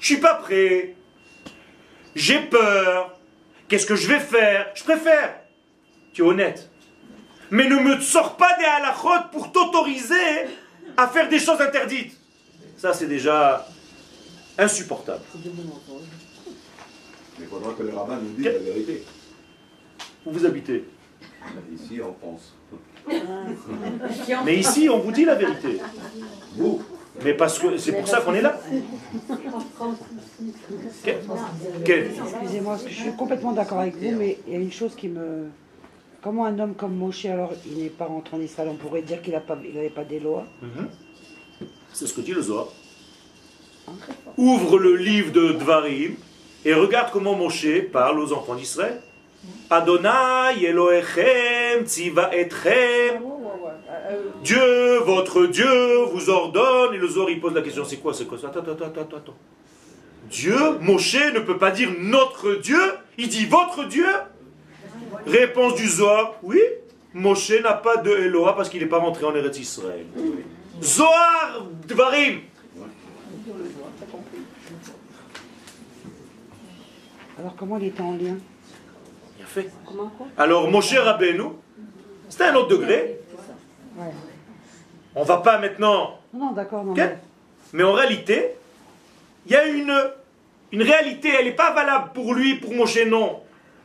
je 0.00 0.06
suis 0.06 0.16
pas 0.16 0.34
prêt, 0.34 0.96
j'ai 2.14 2.40
peur, 2.40 3.18
qu'est-ce 3.68 3.86
que 3.86 3.96
je 3.96 4.08
vais 4.08 4.20
faire? 4.20 4.70
Je 4.74 4.82
préfère. 4.82 5.40
Tu 6.12 6.22
es 6.22 6.24
honnête. 6.24 6.70
Mais 7.50 7.68
ne 7.68 7.76
me 7.76 8.00
sors 8.00 8.36
pas 8.36 8.56
des 8.58 8.64
halakhot 8.64 9.28
pour 9.32 9.52
t'autoriser 9.52 10.48
à 10.96 11.08
faire 11.08 11.28
des 11.28 11.38
choses 11.38 11.60
interdites. 11.60 12.16
Ça, 12.76 12.92
c'est 12.92 13.06
déjà 13.06 13.66
insupportable. 14.58 15.22
Mais 17.38 17.44
il 17.44 17.46
faudra 17.46 17.72
que 17.72 17.82
les 17.82 17.92
rabbins 17.92 18.18
nous 18.22 18.32
disent 18.34 18.44
la 18.46 18.58
vérité. 18.58 19.04
Où 20.24 20.32
vous 20.32 20.46
habitez? 20.46 20.84
Ici 21.74 22.00
en 22.00 22.14
France. 22.14 22.54
Mais 24.44 24.56
ici, 24.56 24.88
on 24.88 24.98
vous 25.00 25.12
dit 25.12 25.24
la 25.24 25.34
vérité. 25.34 25.80
Vous 26.56 26.82
Mais 27.22 27.34
parce 27.34 27.58
que 27.58 27.76
c'est 27.76 27.92
pour 27.92 28.08
ça 28.08 28.20
qu'on 28.20 28.34
est 28.34 28.40
là. 28.40 28.58
Excusez-moi, 31.04 32.72
parce 32.72 32.84
que 32.84 32.90
je 32.90 32.94
suis 32.94 33.12
complètement 33.12 33.52
d'accord 33.52 33.80
avec 33.80 33.96
vous, 33.96 34.16
mais 34.16 34.38
il 34.46 34.52
y 34.52 34.56
a 34.56 34.60
une 34.60 34.72
chose 34.72 34.94
qui 34.94 35.08
me... 35.08 35.48
Comment 36.24 36.46
un 36.46 36.58
homme 36.58 36.74
comme 36.74 36.96
Moshe, 36.96 37.26
alors, 37.26 37.52
il 37.66 37.82
n'est 37.82 37.90
pas 37.90 38.06
rentré 38.06 38.38
en 38.38 38.40
Israël 38.40 38.70
On 38.72 38.76
pourrait 38.76 39.02
dire 39.02 39.20
qu'il 39.20 39.34
n'avait 39.34 39.90
pas 39.90 40.04
d'Eloa. 40.04 40.46
Mhm. 40.62 40.88
C'est 41.92 42.06
ce 42.06 42.14
que 42.14 42.22
dit 42.22 42.32
le 42.32 42.40
Zohar. 42.40 42.68
Ouvre 44.38 44.78
le 44.78 44.96
livre 44.96 45.32
de 45.32 45.52
Dvarim 45.52 46.14
et 46.64 46.72
regarde 46.72 47.10
comment 47.12 47.34
Moshe 47.34 47.82
parle 47.92 48.18
aux 48.20 48.32
enfants 48.32 48.54
d'Israël. 48.54 49.02
Adonai 49.68 50.64
Elohechem 50.64 51.84
tziva 51.84 52.34
etchem. 52.34 53.22
Ouais. 53.22 53.70
Euh, 53.90 54.22
Dieu, 54.42 55.00
votre 55.00 55.44
Dieu, 55.44 56.04
vous 56.10 56.30
ordonne. 56.30 56.94
Et 56.94 56.98
le 56.98 57.06
Zohar, 57.06 57.28
il 57.28 57.38
pose 57.38 57.52
la 57.52 57.60
question, 57.60 57.84
c'est 57.84 57.98
quoi, 57.98 58.14
c'est 58.14 58.24
quoi 58.24 58.38
ça? 58.38 58.46
Attends, 58.46 58.60
attends, 58.60 58.86
attends, 58.86 59.16
attends. 59.18 59.36
Dieu, 60.30 60.78
Moshe 60.80 61.34
ne 61.34 61.40
peut 61.40 61.58
pas 61.58 61.70
dire 61.70 61.90
notre 62.00 62.54
Dieu, 62.54 62.80
il 63.18 63.28
dit 63.28 63.44
votre 63.44 63.84
Dieu. 63.84 64.06
Réponse 65.26 65.74
du 65.76 65.88
Zohar, 65.88 66.34
oui, 66.42 66.60
Moshe 67.14 67.52
n'a 67.62 67.74
pas 67.74 67.96
de 67.98 68.10
Eloah 68.10 68.54
parce 68.56 68.68
qu'il 68.68 68.80
n'est 68.82 68.88
pas 68.88 68.98
rentré 68.98 69.24
en 69.24 69.34
Eretz 69.34 69.58
Israël. 69.58 70.06
Zohar 70.82 71.62
Dvarim. 71.88 72.40
Alors 77.38 77.54
comment 77.56 77.78
il 77.78 77.86
était 77.88 78.00
en 78.02 78.12
lien? 78.12 78.36
Bien 79.36 79.46
fait. 79.46 79.70
Comment 79.86 80.08
quoi? 80.16 80.26
Alors 80.36 80.70
Moshe 80.70 80.94
Rabbeinu, 80.96 81.44
c'était 82.28 82.44
un 82.44 82.54
autre 82.54 82.68
degré. 82.68 83.18
Ouais. 83.96 84.04
On 85.14 85.22
va 85.24 85.38
pas 85.38 85.58
maintenant 85.58 86.18
Non, 86.32 86.52
d'accord, 86.52 86.84
non. 86.84 86.92
Ok. 86.92 86.98
mais- 86.98 87.18
Mais 87.72 87.82
en 87.82 87.92
réalité, 87.92 88.50
il 89.46 89.52
y 89.52 89.56
a 89.56 89.66
une, 89.66 89.94
une 90.72 90.82
réalité, 90.82 91.28
elle 91.38 91.46
n'est 91.46 91.52
pas 91.52 91.72
valable 91.72 92.10
pour 92.14 92.34
lui, 92.34 92.56
pour 92.56 92.72
Moshe, 92.74 93.04
non. 93.06 93.40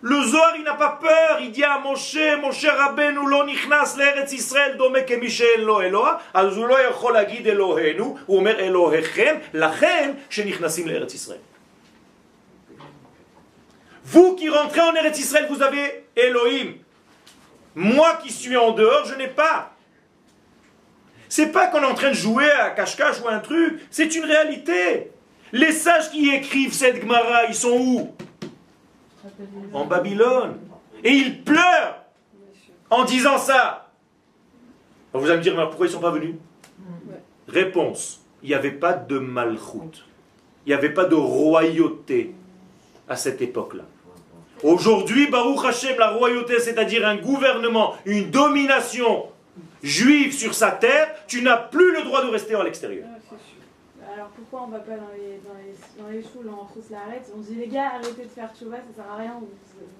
Le 0.07 0.22
Zohar, 0.22 0.53
il 0.57 0.64
n'a 0.64 0.74
pas 0.74 0.99
peur, 1.01 1.39
il 1.41 1.51
dit 1.51 1.64
à 1.64 1.78
Moshe, 1.78 2.18
Moshe 2.43 2.66
Rabbeinu 2.66 3.26
lo 3.26 3.45
nichnas 3.45 3.97
לארץ 3.97 4.32
ישראל 4.32 4.72
דומה 4.76 5.03
כמי 5.07 5.30
שאין 5.30 5.61
לו 5.61 5.80
אלוה, 5.80 6.16
אז 6.35 6.57
הוא 6.57 6.66
לא 6.66 6.89
יכול 6.89 7.12
להגיד 7.12 7.49
אלוהינו, 7.49 8.16
הוא 8.26 8.39
אומר 8.39 8.59
אלוהיכם, 8.61 9.37
לכן 9.55 10.12
שנכנסים 10.30 10.89
לארץ 10.89 11.14
ישראל. 11.14 11.39
Vous 14.07 14.37
qui 14.37 14.51
rentrez 14.51 14.82
en 14.82 14.95
Eretz 14.95 15.18
Israël, 15.18 15.47
vous 15.49 15.62
avez 15.62 16.05
Elohim. 16.14 16.74
Moi 17.74 18.18
qui 18.22 18.30
suis 18.30 18.57
en 18.57 18.72
dehors, 18.72 19.07
je 19.07 19.14
n'ai 19.14 19.28
pas. 19.28 19.72
C'est 21.30 21.51
pas 21.51 21.68
qu'on 21.68 21.82
est 21.82 21.87
en 21.87 21.95
train 21.95 22.11
de 22.11 22.14
jouer 22.14 22.51
à 22.51 22.70
cache-cache 22.70 23.20
ou 23.22 23.28
un 23.28 23.39
truc, 23.39 23.80
c'est 23.91 24.14
une 24.14 24.24
réalité. 24.24 25.11
Les 25.53 25.72
sages 25.72 26.11
qui 26.11 26.32
écrivent 26.35 26.74
cette 26.74 27.01
Gemara, 27.01 27.47
ils 27.47 27.55
sont 27.55 27.76
où 27.78 28.14
En 29.73 29.86
Babylone. 29.86 30.57
Et 31.03 31.11
ils 31.11 31.43
pleurent 31.43 32.03
en 32.89 33.05
disant 33.05 33.38
ça. 33.38 33.91
Vous 35.13 35.25
allez 35.27 35.38
me 35.38 35.43
dire, 35.43 35.55
mais 35.55 35.65
pourquoi 35.65 35.88
ils 35.88 35.89
ne 35.89 35.93
sont 35.95 36.01
pas 36.01 36.11
venus? 36.11 36.36
Réponse, 37.47 38.21
il 38.43 38.49
n'y 38.49 38.55
avait 38.55 38.71
pas 38.71 38.93
de 38.93 39.17
malchoute. 39.17 40.05
Il 40.65 40.69
n'y 40.69 40.75
avait 40.75 40.93
pas 40.93 41.05
de 41.05 41.15
royauté 41.15 42.36
à 43.07 43.15
cette 43.15 43.41
époque-là. 43.41 43.84
Aujourd'hui, 44.61 45.27
Baruch 45.27 45.65
Hashem, 45.65 45.97
la 45.97 46.11
royauté, 46.11 46.59
c'est-à-dire 46.59 47.07
un 47.07 47.15
gouvernement, 47.15 47.95
une 48.05 48.30
domination 48.30 49.27
juive 49.82 50.34
sur 50.34 50.53
sa 50.53 50.71
terre, 50.71 51.07
tu 51.27 51.41
n'as 51.41 51.57
plus 51.57 51.93
le 51.93 52.03
droit 52.03 52.23
de 52.23 52.30
rester 52.30 52.55
à 52.55 52.63
l'extérieur. 52.63 53.07
Alors 54.14 54.30
pourquoi 54.30 54.64
on 54.68 54.72
va 54.72 54.80
pas 54.80 54.95
dans 54.95 55.12
les, 55.16 55.39
dans 55.45 55.53
les, 55.55 56.01
dans 56.03 56.10
les 56.10 56.22
choules, 56.24 56.49
on 56.49 56.66
trousse 56.66 56.89
l'arrête 56.89 57.32
On 57.36 57.39
dit 57.41 57.55
les 57.55 57.68
gars, 57.68 57.91
arrêtez 57.95 58.24
de 58.24 58.30
faire 58.30 58.49
chouva, 58.57 58.78
ça 58.78 59.03
sert 59.03 59.12
à 59.12 59.18
rien, 59.18 59.34
vous, 59.39 59.47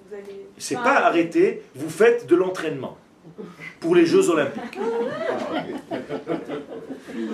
vous 0.08 0.14
allez... 0.14 0.46
C'est 0.58 0.74
Enfin, 0.76 0.84
pas 0.84 1.00
arrêter, 1.06 1.62
vous 1.74 1.88
faites 1.88 2.26
de 2.26 2.34
l'entraînement 2.34 2.96
pour 3.78 3.94
les 3.94 4.06
Jeux 4.06 4.28
Olympiques. 4.30 4.78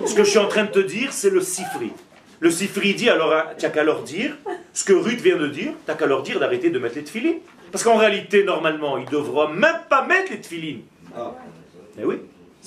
Ce 0.05 0.13
que 0.15 0.23
je 0.23 0.29
suis 0.29 0.37
en 0.39 0.47
train 0.47 0.65
de 0.65 0.71
te 0.71 0.79
dire, 0.79 1.11
c'est 1.13 1.29
le 1.29 1.41
sifri. 1.41 1.91
Le 2.39 2.51
sifri 2.51 2.93
dit 2.93 3.09
alors, 3.09 3.33
tu 3.57 3.65
n'as 3.65 3.71
qu'à 3.71 3.83
leur 3.83 4.03
dire, 4.03 4.37
ce 4.73 4.83
que 4.83 4.93
Ruth 4.93 5.21
vient 5.21 5.37
de 5.37 5.47
dire, 5.47 5.71
tu 5.71 5.77
n'as 5.91 5.95
qu'à 5.95 6.05
leur 6.05 6.21
dire 6.21 6.39
d'arrêter 6.39 6.69
de 6.69 6.77
mettre 6.77 6.95
les 6.95 7.03
tefilines. 7.03 7.39
Parce 7.71 7.83
qu'en 7.83 7.97
réalité, 7.97 8.43
normalement, 8.43 8.97
ils 8.97 9.05
ne 9.05 9.09
devraient 9.09 9.51
même 9.51 9.79
pas 9.89 10.05
mettre 10.05 10.31
les 10.31 10.39
tefilines. 10.39 10.81
Ah, 11.15 11.33
Mais 11.97 12.03
oui, 12.05 12.17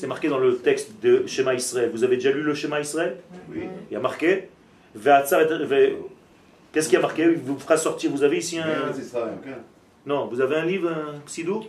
c'est 0.01 0.07
marqué 0.07 0.29
dans 0.29 0.39
le 0.39 0.57
texte 0.57 0.93
de 1.03 1.27
Shema 1.27 1.53
Israël. 1.55 1.91
Vous 1.93 2.05
avez 2.05 2.17
déjà 2.17 2.31
lu 2.31 2.41
le 2.41 2.55
Shema 2.55 2.81
Israël 2.81 3.19
oui. 3.51 3.65
Il 3.91 3.93
y 3.93 3.97
a 3.97 4.01
marqué 4.01 4.49
Qu'est-ce 6.73 6.87
qu'il 6.89 6.95
y 6.95 6.97
a 6.97 7.01
marqué? 7.01 7.25
Il 7.25 7.37
vous 7.37 7.59
fera 7.59 7.77
sortir. 7.77 8.11
Vous 8.11 8.23
avez 8.23 8.39
ici 8.39 8.59
un. 8.59 8.93
Non, 10.07 10.27
vous 10.29 10.41
avez 10.41 10.57
un 10.57 10.65
livre, 10.65 10.89
un 10.89 11.21
sidour 11.27 11.67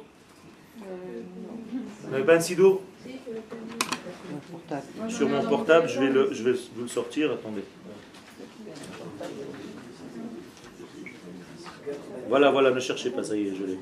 Euh, 0.80 0.86
Vous 2.04 2.12
n'avez 2.12 2.24
pas 2.24 2.36
un 2.36 2.40
sidour 2.40 2.82
Si, 3.04 3.10
tu 3.10 3.32
veux 3.32 3.42
pas 3.42 3.56
dire. 3.56 3.90
Mon 4.32 4.38
portable. 4.40 4.86
moi, 4.96 5.08
j'en 5.10 5.18
Sur 5.18 5.28
mon 5.30 5.44
portable, 5.44 5.90
je 5.90 6.00
vais, 6.00 6.10
le, 6.10 6.30
je 6.32 6.44
vais 6.44 6.54
vous 6.76 6.84
le 6.84 6.88
sortir. 6.88 7.32
Attendez. 7.34 7.64
Voilà, 12.30 12.50
voilà, 12.50 12.72
ne 12.72 12.80
cherchez 12.80 13.10
pas, 13.10 13.24
ça 13.24 13.36
y 13.36 13.50
est, 13.50 13.56
je 13.56 13.64
l'ai. 13.66 13.80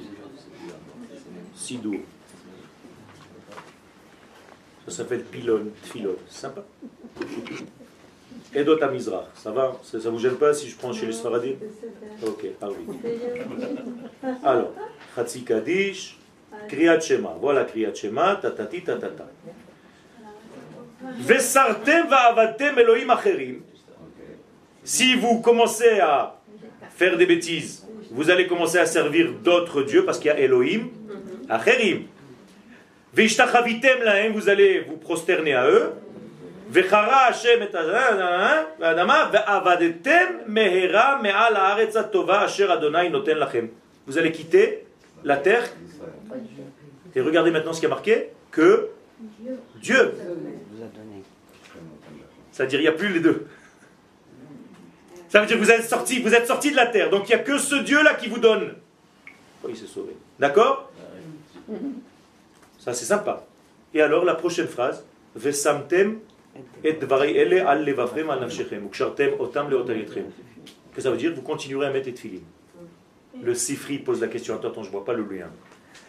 Sidour. 1.53 1.97
Ça 4.89 4.97
s'appelle 4.97 5.23
pylône, 5.23 5.69
philone. 5.83 6.15
Sympa. 6.27 6.63
Edot 8.55 8.81
Amizrach, 8.81 9.25
ça 9.35 9.51
va 9.51 9.79
Ça 9.83 9.99
ça 9.99 10.09
vous 10.09 10.17
gêne 10.17 10.35
pas 10.35 10.51
si 10.51 10.67
je 10.67 10.75
prends 10.75 10.91
chez 10.91 11.05
les 11.05 11.11
Sfaradim 11.13 11.53
Ok, 12.25 12.47
ah 12.59 12.67
oui. 12.69 12.97
Alors, 14.43 14.73
Chatzi 15.15 15.43
Kaddish, 15.43 16.17
Kriyat 16.67 16.99
Shema. 16.99 17.35
Voilà 17.39 17.65
Kriyat 17.65 17.93
Shema, 17.93 18.37
tatati 18.41 18.81
tatata. 18.81 19.27
Vesartem 21.19 22.07
va'avatem 22.07 22.79
Elohim 22.79 23.11
acherim. 23.11 23.61
Si 24.83 25.13
vous 25.13 25.39
commencez 25.41 25.99
à 25.99 26.35
faire 26.95 27.15
des 27.15 27.27
bêtises, 27.27 27.85
vous 28.09 28.31
allez 28.31 28.47
commencer 28.47 28.79
à 28.79 28.87
servir 28.87 29.33
d'autres 29.43 29.83
dieux 29.83 30.03
parce 30.03 30.17
qu'il 30.17 30.29
y 30.29 30.33
a 30.33 30.39
Elohim, 30.39 30.87
acherim. 31.47 32.07
Vous 33.13 34.49
allez 34.49 34.79
vous 34.81 34.97
prosterner 34.97 35.53
à 35.53 35.67
eux. 35.67 35.93
Vous 44.05 44.17
allez 44.17 44.31
quitter 44.31 44.85
la 45.23 45.37
terre. 45.37 45.63
Et 47.15 47.21
regardez 47.21 47.51
maintenant 47.51 47.73
ce 47.73 47.79
qui 47.79 47.85
a 47.87 47.89
marqué 47.89 48.29
que 48.51 48.89
Dieu, 49.81 50.13
c'est-à-dire 52.51 52.79
il 52.79 52.83
n'y 52.83 52.87
a 52.87 52.93
plus 52.93 53.09
les 53.09 53.19
deux. 53.19 53.47
Ça 55.27 55.39
veut 55.41 55.47
dire 55.47 55.57
que 55.57 55.63
vous 55.63 55.71
êtes 55.71 55.83
sortis, 55.83 56.21
vous 56.21 56.33
êtes 56.33 56.47
sortis 56.47 56.71
de 56.71 56.75
la 56.75 56.85
terre. 56.87 57.09
Donc 57.09 57.27
il 57.29 57.35
n'y 57.35 57.41
a 57.41 57.43
que 57.43 57.57
ce 57.57 57.75
Dieu-là 57.75 58.13
qui 58.13 58.29
vous 58.29 58.39
donne. 58.39 58.75
Il 59.67 59.75
s'est 59.75 59.87
sauvé? 59.87 60.15
D'accord? 60.39 60.91
C'est 62.93 63.05
sympa. 63.05 63.45
Et 63.93 64.01
alors 64.01 64.25
la 64.25 64.35
prochaine 64.35 64.67
phrase, 64.67 65.05
Vesamtem 65.35 66.19
et 66.83 66.97
ukshartem 68.85 69.33
otam 69.39 69.69
que 70.93 71.01
ça 71.01 71.11
veut 71.11 71.17
dire 71.17 71.33
Vous 71.33 71.41
continuerez 71.41 71.87
à 71.87 71.91
mettre 71.91 72.07
les 72.07 72.13
tefilines. 72.13 72.43
Le 73.41 73.53
Sifri 73.53 73.99
pose 73.99 74.21
la 74.21 74.27
question, 74.27 74.55
attends, 74.55 74.69
attends, 74.69 74.83
je 74.83 74.91
vois 74.91 75.05
pas 75.05 75.13
le 75.13 75.23
lien. 75.23 75.49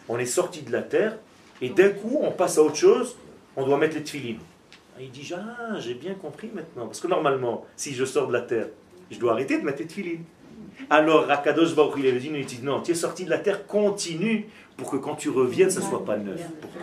On 0.09 0.17
est 0.19 0.25
sorti 0.25 0.63
de 0.63 0.71
la 0.71 0.81
terre 0.81 1.17
et 1.61 1.69
d'un 1.69 1.89
coup 1.89 2.19
on 2.21 2.31
passe 2.31 2.57
à 2.57 2.63
autre 2.63 2.75
chose, 2.75 3.15
on 3.55 3.65
doit 3.65 3.77
mettre 3.77 3.95
les 3.95 4.03
tefilines. 4.03 4.39
Il 4.99 5.09
dit, 5.09 5.31
ah, 5.35 5.79
j'ai 5.79 5.93
bien 5.93 6.13
compris 6.15 6.51
maintenant. 6.53 6.85
Parce 6.85 6.99
que 6.99 7.07
normalement, 7.07 7.65
si 7.75 7.93
je 7.93 8.05
sors 8.05 8.27
de 8.27 8.33
la 8.33 8.41
terre, 8.41 8.67
je 9.09 9.17
dois 9.19 9.31
arrêter 9.33 9.59
de 9.59 9.63
mettre 9.63 9.79
les 9.79 9.87
tefilines. 9.87 10.23
Alors, 10.89 11.29
Akadosh 11.29 11.73
Baruch 11.73 11.99
il 12.03 12.45
dit, 12.45 12.59
non, 12.61 12.81
tu 12.81 12.91
es 12.91 12.95
sorti 12.95 13.25
de 13.25 13.29
la 13.29 13.39
terre, 13.39 13.65
continue 13.65 14.47
pour 14.81 14.89
que 14.89 14.97
quand 14.97 15.13
tu 15.13 15.29
reviennes, 15.29 15.69
ça 15.69 15.79
ne 15.79 15.85
soit 15.85 16.03
pas 16.03 16.17
neuf. 16.17 16.41
pour 16.59 16.71
toi. 16.71 16.81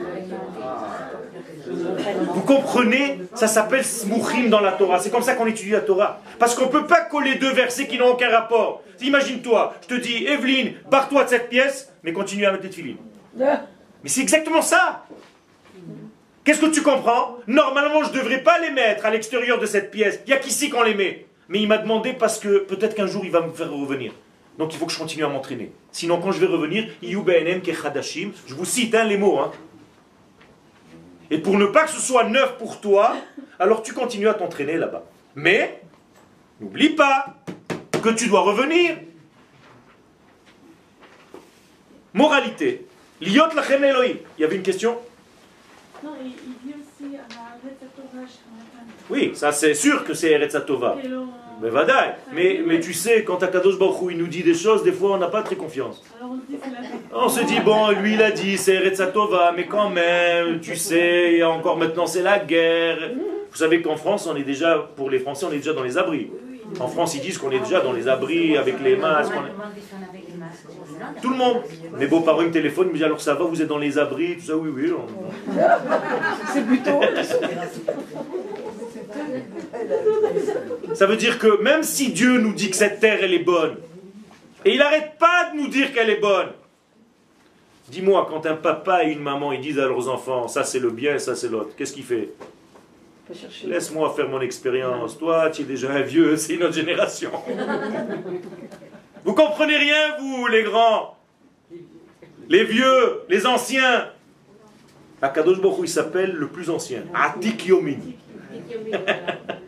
Vous 2.32 2.42
comprenez? 2.42 3.18
Ça 3.34 3.48
s'appelle 3.48 3.84
Smuchim 3.84 4.48
dans 4.48 4.60
la 4.60 4.70
Torah. 4.70 5.00
C'est 5.00 5.10
comme 5.10 5.24
ça 5.24 5.34
qu'on 5.34 5.46
étudie 5.46 5.70
la 5.70 5.80
Torah. 5.80 6.20
Parce 6.38 6.54
qu'on 6.54 6.66
ne 6.66 6.70
peut 6.70 6.86
pas 6.86 7.00
coller 7.00 7.34
deux 7.34 7.52
versets 7.52 7.88
qui 7.88 7.98
n'ont 7.98 8.10
aucun 8.12 8.30
rapport. 8.30 8.84
Imagine-toi, 9.00 9.74
je 9.82 9.88
te 9.88 10.00
dis, 10.00 10.26
Evelyne, 10.26 10.74
barre-toi 10.88 11.24
de 11.24 11.28
cette 11.28 11.48
pièce, 11.48 11.92
mais 12.04 12.12
continue 12.12 12.46
à 12.46 12.52
mettre 12.52 12.62
tes 12.62 12.70
tefilines. 12.70 12.98
Mais 13.36 13.58
c'est 14.04 14.20
exactement 14.20 14.62
ça. 14.62 15.04
Qu'est-ce 16.44 16.60
que 16.60 16.66
tu 16.66 16.82
comprends? 16.82 17.38
Normalement, 17.48 18.04
je 18.04 18.10
ne 18.10 18.14
devrais 18.14 18.42
pas 18.44 18.60
les 18.60 18.70
mettre 18.70 19.06
à 19.06 19.10
l'extérieur 19.10 19.58
de 19.58 19.66
cette 19.66 19.90
pièce. 19.90 20.20
Il 20.24 20.30
n'y 20.30 20.36
a 20.36 20.38
qu'ici 20.38 20.70
qu'on 20.70 20.84
les 20.84 20.94
met. 20.94 21.26
Mais 21.48 21.60
il 21.60 21.66
m'a 21.66 21.78
demandé 21.78 22.12
parce 22.12 22.38
que 22.38 22.58
peut-être 22.58 22.94
qu'un 22.94 23.08
jour, 23.08 23.24
il 23.24 23.32
va 23.32 23.40
me 23.40 23.50
faire 23.50 23.72
revenir. 23.72 24.12
Donc 24.58 24.74
il 24.74 24.78
faut 24.78 24.86
que 24.86 24.92
je 24.92 24.98
continue 24.98 25.24
à 25.24 25.28
m'entraîner. 25.28 25.72
Sinon, 25.92 26.20
quand 26.20 26.32
je 26.32 26.40
vais 26.40 26.46
revenir, 26.46 26.88
je 27.00 28.54
vous 28.54 28.64
cite 28.64 28.94
hein, 28.94 29.04
les 29.04 29.16
mots. 29.16 29.38
hein. 29.38 29.52
Et 31.30 31.38
pour 31.38 31.56
ne 31.56 31.66
pas 31.66 31.84
que 31.84 31.90
ce 31.90 32.00
soit 32.00 32.24
neuf 32.24 32.58
pour 32.58 32.80
toi, 32.80 33.14
alors 33.60 33.82
tu 33.82 33.92
continues 33.92 34.28
à 34.28 34.34
t'entraîner 34.34 34.76
là-bas. 34.76 35.04
Mais, 35.36 35.82
n'oublie 36.60 36.90
pas 36.90 37.36
que 38.02 38.08
tu 38.10 38.26
dois 38.26 38.40
revenir. 38.40 38.96
Moralité. 42.12 42.86
Liot 43.20 43.54
lachem 43.54 43.84
Elohim. 43.84 44.16
Il 44.36 44.40
y 44.40 44.44
avait 44.44 44.56
une 44.56 44.62
question? 44.62 44.98
Non, 46.02 46.10
il, 46.24 46.30
dit 46.30 46.74
aussi 46.74 47.16
à 47.16 47.20
la 47.20 47.86
Torah, 47.94 48.26
je 48.26 49.12
Oui, 49.14 49.32
ça 49.34 49.52
c'est 49.52 49.74
sûr 49.74 50.04
que 50.04 50.14
c'est 50.14 50.30
Eretz 50.30 50.56
Tova. 50.66 50.96
Mais 51.60 51.70
vadaï. 51.70 52.14
Mais, 52.32 52.60
mais 52.64 52.78
tu 52.80 52.92
sais, 52.92 53.24
quand 53.24 53.42
Akadosh 53.42 53.78
Baruch 53.78 54.00
Hu, 54.02 54.12
il 54.12 54.18
nous 54.18 54.26
dit 54.28 54.42
des 54.42 54.54
choses, 54.54 54.82
des 54.84 54.92
fois 54.92 55.12
on 55.14 55.18
n'a 55.18 55.26
pas 55.28 55.42
très 55.42 55.56
confiance. 55.56 56.02
Alors 56.20 56.32
on 56.32 56.38
se 56.38 56.46
dit 56.48 56.58
c'est 56.62 56.70
la 56.70 57.18
On 57.24 57.28
se 57.28 57.40
dit, 57.44 57.60
bon, 57.60 57.90
lui 58.00 58.14
il 58.14 58.22
a 58.22 58.30
dit, 58.30 58.56
c'est 58.58 58.74
Eretz 58.74 59.02
Tova, 59.12 59.52
mais 59.56 59.66
quand 59.66 59.90
même, 59.90 60.60
tu 60.60 60.76
sais, 60.76 61.32
et 61.34 61.42
encore 61.44 61.76
maintenant 61.76 62.06
c'est 62.06 62.22
la 62.22 62.38
guerre. 62.38 62.98
Vous 63.50 63.56
savez 63.56 63.80
qu'en 63.82 63.96
France, 63.96 64.28
on 64.32 64.36
est 64.36 64.42
déjà, 64.44 64.88
pour 64.96 65.10
les 65.10 65.18
Français, 65.18 65.46
on 65.48 65.52
est 65.52 65.56
déjà 65.56 65.72
dans 65.72 65.82
les 65.82 65.96
abris. 65.98 66.30
En 66.80 66.86
France, 66.86 67.14
ils 67.14 67.22
disent 67.22 67.38
qu'on 67.38 67.50
est 67.50 67.60
déjà 67.60 67.80
dans 67.80 67.92
les 67.94 68.08
abris 68.08 68.56
avec 68.58 68.76
les 68.84 68.94
masques. 68.94 69.32
est- 69.32 71.20
Tout 71.22 71.30
le 71.30 71.36
monde. 71.36 71.62
Mes 71.98 72.06
beaux-parents 72.06 72.42
me 72.42 72.50
téléphonent, 72.50 72.88
ils 72.88 72.90
me 72.90 72.94
disent 72.96 73.04
alors 73.04 73.20
ça 73.22 73.34
va, 73.34 73.44
vous 73.46 73.62
êtes 73.62 73.68
dans 73.68 73.78
les 73.78 73.98
abris, 73.98 74.36
tout 74.36 74.44
ça, 74.44 74.56
oui, 74.56 74.68
oui. 74.74 74.92
on- 74.92 75.52
C'est 76.52 76.66
plutôt. 76.66 77.00
Ça 80.94 81.06
veut 81.06 81.16
dire 81.16 81.38
que 81.38 81.60
même 81.62 81.82
si 81.82 82.12
Dieu 82.12 82.38
nous 82.38 82.52
dit 82.52 82.70
que 82.70 82.76
cette 82.76 83.00
terre, 83.00 83.18
elle 83.22 83.34
est 83.34 83.44
bonne, 83.44 83.76
et 84.64 84.72
il 84.72 84.78
n'arrête 84.78 85.12
pas 85.18 85.50
de 85.52 85.56
nous 85.58 85.68
dire 85.68 85.92
qu'elle 85.92 86.10
est 86.10 86.20
bonne, 86.20 86.48
dis-moi, 87.88 88.26
quand 88.30 88.44
un 88.46 88.56
papa 88.56 89.04
et 89.04 89.12
une 89.12 89.22
maman, 89.22 89.52
ils 89.52 89.60
disent 89.60 89.78
à 89.78 89.86
leurs 89.86 90.08
enfants, 90.08 90.48
ça 90.48 90.64
c'est 90.64 90.80
le 90.80 90.90
bien, 90.90 91.18
ça 91.18 91.34
c'est 91.34 91.48
l'autre, 91.48 91.70
qu'est-ce 91.76 91.92
qu'il 91.92 92.04
fait? 92.04 92.30
Laisse-moi 93.64 94.12
faire 94.16 94.28
mon 94.28 94.40
expérience, 94.40 95.18
toi 95.18 95.50
tu 95.50 95.62
es 95.62 95.64
déjà 95.64 95.92
un 95.92 96.00
vieux, 96.00 96.36
c'est 96.36 96.54
une 96.54 96.62
autre 96.64 96.74
génération. 96.74 97.30
Vous 99.24 99.34
comprenez 99.34 99.76
rien, 99.76 100.16
vous, 100.18 100.46
les 100.46 100.62
grands? 100.62 101.18
Les 102.48 102.64
vieux, 102.64 103.20
les 103.28 103.46
anciens? 103.46 104.08
Akadosh 105.20 105.60
Baruch 105.60 105.80
il 105.82 105.88
s'appelle 105.88 106.32
le 106.32 106.46
plus 106.46 106.70
ancien, 106.70 107.02
Atik. 107.12 107.70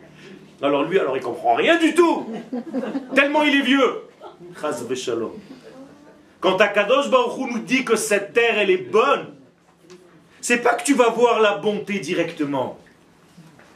Alors 0.61 0.83
lui, 0.83 0.99
alors 0.99 1.17
il 1.17 1.23
comprend 1.23 1.55
rien 1.55 1.77
du 1.77 1.93
tout. 1.93 2.27
Tellement 3.15 3.43
il 3.43 3.55
est 3.55 3.63
vieux. 3.63 4.01
Quand 6.39 6.59
Akadosh 6.59 7.09
Baruch 7.09 7.37
Hu 7.37 7.53
nous 7.53 7.59
dit 7.59 7.85
que 7.85 7.95
cette 7.95 8.33
terre, 8.33 8.57
elle 8.57 8.69
est 8.69 8.89
bonne, 8.89 9.33
c'est 10.41 10.57
pas 10.57 10.73
que 10.73 10.83
tu 10.83 10.93
vas 10.93 11.09
voir 11.09 11.39
la 11.39 11.57
bonté 11.57 11.99
directement. 11.99 12.79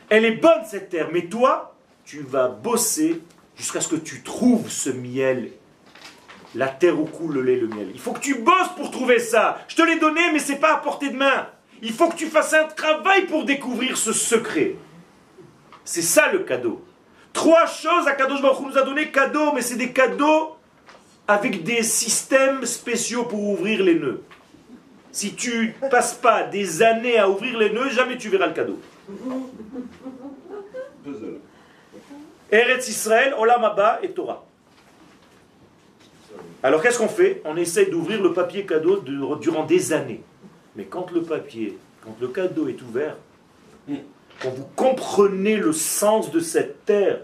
Elle 0.09 0.25
est 0.25 0.31
bonne 0.31 0.63
cette 0.65 0.89
terre, 0.89 1.09
mais 1.11 1.25
toi, 1.25 1.75
tu 2.05 2.21
vas 2.21 2.47
bosser 2.47 3.21
jusqu'à 3.55 3.81
ce 3.81 3.87
que 3.87 3.95
tu 3.95 4.21
trouves 4.21 4.69
ce 4.69 4.89
miel 4.89 5.51
la 6.55 6.67
terre 6.67 6.99
où 6.99 7.05
coule 7.05 7.35
le 7.35 7.41
lait 7.41 7.57
le 7.57 7.67
miel. 7.67 7.89
Il 7.93 7.99
faut 7.99 8.13
que 8.13 8.19
tu 8.19 8.35
bosses 8.35 8.73
pour 8.77 8.89
trouver 8.89 9.19
ça. 9.19 9.59
Je 9.67 9.75
te 9.75 9.81
l'ai 9.81 9.99
donné, 9.99 10.21
mais 10.31 10.39
c'est 10.39 10.55
pas 10.55 10.73
à 10.73 10.77
portée 10.77 11.09
de 11.09 11.17
main. 11.17 11.47
Il 11.81 11.91
faut 11.91 12.07
que 12.07 12.15
tu 12.15 12.27
fasses 12.27 12.53
un 12.53 12.63
travail 12.63 13.25
pour 13.25 13.43
découvrir 13.43 13.97
ce 13.97 14.13
secret. 14.13 14.75
C'est 15.85 16.01
ça 16.01 16.29
le 16.31 16.39
cadeau. 16.39 16.83
Trois 17.31 17.65
choses 17.67 18.07
à 18.07 18.13
Kadosh 18.13 18.41
Baruch 18.41 18.59
Hu 18.59 18.65
nous 18.71 18.77
a 18.77 18.81
donné 18.81 19.11
cadeaux, 19.11 19.53
mais 19.53 19.61
c'est 19.61 19.75
des 19.75 19.91
cadeaux 19.91 20.55
avec 21.27 21.63
des 21.63 21.83
systèmes 21.83 22.65
spéciaux 22.65 23.23
pour 23.25 23.41
ouvrir 23.41 23.83
les 23.83 23.95
nœuds. 23.95 24.21
Si 25.11 25.33
tu 25.35 25.75
passes 25.91 26.13
pas 26.13 26.43
des 26.43 26.81
années 26.81 27.17
à 27.17 27.29
ouvrir 27.29 27.57
les 27.57 27.69
nœuds, 27.69 27.89
jamais 27.89 28.17
tu 28.17 28.29
verras 28.29 28.47
le 28.47 28.53
cadeau. 28.53 28.79
Eretz 32.51 32.87
Israël, 32.87 33.33
Olam 33.37 33.63
Abba 33.63 33.99
et 34.03 34.09
Torah. 34.11 34.45
Alors 36.63 36.81
qu'est-ce 36.81 36.97
qu'on 36.97 37.07
fait? 37.07 37.41
On 37.45 37.55
essaye 37.57 37.89
d'ouvrir 37.89 38.21
le 38.21 38.33
papier 38.33 38.65
cadeau 38.65 38.97
de- 38.97 39.35
durant 39.39 39.65
des 39.65 39.93
années. 39.93 40.21
Mais 40.75 40.85
quand 40.85 41.11
le 41.11 41.21
papier, 41.21 41.77
quand 42.03 42.15
le 42.19 42.27
cadeau 42.29 42.67
est 42.67 42.81
ouvert, 42.81 43.15
quand 44.41 44.49
vous 44.51 44.67
comprenez 44.75 45.57
le 45.57 45.73
sens 45.73 46.31
de 46.31 46.39
cette 46.39 46.85
terre, 46.85 47.21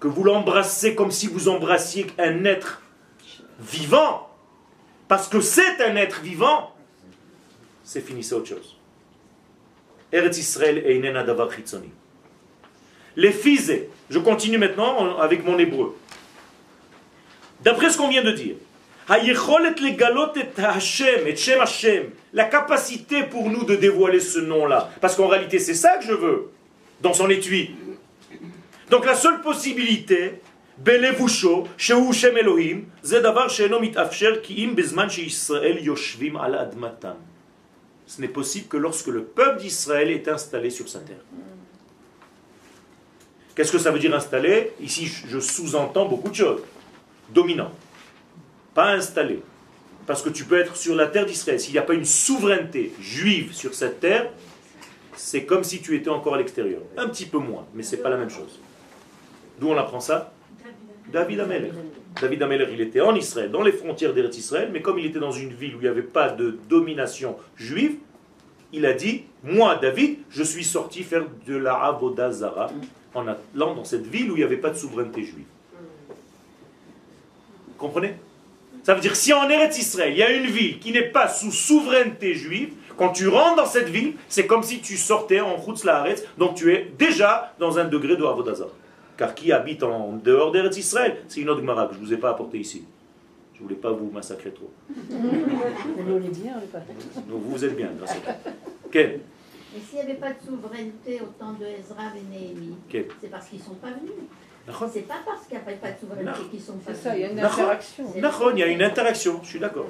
que 0.00 0.08
vous 0.08 0.22
l'embrassez 0.24 0.94
comme 0.94 1.10
si 1.10 1.26
vous 1.26 1.48
embrassiez 1.48 2.06
un 2.18 2.44
être 2.44 2.82
vivant, 3.60 4.28
parce 5.08 5.28
que 5.28 5.40
c'est 5.40 5.80
un 5.82 5.96
être 5.96 6.20
vivant, 6.20 6.72
c'est 7.82 8.00
fini, 8.00 8.22
c'est 8.22 8.34
autre 8.34 8.48
chose. 8.48 8.76
Eretz 10.12 10.38
Israël 10.38 10.82
Davar. 11.26 11.48
Les 13.16 13.32
fils, 13.32 13.72
je 14.08 14.18
continue 14.18 14.58
maintenant 14.58 14.96
en- 14.98 15.18
avec 15.18 15.44
mon 15.44 15.58
hébreu. 15.58 15.96
D'après 17.62 17.90
ce 17.90 17.98
qu'on 17.98 18.08
vient 18.08 18.22
de 18.22 18.30
dire, 18.32 18.54
la 22.34 22.44
capacité 22.44 23.22
pour 23.22 23.48
nous 23.48 23.64
de 23.64 23.74
dévoiler 23.74 24.20
ce 24.20 24.38
nom-là. 24.38 24.90
Parce 25.00 25.16
qu'en 25.16 25.28
réalité, 25.28 25.58
c'est 25.58 25.74
ça 25.74 25.96
que 25.96 26.04
je 26.04 26.12
veux 26.12 26.50
dans 27.00 27.14
son 27.14 27.30
étui. 27.30 27.70
Donc 28.90 29.06
la 29.06 29.14
seule 29.14 29.40
possibilité, 29.40 30.40
ce 38.06 38.20
n'est 38.20 38.28
possible 38.28 38.68
que 38.68 38.76
lorsque 38.76 39.06
le 39.06 39.24
peuple 39.24 39.60
d'Israël 39.60 40.10
est 40.10 40.28
installé 40.28 40.70
sur 40.70 40.88
sa 40.88 40.98
terre. 41.00 41.16
Qu'est-ce 43.54 43.72
que 43.72 43.78
ça 43.78 43.90
veut 43.90 43.98
dire 43.98 44.14
installer 44.14 44.72
Ici, 44.80 45.10
je 45.26 45.40
sous-entends 45.40 46.06
beaucoup 46.06 46.28
de 46.28 46.34
choses. 46.34 46.62
Dominant. 47.30 47.72
Pas 48.78 48.92
installé. 48.92 49.42
Parce 50.06 50.22
que 50.22 50.28
tu 50.28 50.44
peux 50.44 50.56
être 50.56 50.76
sur 50.76 50.94
la 50.94 51.08
terre 51.08 51.26
d'Israël. 51.26 51.58
S'il 51.58 51.72
n'y 51.72 51.80
a 51.80 51.82
pas 51.82 51.94
une 51.94 52.04
souveraineté 52.04 52.92
juive 53.00 53.52
sur 53.52 53.74
cette 53.74 53.98
terre, 53.98 54.30
c'est 55.16 55.42
comme 55.42 55.64
si 55.64 55.80
tu 55.82 55.96
étais 55.96 56.10
encore 56.10 56.36
à 56.36 56.38
l'extérieur. 56.38 56.82
Un 56.96 57.08
petit 57.08 57.26
peu 57.26 57.38
moins, 57.38 57.66
mais 57.74 57.82
c'est 57.82 57.96
pas 57.96 58.08
la 58.08 58.16
même 58.16 58.30
chose. 58.30 58.60
D'où 59.58 59.66
on 59.66 59.76
apprend 59.76 59.98
ça? 59.98 60.32
David 61.12 61.40
Amelech. 61.40 61.72
David 62.22 62.40
Amelech, 62.40 62.68
il 62.72 62.80
était 62.80 63.00
en 63.00 63.16
Israël, 63.16 63.50
dans 63.50 63.64
les 63.64 63.72
frontières 63.72 64.14
d'Eretz 64.14 64.38
Israël, 64.38 64.70
mais 64.72 64.80
comme 64.80 65.00
il 65.00 65.06
était 65.06 65.18
dans 65.18 65.32
une 65.32 65.52
ville 65.52 65.74
où 65.74 65.78
il 65.80 65.82
n'y 65.82 65.88
avait 65.88 66.02
pas 66.02 66.28
de 66.28 66.56
domination 66.68 67.34
juive, 67.56 67.96
il 68.72 68.86
a 68.86 68.92
dit 68.92 69.24
Moi, 69.42 69.74
David, 69.74 70.18
je 70.30 70.44
suis 70.44 70.62
sorti 70.62 71.02
faire 71.02 71.24
de 71.48 71.56
la 71.56 71.74
Avodazara 71.74 72.70
en 73.12 73.26
allant 73.26 73.74
dans 73.74 73.84
cette 73.84 74.06
ville 74.06 74.30
où 74.30 74.36
il 74.36 74.38
n'y 74.38 74.44
avait 74.44 74.56
pas 74.56 74.70
de 74.70 74.76
souveraineté 74.76 75.24
juive. 75.24 75.46
Comprenez? 77.76 78.14
Ça 78.82 78.94
veut 78.94 79.00
dire 79.00 79.16
si 79.16 79.32
en 79.32 79.48
Eretz 79.48 79.78
Israël, 79.78 80.12
il 80.12 80.18
y 80.18 80.22
a 80.22 80.30
une 80.30 80.46
ville 80.46 80.78
qui 80.78 80.92
n'est 80.92 81.10
pas 81.10 81.28
sous 81.28 81.52
souveraineté 81.52 82.34
juive, 82.34 82.72
quand 82.96 83.10
tu 83.10 83.28
rentres 83.28 83.56
dans 83.56 83.66
cette 83.66 83.88
ville, 83.88 84.14
c'est 84.28 84.46
comme 84.46 84.62
si 84.62 84.80
tu 84.80 84.96
sortais 84.96 85.40
en 85.40 85.56
Chutz 85.62 85.84
Laaretz, 85.84 86.24
donc 86.36 86.56
tu 86.56 86.72
es 86.72 86.90
déjà 86.98 87.54
dans 87.58 87.78
un 87.78 87.84
degré 87.84 88.16
de 88.16 88.24
Avodazara. 88.24 88.70
Car 89.16 89.34
qui 89.34 89.52
habite 89.52 89.82
en 89.82 90.12
dehors 90.12 90.52
d'Eretz 90.52 90.76
Israël? 90.78 91.18
C'est 91.28 91.40
une 91.40 91.48
autre 91.50 91.60
Gemara 91.60 91.86
que 91.86 91.94
je 91.94 92.00
ne 92.00 92.04
vous 92.04 92.12
ai 92.12 92.16
pas 92.16 92.30
apportée 92.30 92.58
ici. 92.58 92.84
Je 93.54 93.60
ne 93.60 93.64
voulais 93.64 93.80
pas 93.80 93.90
vous 93.90 94.10
massacrer 94.10 94.52
trop. 94.52 94.70
Pas. 96.72 96.78
Donc 97.28 97.42
vous 97.42 97.64
êtes 97.64 97.76
bien, 97.76 97.90
grâce 97.98 98.12
à 98.12 98.14
Dieu. 98.14 99.20
Mais 99.74 99.80
s'il 99.80 99.98
n'y 99.98 100.04
avait 100.04 100.14
pas 100.14 100.30
de 100.30 100.38
souveraineté 100.46 101.20
au 101.20 101.26
temps 101.38 101.52
de 101.52 101.66
Ezra 101.66 102.04
et 102.16 102.22
Néhémie, 102.32 102.76
Quel 102.88 103.06
c'est 103.20 103.28
parce 103.28 103.48
qu'ils 103.48 103.58
ne 103.58 103.64
sont 103.64 103.74
pas 103.74 103.88
venus. 103.88 104.12
C'est 104.92 105.08
pas 105.08 105.14
parce 105.24 105.46
qu'il 105.46 105.56
n'y 105.56 105.62
a 105.62 105.76
pas 105.76 105.90
de 105.90 105.98
souveraineté 105.98 106.40
qu'ils 106.50 106.60
sont 106.60 106.74
pas 106.74 106.92
C'est 106.92 107.02
ça, 107.02 107.16
il 107.16 107.22
y 107.22 107.24
a 107.24 107.30
une 107.30 107.40
interaction. 107.40 108.04
Nahon, 108.16 108.50
il 108.52 108.58
y 108.58 108.62
a 108.62 108.66
une 108.66 108.82
interaction, 108.82 109.40
je 109.42 109.48
suis 109.48 109.58
d'accord. 109.58 109.86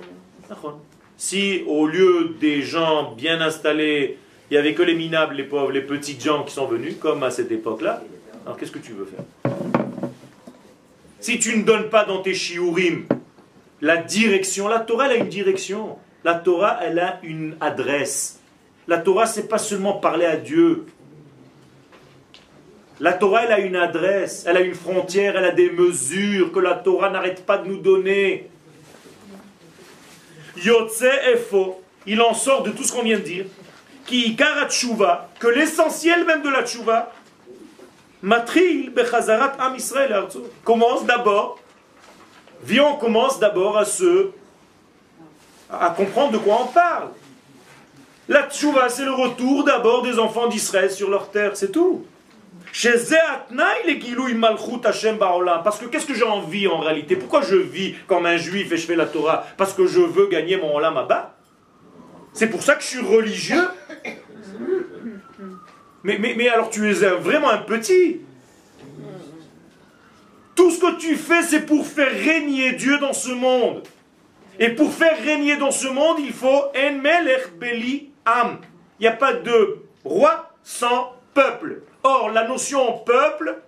Nahon. 0.49 0.75
Si 1.17 1.65
au 1.67 1.87
lieu 1.87 2.37
des 2.41 2.63
gens 2.63 3.13
bien 3.13 3.41
installés, 3.41 4.19
il 4.51 4.55
n'y 4.55 4.59
avait 4.59 4.75
que 4.75 4.83
les 4.83 4.95
minables, 4.95 5.35
les 5.35 5.45
pauvres, 5.45 5.73
les 5.73 5.83
petites 5.83 6.23
gens 6.23 6.45
qui 6.45 6.55
sont 6.55 6.67
venus, 6.67 6.97
comme 7.01 7.23
à 7.23 7.31
cette 7.31 7.51
époque-là, 7.51 8.03
alors 8.47 8.57
qu'est-ce 8.57 8.71
que 8.71 8.79
tu 8.79 8.93
veux 8.93 9.05
faire? 9.05 9.53
Si 11.21 11.39
tu 11.39 11.59
ne 11.59 11.65
donnes 11.65 11.91
pas 11.91 12.05
dans 12.05 12.23
tes 12.23 12.35
shiurim 12.35 13.07
la 13.81 13.97
direction, 13.97 14.69
la 14.69 14.81
Torah 14.81 15.07
elle 15.07 15.13
a 15.13 15.17
une 15.17 15.29
direction, 15.29 15.99
la 16.25 16.35
Torah 16.35 16.79
elle 16.83 16.99
a 16.99 17.19
une 17.23 17.57
adresse. 17.61 18.41
La 18.87 18.99
Torah 18.99 19.27
c'est 19.27 19.49
pas 19.49 19.59
seulement 19.59 19.95
parler 19.95 20.25
à 20.27 20.37
Dieu. 20.37 20.87
La 23.01 23.13
Torah 23.13 23.45
elle 23.45 23.53
a 23.53 23.61
une 23.61 23.77
adresse, 23.77 24.45
elle 24.47 24.57
a 24.57 24.61
une 24.61 24.75
frontière, 24.75 25.37
elle 25.37 25.45
a 25.45 25.53
des 25.53 25.71
mesures 25.71 26.51
que 26.51 26.59
la 26.59 26.75
Torah 26.75 27.11
n'arrête 27.11 27.47
pas 27.47 27.59
de 27.59 27.69
nous 27.69 27.79
donner. 27.79 28.51
Yotze 30.57 31.05
Efo, 31.33 31.81
il 32.07 32.21
en 32.21 32.35
sort 32.35 32.65
de 32.65 32.71
tout 32.71 32.83
ce 32.83 32.93
qu'on 32.93 33.03
vient 33.03 33.19
de 33.19 33.23
dire, 33.23 33.47
qui 34.05 34.37
tshuva, 34.69 35.29
que 35.39 35.47
l'essentiel 35.47 36.25
même 36.25 36.43
de 36.43 36.49
la 36.49 36.65
tshuva, 36.65 37.13
matril 38.23 38.91
bechazarat 38.91 39.53
am 39.61 39.77
Israël 39.77 40.25
commence 40.65 41.05
d'abord, 41.05 41.61
viens 42.65 42.95
commence 42.95 43.39
d'abord 43.39 43.79
à 43.79 43.85
se, 43.85 44.31
à 45.71 45.91
comprendre 45.91 46.33
de 46.33 46.39
quoi 46.39 46.63
on 46.63 46.67
parle. 46.67 47.09
La 48.29 48.49
tshuva, 48.51 48.89
c'est 48.89 49.05
le 49.05 49.13
retour 49.13 49.63
d'abord 49.63 50.03
des 50.03 50.19
enfants 50.19 50.49
d'Israël 50.49 50.91
sur 50.91 51.09
leur 51.09 51.31
terre, 51.31 51.57
c'est 51.57 51.71
tout. 51.71 52.05
Parce 55.65 55.79
que 55.79 55.87
qu'est-ce 55.87 56.07
que 56.07 56.15
j'ai 56.15 56.25
envie 56.25 56.67
en 56.69 56.79
réalité? 56.79 57.17
Pourquoi 57.17 57.43
je 57.43 57.57
vis 57.57 57.95
comme 58.07 58.27
un 58.27 58.37
juif 58.37 58.73
et 58.73 58.77
je 58.77 58.87
fais 58.87 58.97
la 58.97 59.07
Torah? 59.07 59.47
Parce 59.57 59.73
que 59.75 59.87
je 59.87 60.01
veux 60.01 60.29
gagner 60.29 60.57
mon 60.57 60.75
Olam 60.75 60.97
Abba 60.97 61.37
C'est 62.33 62.49
pour 62.49 62.63
ça 62.63 62.75
que 62.75 62.83
je 62.83 62.89
suis 62.89 63.01
religieux 63.01 63.69
mais, 66.05 66.19
mais, 66.19 66.35
mais 66.37 66.49
alors 66.49 66.71
tu 66.71 66.89
es 66.89 66.95
vraiment 66.95 67.51
un 67.51 67.59
petit 67.59 68.21
Tout 70.55 70.71
ce 70.71 70.79
que 70.81 70.99
tu 70.99 71.17
fais, 71.17 71.43
c'est 71.43 71.67
pour 71.67 71.87
faire 71.87 72.11
régner 72.11 72.73
Dieu 72.73 72.99
dans 72.99 73.13
ce 73.13 73.31
monde. 73.31 73.83
Et 74.59 74.71
pour 74.71 74.93
faire 74.93 75.17
régner 75.23 75.57
dans 75.57 75.71
ce 75.71 75.87
monde, 75.87 76.17
il 76.19 76.33
faut 76.33 76.47
En 76.75 76.93
Melech 77.01 77.57
Beli 77.59 78.11
Am. 78.25 78.59
Il 78.99 79.03
n'y 79.03 79.09
a 79.09 79.13
pas 79.13 79.33
de 79.33 79.79
roi 80.05 80.51
sans 80.65 81.13
peuple. 81.35 81.83
Or, 82.03 82.31
la 82.31 82.47
notion 82.47 82.99
peuple, 82.99 83.59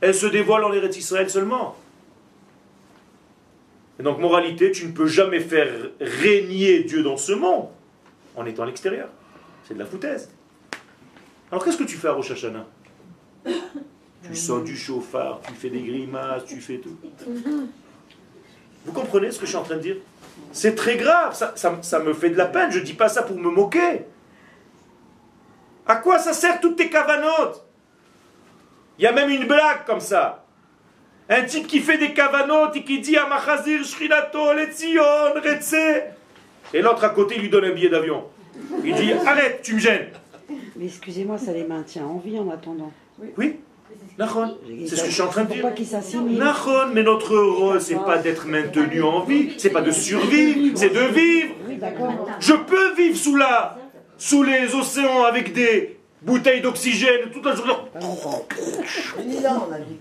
elle 0.00 0.14
se 0.14 0.26
dévoile 0.26 0.64
en 0.64 0.72
Eretz 0.72 0.96
Israël 0.96 1.30
seulement. 1.30 1.76
Et 3.98 4.02
donc, 4.02 4.18
moralité, 4.18 4.72
tu 4.72 4.86
ne 4.86 4.92
peux 4.92 5.06
jamais 5.06 5.40
faire 5.40 5.72
régner 6.00 6.80
Dieu 6.84 7.02
dans 7.02 7.16
ce 7.16 7.32
monde 7.32 7.68
en 8.36 8.44
étant 8.44 8.64
à 8.64 8.66
l'extérieur. 8.66 9.08
C'est 9.64 9.74
de 9.74 9.78
la 9.78 9.86
foutaise. 9.86 10.28
Alors, 11.50 11.64
qu'est-ce 11.64 11.78
que 11.78 11.84
tu 11.84 11.96
fais 11.96 12.08
à 12.08 12.12
Rosh 12.12 12.30
Hashanah? 12.30 12.66
Tu 14.24 14.34
sors 14.34 14.62
du 14.62 14.76
chauffard, 14.76 15.40
tu 15.46 15.54
fais 15.54 15.70
des 15.70 15.80
grimaces, 15.80 16.44
tu 16.44 16.60
fais 16.60 16.78
tout. 16.78 16.96
Vous 18.84 18.92
comprenez 18.92 19.30
ce 19.30 19.38
que 19.38 19.46
je 19.46 19.50
suis 19.50 19.58
en 19.58 19.62
train 19.62 19.76
de 19.76 19.80
dire? 19.80 19.96
C'est 20.52 20.74
très 20.74 20.96
grave, 20.96 21.34
ça, 21.34 21.52
ça- 21.56 21.78
ça 21.82 21.98
me 22.00 22.12
fait 22.12 22.30
de 22.30 22.36
la 22.36 22.46
peine, 22.46 22.70
je 22.70 22.78
ne 22.80 22.84
dis 22.84 22.92
pas 22.94 23.08
ça 23.08 23.22
pour 23.22 23.36
me 23.38 23.50
moquer. 23.50 24.04
À 25.86 25.96
quoi 25.96 26.18
ça 26.18 26.32
sert 26.32 26.60
toutes 26.60 26.76
tes 26.76 26.90
cavanotes? 26.90 27.64
Il 28.98 29.04
y 29.04 29.06
a 29.06 29.12
même 29.12 29.30
une 29.30 29.46
blague 29.46 29.84
comme 29.86 30.00
ça. 30.00 30.44
Un 31.28 31.42
type 31.42 31.66
qui 31.66 31.80
fait 31.80 31.98
des 31.98 32.12
cavanotes 32.12 32.76
et 32.76 32.82
qui 32.84 33.00
dit 33.00 33.16
à 33.16 33.26
Machazir, 33.26 33.84
Shrinato, 33.84 34.52
Letzion, 34.54 35.34
Retse. 35.34 35.74
Et 36.72 36.82
l'autre 36.82 37.04
à 37.04 37.10
côté 37.10 37.36
lui 37.36 37.48
donne 37.48 37.64
un 37.64 37.72
billet 37.72 37.88
d'avion. 37.88 38.24
Il 38.84 38.94
dit 38.94 39.12
Arrête, 39.12 39.60
tu 39.62 39.74
me 39.74 39.78
gênes. 39.78 40.08
Mais 40.76 40.86
excusez-moi, 40.86 41.38
ça 41.38 41.52
les 41.52 41.64
maintient 41.64 42.06
en 42.06 42.18
vie 42.18 42.38
en 42.38 42.50
attendant. 42.50 42.92
Oui, 43.36 43.56
Nahon. 44.18 44.56
C'est 44.86 44.96
ce 44.96 45.02
que 45.02 45.08
je 45.08 45.14
suis 45.14 45.22
en 45.22 45.28
train 45.28 45.44
de 45.44 45.52
dire. 45.52 45.64
Nahon, 46.30 46.88
mais 46.92 47.02
notre 47.02 47.36
rôle, 47.36 47.80
c'est 47.80 47.96
pas 47.96 48.18
d'être 48.18 48.46
maintenu 48.46 49.02
en 49.02 49.20
vie, 49.20 49.54
c'est 49.58 49.70
pas 49.70 49.82
de 49.82 49.90
survivre, 49.90 50.76
c'est 50.76 50.90
de 50.90 51.00
vivre. 51.00 51.54
Je 52.40 52.54
peux 52.54 52.94
vivre 52.94 53.16
sous 53.16 53.36
la, 53.36 53.76
sous 54.18 54.42
les 54.42 54.74
océans 54.74 55.24
avec 55.24 55.52
des 55.52 55.98
bouteilles 56.22 56.60
d'oxygène 56.60 57.30
toute 57.32 57.44
la 57.44 57.54
journée. 57.54 57.74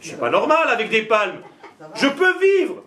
C'est 0.01 0.19
pas 0.19 0.29
normal 0.29 0.69
avec 0.69 0.89
des 0.89 1.03
palmes. 1.03 1.41
Je 1.95 2.07
peux 2.07 2.33
vivre. 2.39 2.83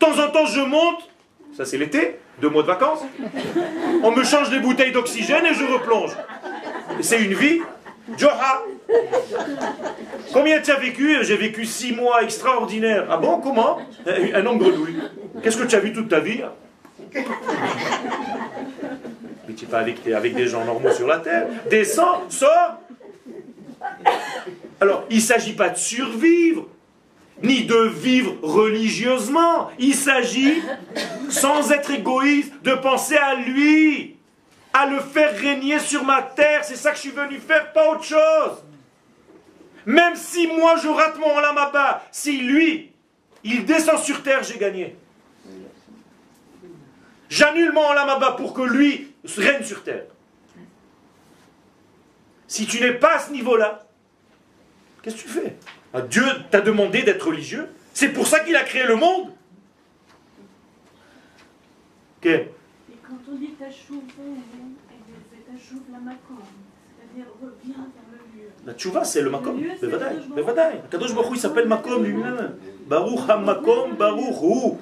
De 0.00 0.06
temps 0.06 0.18
en 0.22 0.30
temps, 0.30 0.46
je 0.46 0.60
monte, 0.60 1.08
ça 1.56 1.64
c'est 1.64 1.78
l'été, 1.78 2.18
deux 2.40 2.48
mois 2.48 2.62
de 2.62 2.68
vacances, 2.68 3.00
on 4.02 4.10
me 4.10 4.24
change 4.24 4.50
les 4.50 4.58
bouteilles 4.60 4.92
d'oxygène 4.92 5.46
et 5.46 5.54
je 5.54 5.64
replonge. 5.64 6.16
C'est 7.00 7.22
une 7.22 7.34
vie. 7.34 7.60
Joha 8.18 8.62
Combien 10.32 10.60
tu 10.60 10.70
as 10.70 10.76
vécu? 10.76 11.16
J'ai 11.22 11.36
vécu 11.36 11.64
six 11.64 11.92
mois 11.94 12.22
extraordinaires. 12.22 13.06
Ah 13.08 13.16
bon, 13.16 13.40
comment? 13.40 13.78
Un 14.06 14.44
homme 14.44 14.58
grenouille. 14.58 14.98
Qu'est-ce 15.42 15.56
que 15.56 15.64
tu 15.64 15.74
as 15.74 15.80
vu 15.80 15.92
toute 15.92 16.08
ta 16.08 16.20
vie? 16.20 16.42
Mais 19.46 19.54
tu 19.54 19.64
n'es 19.64 19.70
pas 19.70 19.78
avec, 19.78 20.34
des 20.34 20.48
gens 20.48 20.64
normaux 20.64 20.92
sur 20.92 21.06
la 21.06 21.18
terre. 21.18 21.46
Descends, 21.68 22.22
sors. 22.28 22.80
Alors, 24.80 25.04
il 25.10 25.16
ne 25.16 25.22
s'agit 25.22 25.52
pas 25.52 25.68
de 25.68 25.76
survivre, 25.76 26.66
ni 27.42 27.64
de 27.64 27.88
vivre 27.88 28.34
religieusement. 28.42 29.70
Il 29.78 29.94
s'agit, 29.94 30.62
sans 31.28 31.70
être 31.72 31.90
égoïste, 31.90 32.52
de 32.62 32.74
penser 32.74 33.16
à 33.16 33.34
lui, 33.34 34.16
à 34.72 34.86
le 34.86 35.00
faire 35.00 35.36
régner 35.36 35.78
sur 35.78 36.04
ma 36.04 36.22
terre. 36.22 36.64
C'est 36.64 36.76
ça 36.76 36.90
que 36.90 36.96
je 36.96 37.02
suis 37.02 37.10
venu 37.10 37.38
faire, 37.38 37.72
pas 37.72 37.90
autre 37.90 38.04
chose. 38.04 38.64
Même 39.86 40.16
si 40.16 40.46
moi 40.46 40.76
je 40.82 40.88
rate 40.88 41.18
mon 41.18 41.38
lamaba, 41.38 42.02
si 42.10 42.38
lui, 42.38 42.90
il 43.42 43.66
descend 43.66 43.98
sur 43.98 44.22
terre, 44.22 44.42
j'ai 44.42 44.58
gagné. 44.58 44.96
J'annule 47.28 47.72
mon 47.72 47.92
lamaba 47.92 48.32
pour 48.32 48.54
que 48.54 48.62
lui 48.62 49.13
règne 49.38 49.62
sur 49.64 49.82
terre. 49.82 50.04
Si 52.46 52.66
tu 52.66 52.80
n'es 52.80 52.92
pas 52.92 53.16
à 53.16 53.18
ce 53.18 53.32
niveau-là, 53.32 53.86
qu'est-ce 55.02 55.16
que 55.16 55.22
tu 55.22 55.28
fais? 55.28 55.56
Ah, 55.92 56.02
Dieu 56.02 56.24
t'a 56.50 56.60
demandé 56.60 57.02
d'être 57.02 57.26
religieux. 57.26 57.68
C'est 57.92 58.10
pour 58.10 58.26
ça 58.26 58.40
qu'il 58.40 58.56
a 58.56 58.64
créé 58.64 58.86
le 58.86 58.96
monde. 58.96 59.30
Ok. 62.18 62.26
Et 62.26 62.48
quand 63.02 63.18
on 63.30 63.34
dit 63.36 63.52
tachouv, 63.58 64.02
c'est 64.08 65.52
tachouv 65.52 65.82
la 65.92 65.98
makom, 65.98 66.38
c'est-à-dire 66.96 67.26
reviens 67.40 67.74
vers 67.74 68.08
le 68.12 68.40
lieu. 68.40 68.48
La 68.66 68.74
tchouva, 68.74 69.04
c'est 69.04 69.22
le 69.22 69.30
makom. 69.30 69.60
Bevadaï. 70.34 70.80
Kadosh 70.90 71.14
Baruch 71.14 71.32
il 71.34 71.40
s'appelle 71.40 71.68
makom 71.68 72.02
lui-même. 72.02 72.56
Baruch 72.86 73.28
ha-makom, 73.28 73.94
baruch 73.94 74.42
hu. 74.42 74.78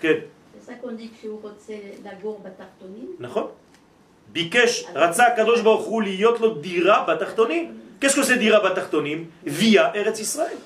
C'est 0.00 0.31
ça 0.71 0.73
qu'on 0.81 0.91
dit 0.91 1.09
que 1.09 1.27
chez 1.67 1.99
la 2.03 2.13
gourbe 2.15 2.43
batartonim. 2.43 3.15
נכון. 3.19 3.47
ביקש, 4.31 4.85
רצה 4.95 5.27
הקדוש 5.27 5.61
ברוך 5.61 5.85
הוא 5.85 6.01
להיות 6.01 6.39
לו 6.39 6.55
דירה 6.55 7.05
בתחתונים. 7.07 7.77
Qu'est-ce 7.99 8.15
que 8.15 8.23
c'est 8.23 8.37
dira 8.37 8.59
batartonim 8.59 9.25
Via 9.45 9.91
Eretz 9.95 10.19
Israël. 10.19 10.57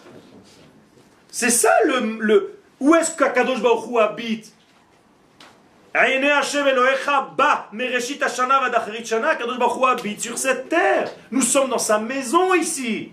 C'est 1.32 1.50
ça 1.50 1.72
le, 1.86 2.18
le 2.20 2.60
où 2.82 2.96
est-ce 2.96 3.16
qu'Akadosh 3.16 3.62
Baruch 3.62 3.88
Hu 3.90 4.00
habite 4.00 4.52
habite 9.86 10.22
sur 10.22 10.38
cette 10.38 10.70
terre. 10.70 11.12
Nous 11.32 11.42
sommes 11.42 11.70
dans 11.70 11.78
sa 11.78 12.00
maison 12.00 12.54
ici. 12.54 13.12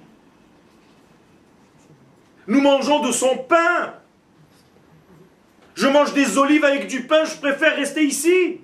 Nous 2.47 2.61
mangeons 2.61 3.01
de 3.07 3.12
son 3.12 3.36
pain. 3.36 3.95
Je 5.76 5.88
mange 5.88 6.13
des 6.13 6.38
olives 6.38 6.65
avec 6.65 6.88
du 6.88 7.03
pain, 7.03 7.26
je 7.26 7.36
préfère 7.38 7.76
rester 7.76 8.03
ici. 8.03 8.59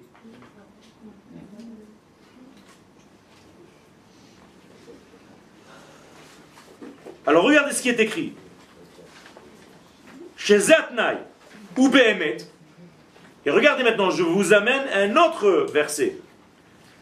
Alors 7.25 7.43
regardez 7.43 7.73
ce 7.73 7.81
qui 7.81 7.89
est 7.89 7.99
écrit. 7.99 8.33
Chez 10.37 10.59
Zatnaï 10.59 11.17
ou 11.77 11.89
Behemet. 11.89 12.37
Et 13.45 13.51
regardez 13.51 13.83
maintenant, 13.83 14.09
je 14.09 14.23
vous 14.23 14.53
amène 14.53 14.83
un 14.93 15.15
autre 15.15 15.67
verset. 15.71 16.17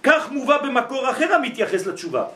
Il 0.03 0.11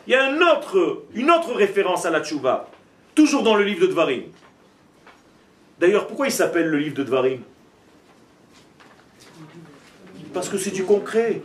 y 0.07 0.15
a 0.15 0.26
un 0.26 0.41
autre, 0.41 1.03
une 1.13 1.32
autre 1.32 1.53
référence 1.53 2.05
à 2.05 2.09
la 2.09 2.22
tchouva, 2.22 2.69
toujours 3.15 3.43
dans 3.43 3.55
le 3.55 3.63
livre 3.63 3.82
de 3.82 3.88
Dvarim. 3.88 4.24
D'ailleurs, 5.80 6.07
pourquoi 6.07 6.28
il 6.28 6.32
s'appelle 6.32 6.67
le 6.67 6.78
livre 6.78 6.95
de 6.95 7.03
Dvarim? 7.03 7.41
Parce 10.34 10.49
que 10.49 10.57
c'est 10.57 10.71
du 10.71 10.84
concret. 10.84 11.41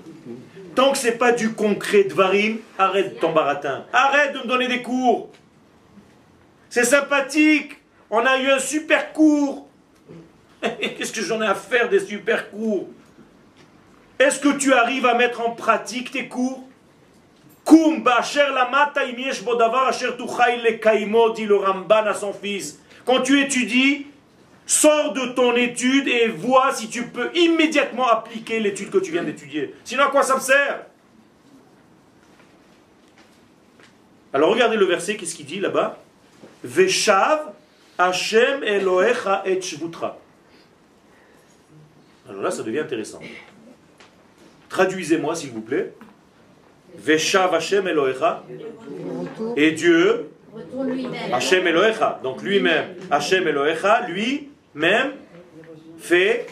Tant 0.74 0.92
que 0.92 0.98
c'est 0.98 1.18
pas 1.18 1.32
du 1.32 1.52
concret 1.52 2.04
Dvarim, 2.04 2.58
arrête 2.78 3.18
ton 3.18 3.32
baratin. 3.32 3.84
Arrête 3.92 4.34
de 4.34 4.38
me 4.40 4.46
donner 4.46 4.68
des 4.68 4.82
cours. 4.82 5.30
C'est 6.68 6.84
sympathique. 6.84 7.72
On 8.10 8.18
a 8.18 8.38
eu 8.38 8.50
un 8.50 8.58
super 8.58 9.12
cours. 9.12 9.66
Qu'est-ce 10.60 11.12
que 11.12 11.22
j'en 11.22 11.40
ai 11.42 11.46
à 11.46 11.54
faire 11.54 11.88
des 11.88 12.00
super 12.00 12.50
cours? 12.50 12.88
Est-ce 14.18 14.40
que 14.40 14.56
tu 14.56 14.72
arrives 14.72 15.06
à 15.06 15.14
mettre 15.14 15.40
en 15.40 15.50
pratique 15.50 16.10
tes 16.10 16.28
cours? 16.28 16.62
Dit 21.34 21.46
le 21.46 21.56
Ramban 21.56 22.06
à 22.06 22.14
son 22.14 22.32
fils. 22.32 22.78
Quand 23.04 23.22
tu 23.22 23.40
étudies, 23.40 24.06
sors 24.66 25.12
de 25.12 25.26
ton 25.34 25.54
étude 25.54 26.08
et 26.08 26.28
vois 26.28 26.74
si 26.74 26.88
tu 26.88 27.06
peux 27.06 27.30
immédiatement 27.34 28.08
appliquer 28.08 28.60
l'étude 28.60 28.90
que 28.90 28.98
tu 28.98 29.12
viens 29.12 29.22
d'étudier. 29.22 29.74
Sinon, 29.84 30.04
à 30.04 30.08
quoi 30.08 30.22
ça 30.22 30.34
me 30.34 30.40
sert? 30.40 30.84
Alors 34.32 34.50
regardez 34.50 34.76
le 34.76 34.84
verset, 34.84 35.16
qu'est-ce 35.16 35.34
qu'il 35.34 35.46
dit 35.46 35.60
là-bas? 35.60 35.98
Veshav 36.62 37.52
Hashem 37.96 38.62
Elohecha 38.64 39.42
et 39.46 39.60
Shvutra. 39.62 40.18
Alors 42.28 42.42
là, 42.42 42.50
ça 42.50 42.62
devient 42.62 42.80
intéressant. 42.80 43.20
Traduisez-moi, 44.68 45.36
s'il 45.36 45.52
vous 45.52 45.60
plaît. 45.60 45.94
Veshav 46.96 47.54
Hashem 47.54 47.86
Elohecha. 47.86 48.42
Et 49.56 49.70
Dieu. 49.70 50.30
Hashem 51.32 51.66
Elohecha. 51.66 52.20
Donc 52.22 52.42
lui-même. 52.42 52.96
Hashem 53.10 53.46
Elohecha, 53.46 54.06
lui-même 54.76 55.12
fait 55.98 56.46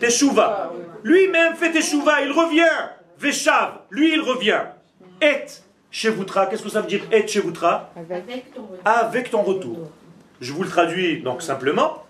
Teshuva. 0.00 0.72
Lui-même 1.04 1.54
fait 1.54 1.70
Teshuva. 1.70 2.22
Il 2.22 2.32
revient. 2.32 2.64
Veshav. 3.18 3.80
Lui, 3.90 4.14
il 4.14 4.20
revient. 4.20 4.62
Et 5.20 5.44
Shevutra, 5.90 6.46
qu'est-ce 6.46 6.62
que 6.62 6.70
ça 6.70 6.80
veut 6.80 6.88
dire 6.88 7.02
et 7.12 7.26
Shevutra? 7.26 7.92
Avec 8.84 9.30
ton 9.30 9.42
retour. 9.42 9.90
Je 10.40 10.52
vous 10.52 10.62
le 10.62 10.68
traduis 10.68 11.22
donc 11.22 11.42
simplement. 11.42 12.04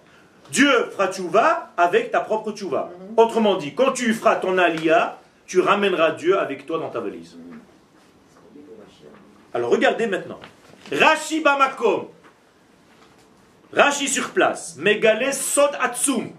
Dieu 0.51 0.71
fera 0.93 1.11
tchouva 1.11 1.73
avec 1.77 2.11
ta 2.11 2.21
propre 2.21 2.53
tchouva. 2.53 2.91
Autrement 3.17 3.57
dit, 3.57 3.75
quand 3.75 3.93
tu 3.93 4.13
feras 4.15 4.37
ton 4.37 4.59
alia, 4.59 5.19
tu 5.47 5.61
ramèneras 5.61 6.13
Dieu 6.13 6.39
avec 6.39 6.67
toi 6.67 6.79
dans 6.79 6.91
ta 6.91 7.01
valise. 7.01 7.37
Alors 9.53 9.71
regardez 9.71 10.07
maintenant. 10.07 10.39
Rashi 10.93 11.41
Bamakom. 11.41 12.09
Rashi 13.73 14.09
sur 14.09 14.31
place. 14.31 14.77
Megale 14.77 15.33
Sod 15.33 15.71
Atsum. 15.81 16.31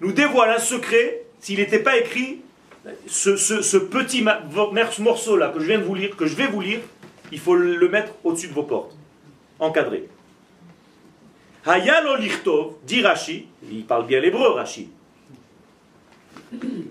Nous 0.00 0.12
dévoile 0.12 0.50
un 0.50 0.58
secret, 0.58 1.24
s'il 1.40 1.58
n'était 1.58 1.78
pas 1.78 1.96
écrit, 1.96 2.40
ce, 3.06 3.76
petit 3.76 4.24
morceau-là 5.00 5.48
que 5.48 5.60
je 5.60 5.66
viens 5.66 5.78
de 5.78 5.84
vous 5.84 5.94
lire, 5.94 6.16
que 6.16 6.26
je 6.26 6.34
vais 6.34 6.48
vous 6.48 6.60
lire, 6.60 6.80
il 7.30 7.38
faut 7.38 7.54
le 7.54 7.88
mettre 7.88 8.12
au-dessus 8.24 8.48
de 8.48 8.52
vos 8.52 8.64
portes, 8.64 8.96
encadré. 9.58 10.08
Hayalo 11.64 12.16
lichtov, 12.16 12.74
dit 12.84 13.02
Rashi, 13.02 13.46
il 13.70 13.84
parle 13.84 14.06
bien 14.06 14.20
l'hébreu, 14.20 14.48
Rashi. 14.48 14.90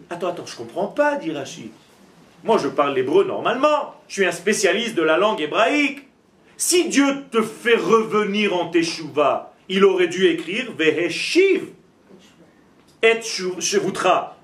Attends, 0.10 0.30
attends, 0.30 0.46
je 0.46 0.56
comprends 0.56 0.88
pas, 0.88 1.18
dit 1.18 1.32
Rashi. 1.32 1.72
Moi, 2.44 2.58
je 2.58 2.70
parle 2.70 2.96
l'hébreu 2.96 3.26
normalement. 3.26 3.96
Je 4.08 4.14
suis 4.14 4.26
un 4.26 4.32
spécialiste 4.32 4.96
de 4.96 5.04
la 5.04 5.18
langue 5.18 5.42
hébraïque. 5.42 6.08
Si 6.58 6.90
Dieu 6.90 7.26
te 7.30 7.42
fait 7.42 7.76
revenir 7.76 8.56
en 8.56 8.70
Teshuvah, 8.70 9.51
il 9.72 9.86
aurait 9.86 10.10
dû 10.10 10.28
écrire 10.28 10.74
Veheshiv 10.78 11.70
et 13.02 13.22
Shevutra. 13.22 14.38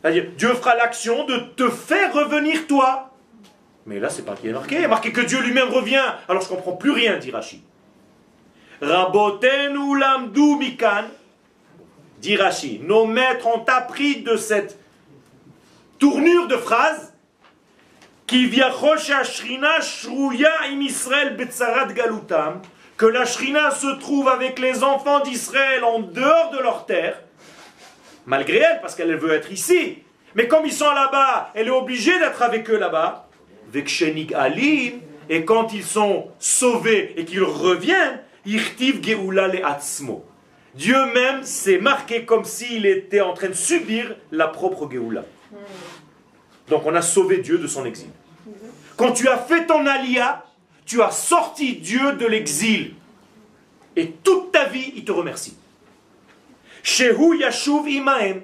C'est-à-dire, 0.00 0.26
Dieu 0.36 0.54
fera 0.54 0.76
l'action 0.76 1.26
de 1.26 1.38
te 1.56 1.68
faire 1.68 2.14
revenir 2.14 2.68
toi. 2.68 3.10
Mais 3.84 3.98
là, 3.98 4.08
c'est 4.08 4.24
pas 4.24 4.36
qui 4.36 4.46
est 4.46 4.52
marqué. 4.52 4.76
Il 4.76 4.82
est 4.82 4.88
marqué 4.88 5.12
que 5.12 5.22
Dieu 5.22 5.40
lui-même 5.40 5.70
revient. 5.70 6.04
Alors 6.28 6.40
je 6.40 6.48
comprends 6.48 6.76
plus 6.76 6.92
rien, 6.92 7.18
dit 7.18 7.32
Rashi. 7.32 7.62
Rabotenu 8.80 9.98
lamdu 9.98 10.56
mikan, 10.56 11.06
dit 12.18 12.36
Rashi. 12.36 12.80
Nos 12.84 13.06
maîtres 13.06 13.48
ont 13.48 13.64
appris 13.66 14.22
de 14.22 14.36
cette 14.36 14.78
tournure 15.98 16.46
de 16.46 16.56
phrase 16.56 17.12
qui 18.28 18.46
via 18.46 18.70
Shrina 19.24 19.80
Shruya 19.80 20.52
im 20.70 20.80
Israël 20.80 21.36
betzarat 21.36 21.92
galutam 21.92 22.62
que 23.00 23.06
la 23.06 23.24
Shrina 23.24 23.70
se 23.70 23.98
trouve 23.98 24.28
avec 24.28 24.58
les 24.58 24.84
enfants 24.84 25.20
d'Israël 25.20 25.84
en 25.84 26.00
dehors 26.00 26.50
de 26.50 26.58
leur 26.58 26.84
terre 26.84 27.18
malgré 28.26 28.58
elle, 28.58 28.78
parce 28.82 28.94
qu'elle 28.94 29.16
veut 29.16 29.32
être 29.32 29.50
ici. 29.50 30.02
Mais 30.34 30.46
comme 30.46 30.66
ils 30.66 30.72
sont 30.72 30.92
là-bas, 30.92 31.50
elle 31.54 31.68
est 31.68 31.70
obligée 31.70 32.18
d'être 32.18 32.42
avec 32.42 32.68
eux 32.68 32.76
là-bas. 32.76 33.26
Alim, 34.34 35.00
et 35.30 35.46
quand 35.46 35.72
ils 35.72 35.82
sont 35.82 36.28
sauvés 36.38 37.14
et 37.16 37.24
qu'ils 37.24 37.42
reviennent, 37.42 38.20
Irtiv 38.44 39.02
Geoula 39.02 39.48
le 39.48 39.64
Atzmo. 39.64 40.22
Dieu 40.74 40.98
même 41.14 41.42
s'est 41.42 41.78
marqué 41.78 42.26
comme 42.26 42.44
s'il 42.44 42.84
était 42.84 43.22
en 43.22 43.32
train 43.32 43.48
de 43.48 43.54
subir 43.54 44.14
la 44.30 44.46
propre 44.46 44.86
Géoula. 44.90 45.24
Donc 46.68 46.82
on 46.84 46.94
a 46.94 47.00
sauvé 47.00 47.38
Dieu 47.38 47.56
de 47.56 47.66
son 47.66 47.86
exil. 47.86 48.10
Quand 48.98 49.12
tu 49.12 49.26
as 49.26 49.38
fait 49.38 49.64
ton 49.64 49.86
alia, 49.86 50.44
tu 50.90 51.00
as 51.02 51.12
sorti 51.12 51.76
Dieu 51.76 52.14
de 52.14 52.26
l'exil. 52.26 52.94
Et 53.94 54.10
toute 54.10 54.50
ta 54.50 54.64
vie, 54.64 54.92
il 54.96 55.04
te 55.04 55.12
remercie. 55.12 55.56
Shehu 56.82 57.38
Yashuv 57.38 57.88
Imaem. 57.88 58.42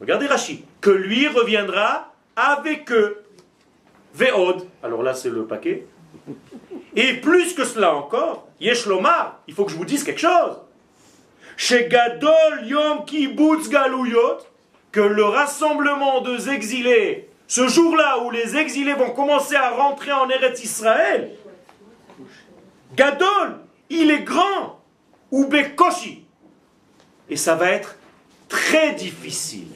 Regardez 0.00 0.28
Rachid. 0.28 0.60
Que 0.80 0.90
lui 0.90 1.26
reviendra 1.26 2.14
avec 2.36 2.92
eux. 2.92 3.24
Ve'od. 4.14 4.64
Alors 4.84 5.02
là, 5.02 5.12
c'est 5.12 5.28
le 5.28 5.44
paquet. 5.44 5.86
Et 6.94 7.14
plus 7.14 7.52
que 7.54 7.64
cela 7.64 7.96
encore, 7.96 8.46
Yeshlomar, 8.60 9.40
il 9.48 9.54
faut 9.54 9.64
que 9.64 9.72
je 9.72 9.76
vous 9.76 9.84
dise 9.84 10.04
quelque 10.04 10.20
chose. 10.20 10.56
Chez 11.56 11.88
Gadol 11.88 12.64
Yom 12.64 13.04
Kibbutz 13.04 13.68
Galuyot, 13.68 14.38
que 14.92 15.00
le 15.00 15.24
rassemblement 15.24 16.20
des 16.20 16.48
exilés, 16.48 17.28
ce 17.50 17.66
jour-là 17.66 18.20
où 18.20 18.30
les 18.30 18.56
exilés 18.56 18.94
vont 18.94 19.10
commencer 19.10 19.56
à 19.56 19.70
rentrer 19.70 20.12
en 20.12 20.28
Eretz 20.30 20.62
Israël, 20.62 21.32
Gadol, 22.94 23.60
il 23.88 24.10
est 24.10 24.22
grand, 24.22 24.80
ou 25.30 25.46
Bekoshi. 25.46 26.24
Et 27.28 27.36
ça 27.36 27.54
va 27.54 27.70
être 27.70 27.96
très 28.48 28.94
difficile. 28.94 29.68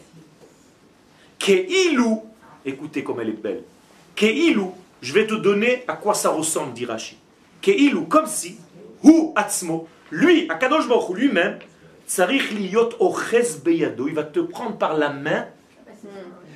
Keilou, 1.38 2.24
écoutez 2.64 3.04
comme 3.04 3.20
elle 3.20 3.30
est 3.30 3.32
belle. 3.32 3.62
Keilou, 4.16 4.74
je 5.00 5.12
vais 5.12 5.26
te 5.26 5.34
donner 5.34 5.84
à 5.86 5.94
quoi 5.94 6.14
ça 6.14 6.30
ressemble, 6.30 6.72
dit 6.72 6.86
Rashi. 6.86 7.16
Keilou, 7.60 8.06
comme 8.06 8.26
si, 8.26 8.58
Hu 9.04 9.30
Atzmo, 9.36 9.86
lui, 10.10 10.46
Akadosh 10.48 10.88
Baruch 10.88 11.16
lui-même, 11.16 11.58
Tsarich 12.06 12.50
liyot 12.50 12.90
ochez 13.00 13.58
beyado, 13.64 14.08
il 14.08 14.14
va 14.14 14.24
te 14.24 14.40
prendre 14.40 14.76
par 14.76 14.96
la 14.96 15.10
main. 15.10 15.46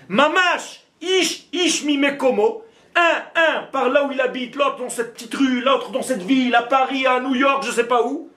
Mamash, 0.09 0.84
ish, 1.00 1.48
ish 1.52 1.84
mi 1.84 1.96
mekomo, 1.96 2.62
un, 2.99 3.40
un, 3.40 3.62
par 3.64 3.88
là 3.88 4.05
où 4.07 4.12
il 4.12 4.20
habite, 4.20 4.57
l'autre 4.57 4.78
dans 4.78 4.88
cette 4.88 5.14
petite 5.14 5.34
rue, 5.34 5.61
l'autre 5.61 5.90
dans 5.90 6.03
cette 6.03 6.22
ville, 6.22 6.55
à 6.55 6.62
Paris, 6.62 7.07
à 7.07 7.20
New 7.20 7.34
York, 7.34 7.62
je 7.64 7.70
sais 7.70 7.84
pas 7.84 8.05
où. 8.05 8.30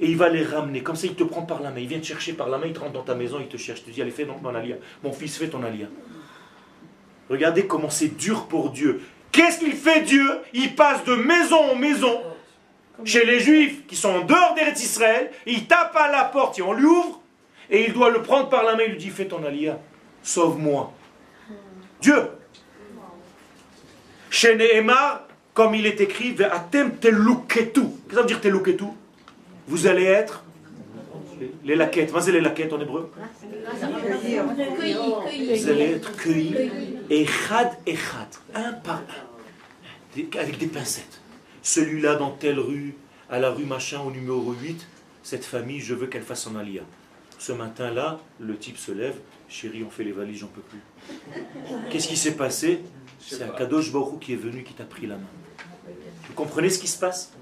Et 0.00 0.06
il 0.06 0.16
va 0.16 0.28
les 0.28 0.44
ramener. 0.44 0.82
Comme 0.82 0.96
ça, 0.96 1.06
il 1.06 1.14
te 1.14 1.24
prend 1.24 1.42
par 1.42 1.60
la 1.60 1.70
main. 1.70 1.80
Il 1.80 1.88
vient 1.88 1.98
te 1.98 2.06
chercher 2.06 2.32
par 2.32 2.48
la 2.48 2.58
main, 2.58 2.66
il 2.66 2.72
te 2.72 2.80
rentre 2.80 2.92
dans 2.92 3.02
ta 3.02 3.14
maison, 3.14 3.38
il 3.40 3.48
te 3.48 3.56
cherche. 3.56 3.82
Il 3.86 3.94
te 3.94 4.00
allez, 4.00 4.10
fais 4.10 4.26
ton 4.26 4.54
alia. 4.54 4.76
Mon 5.02 5.12
fils, 5.12 5.36
fais 5.36 5.48
ton 5.48 5.62
alia. 5.64 5.86
Regardez 7.28 7.66
comment 7.66 7.90
c'est 7.90 8.16
dur 8.16 8.46
pour 8.46 8.70
Dieu. 8.70 9.02
Qu'est-ce 9.32 9.58
qu'il 9.58 9.72
fait 9.72 10.02
Dieu? 10.02 10.24
Il 10.52 10.74
passe 10.74 11.04
de 11.04 11.14
maison 11.14 11.72
en 11.72 11.74
maison 11.74 12.22
chez 13.04 13.24
les 13.24 13.40
Juifs 13.40 13.86
qui 13.86 13.96
sont 13.96 14.08
en 14.08 14.24
dehors 14.24 14.54
d'Eretz 14.54 14.82
Israël. 14.82 15.30
Il 15.46 15.66
tape 15.66 15.94
à 15.96 16.10
la 16.10 16.24
porte 16.24 16.58
et 16.58 16.62
on 16.62 16.72
lui 16.72 16.86
ouvre. 16.86 17.20
Et 17.70 17.84
il 17.86 17.92
doit 17.92 18.10
le 18.10 18.22
prendre 18.22 18.48
par 18.48 18.62
la 18.62 18.76
main. 18.76 18.84
Il 18.86 18.92
lui 18.92 18.98
dit 18.98 19.10
Fais 19.10 19.26
ton 19.26 19.44
alia. 19.44 19.78
Sauve-moi. 20.22 20.92
Dieu. 22.00 22.37
Chez 24.30 24.56
Nehemar, 24.56 25.26
comme 25.54 25.74
il 25.74 25.86
est 25.86 26.00
écrit 26.00 26.32
Ve'atem. 26.32 26.92
Qu'est-ce 26.98 27.16
que 28.08 28.14
ça 28.14 28.22
veut 28.22 28.26
dire 28.26 28.94
Vous 29.66 29.86
allez 29.86 30.04
être 30.04 30.44
les 31.64 31.76
laquettes. 31.76 32.10
Vas-y, 32.10 32.32
les 32.32 32.40
laquettes 32.40 32.72
en 32.72 32.80
hébreu. 32.80 33.10
Vous 35.54 35.68
allez 35.68 35.84
être 35.84 36.16
cueillis. 36.16 36.54
Echad, 37.10 37.72
echad. 37.86 38.28
Un 38.54 38.72
par 38.72 39.02
un. 39.02 40.38
Avec 40.38 40.58
des 40.58 40.66
pincettes. 40.66 41.20
Celui-là 41.62 42.16
dans 42.16 42.30
telle 42.30 42.58
rue, 42.58 42.94
à 43.30 43.38
la 43.38 43.50
rue 43.50 43.64
machin 43.64 44.00
au 44.00 44.10
numéro 44.10 44.52
8, 44.52 44.86
cette 45.22 45.44
famille, 45.44 45.80
je 45.80 45.94
veux 45.94 46.06
qu'elle 46.06 46.22
fasse 46.22 46.42
son 46.42 46.56
alia. 46.56 46.82
Ce 47.38 47.52
matin-là, 47.52 48.18
le 48.40 48.56
type 48.56 48.78
se 48.78 48.90
lève, 48.90 49.16
chérie, 49.48 49.84
on 49.84 49.90
fait 49.90 50.02
les 50.02 50.12
valises, 50.12 50.38
j'en 50.40 50.48
peux 50.48 50.62
plus. 50.62 50.80
Qu'est-ce 51.90 52.08
qui 52.08 52.16
s'est 52.16 52.34
passé? 52.34 52.80
C'est 53.20 53.42
un 53.42 53.48
Kadosh 53.48 53.92
Baruch 53.92 54.20
qui 54.20 54.32
est 54.32 54.36
venu, 54.36 54.62
qui 54.62 54.74
t'a 54.74 54.84
pris 54.84 55.06
la 55.06 55.16
main. 55.16 55.26
Vous 56.26 56.34
comprenez 56.34 56.70
ce 56.70 56.78
qui 56.78 56.88
se 56.88 56.98
passe? 56.98 57.32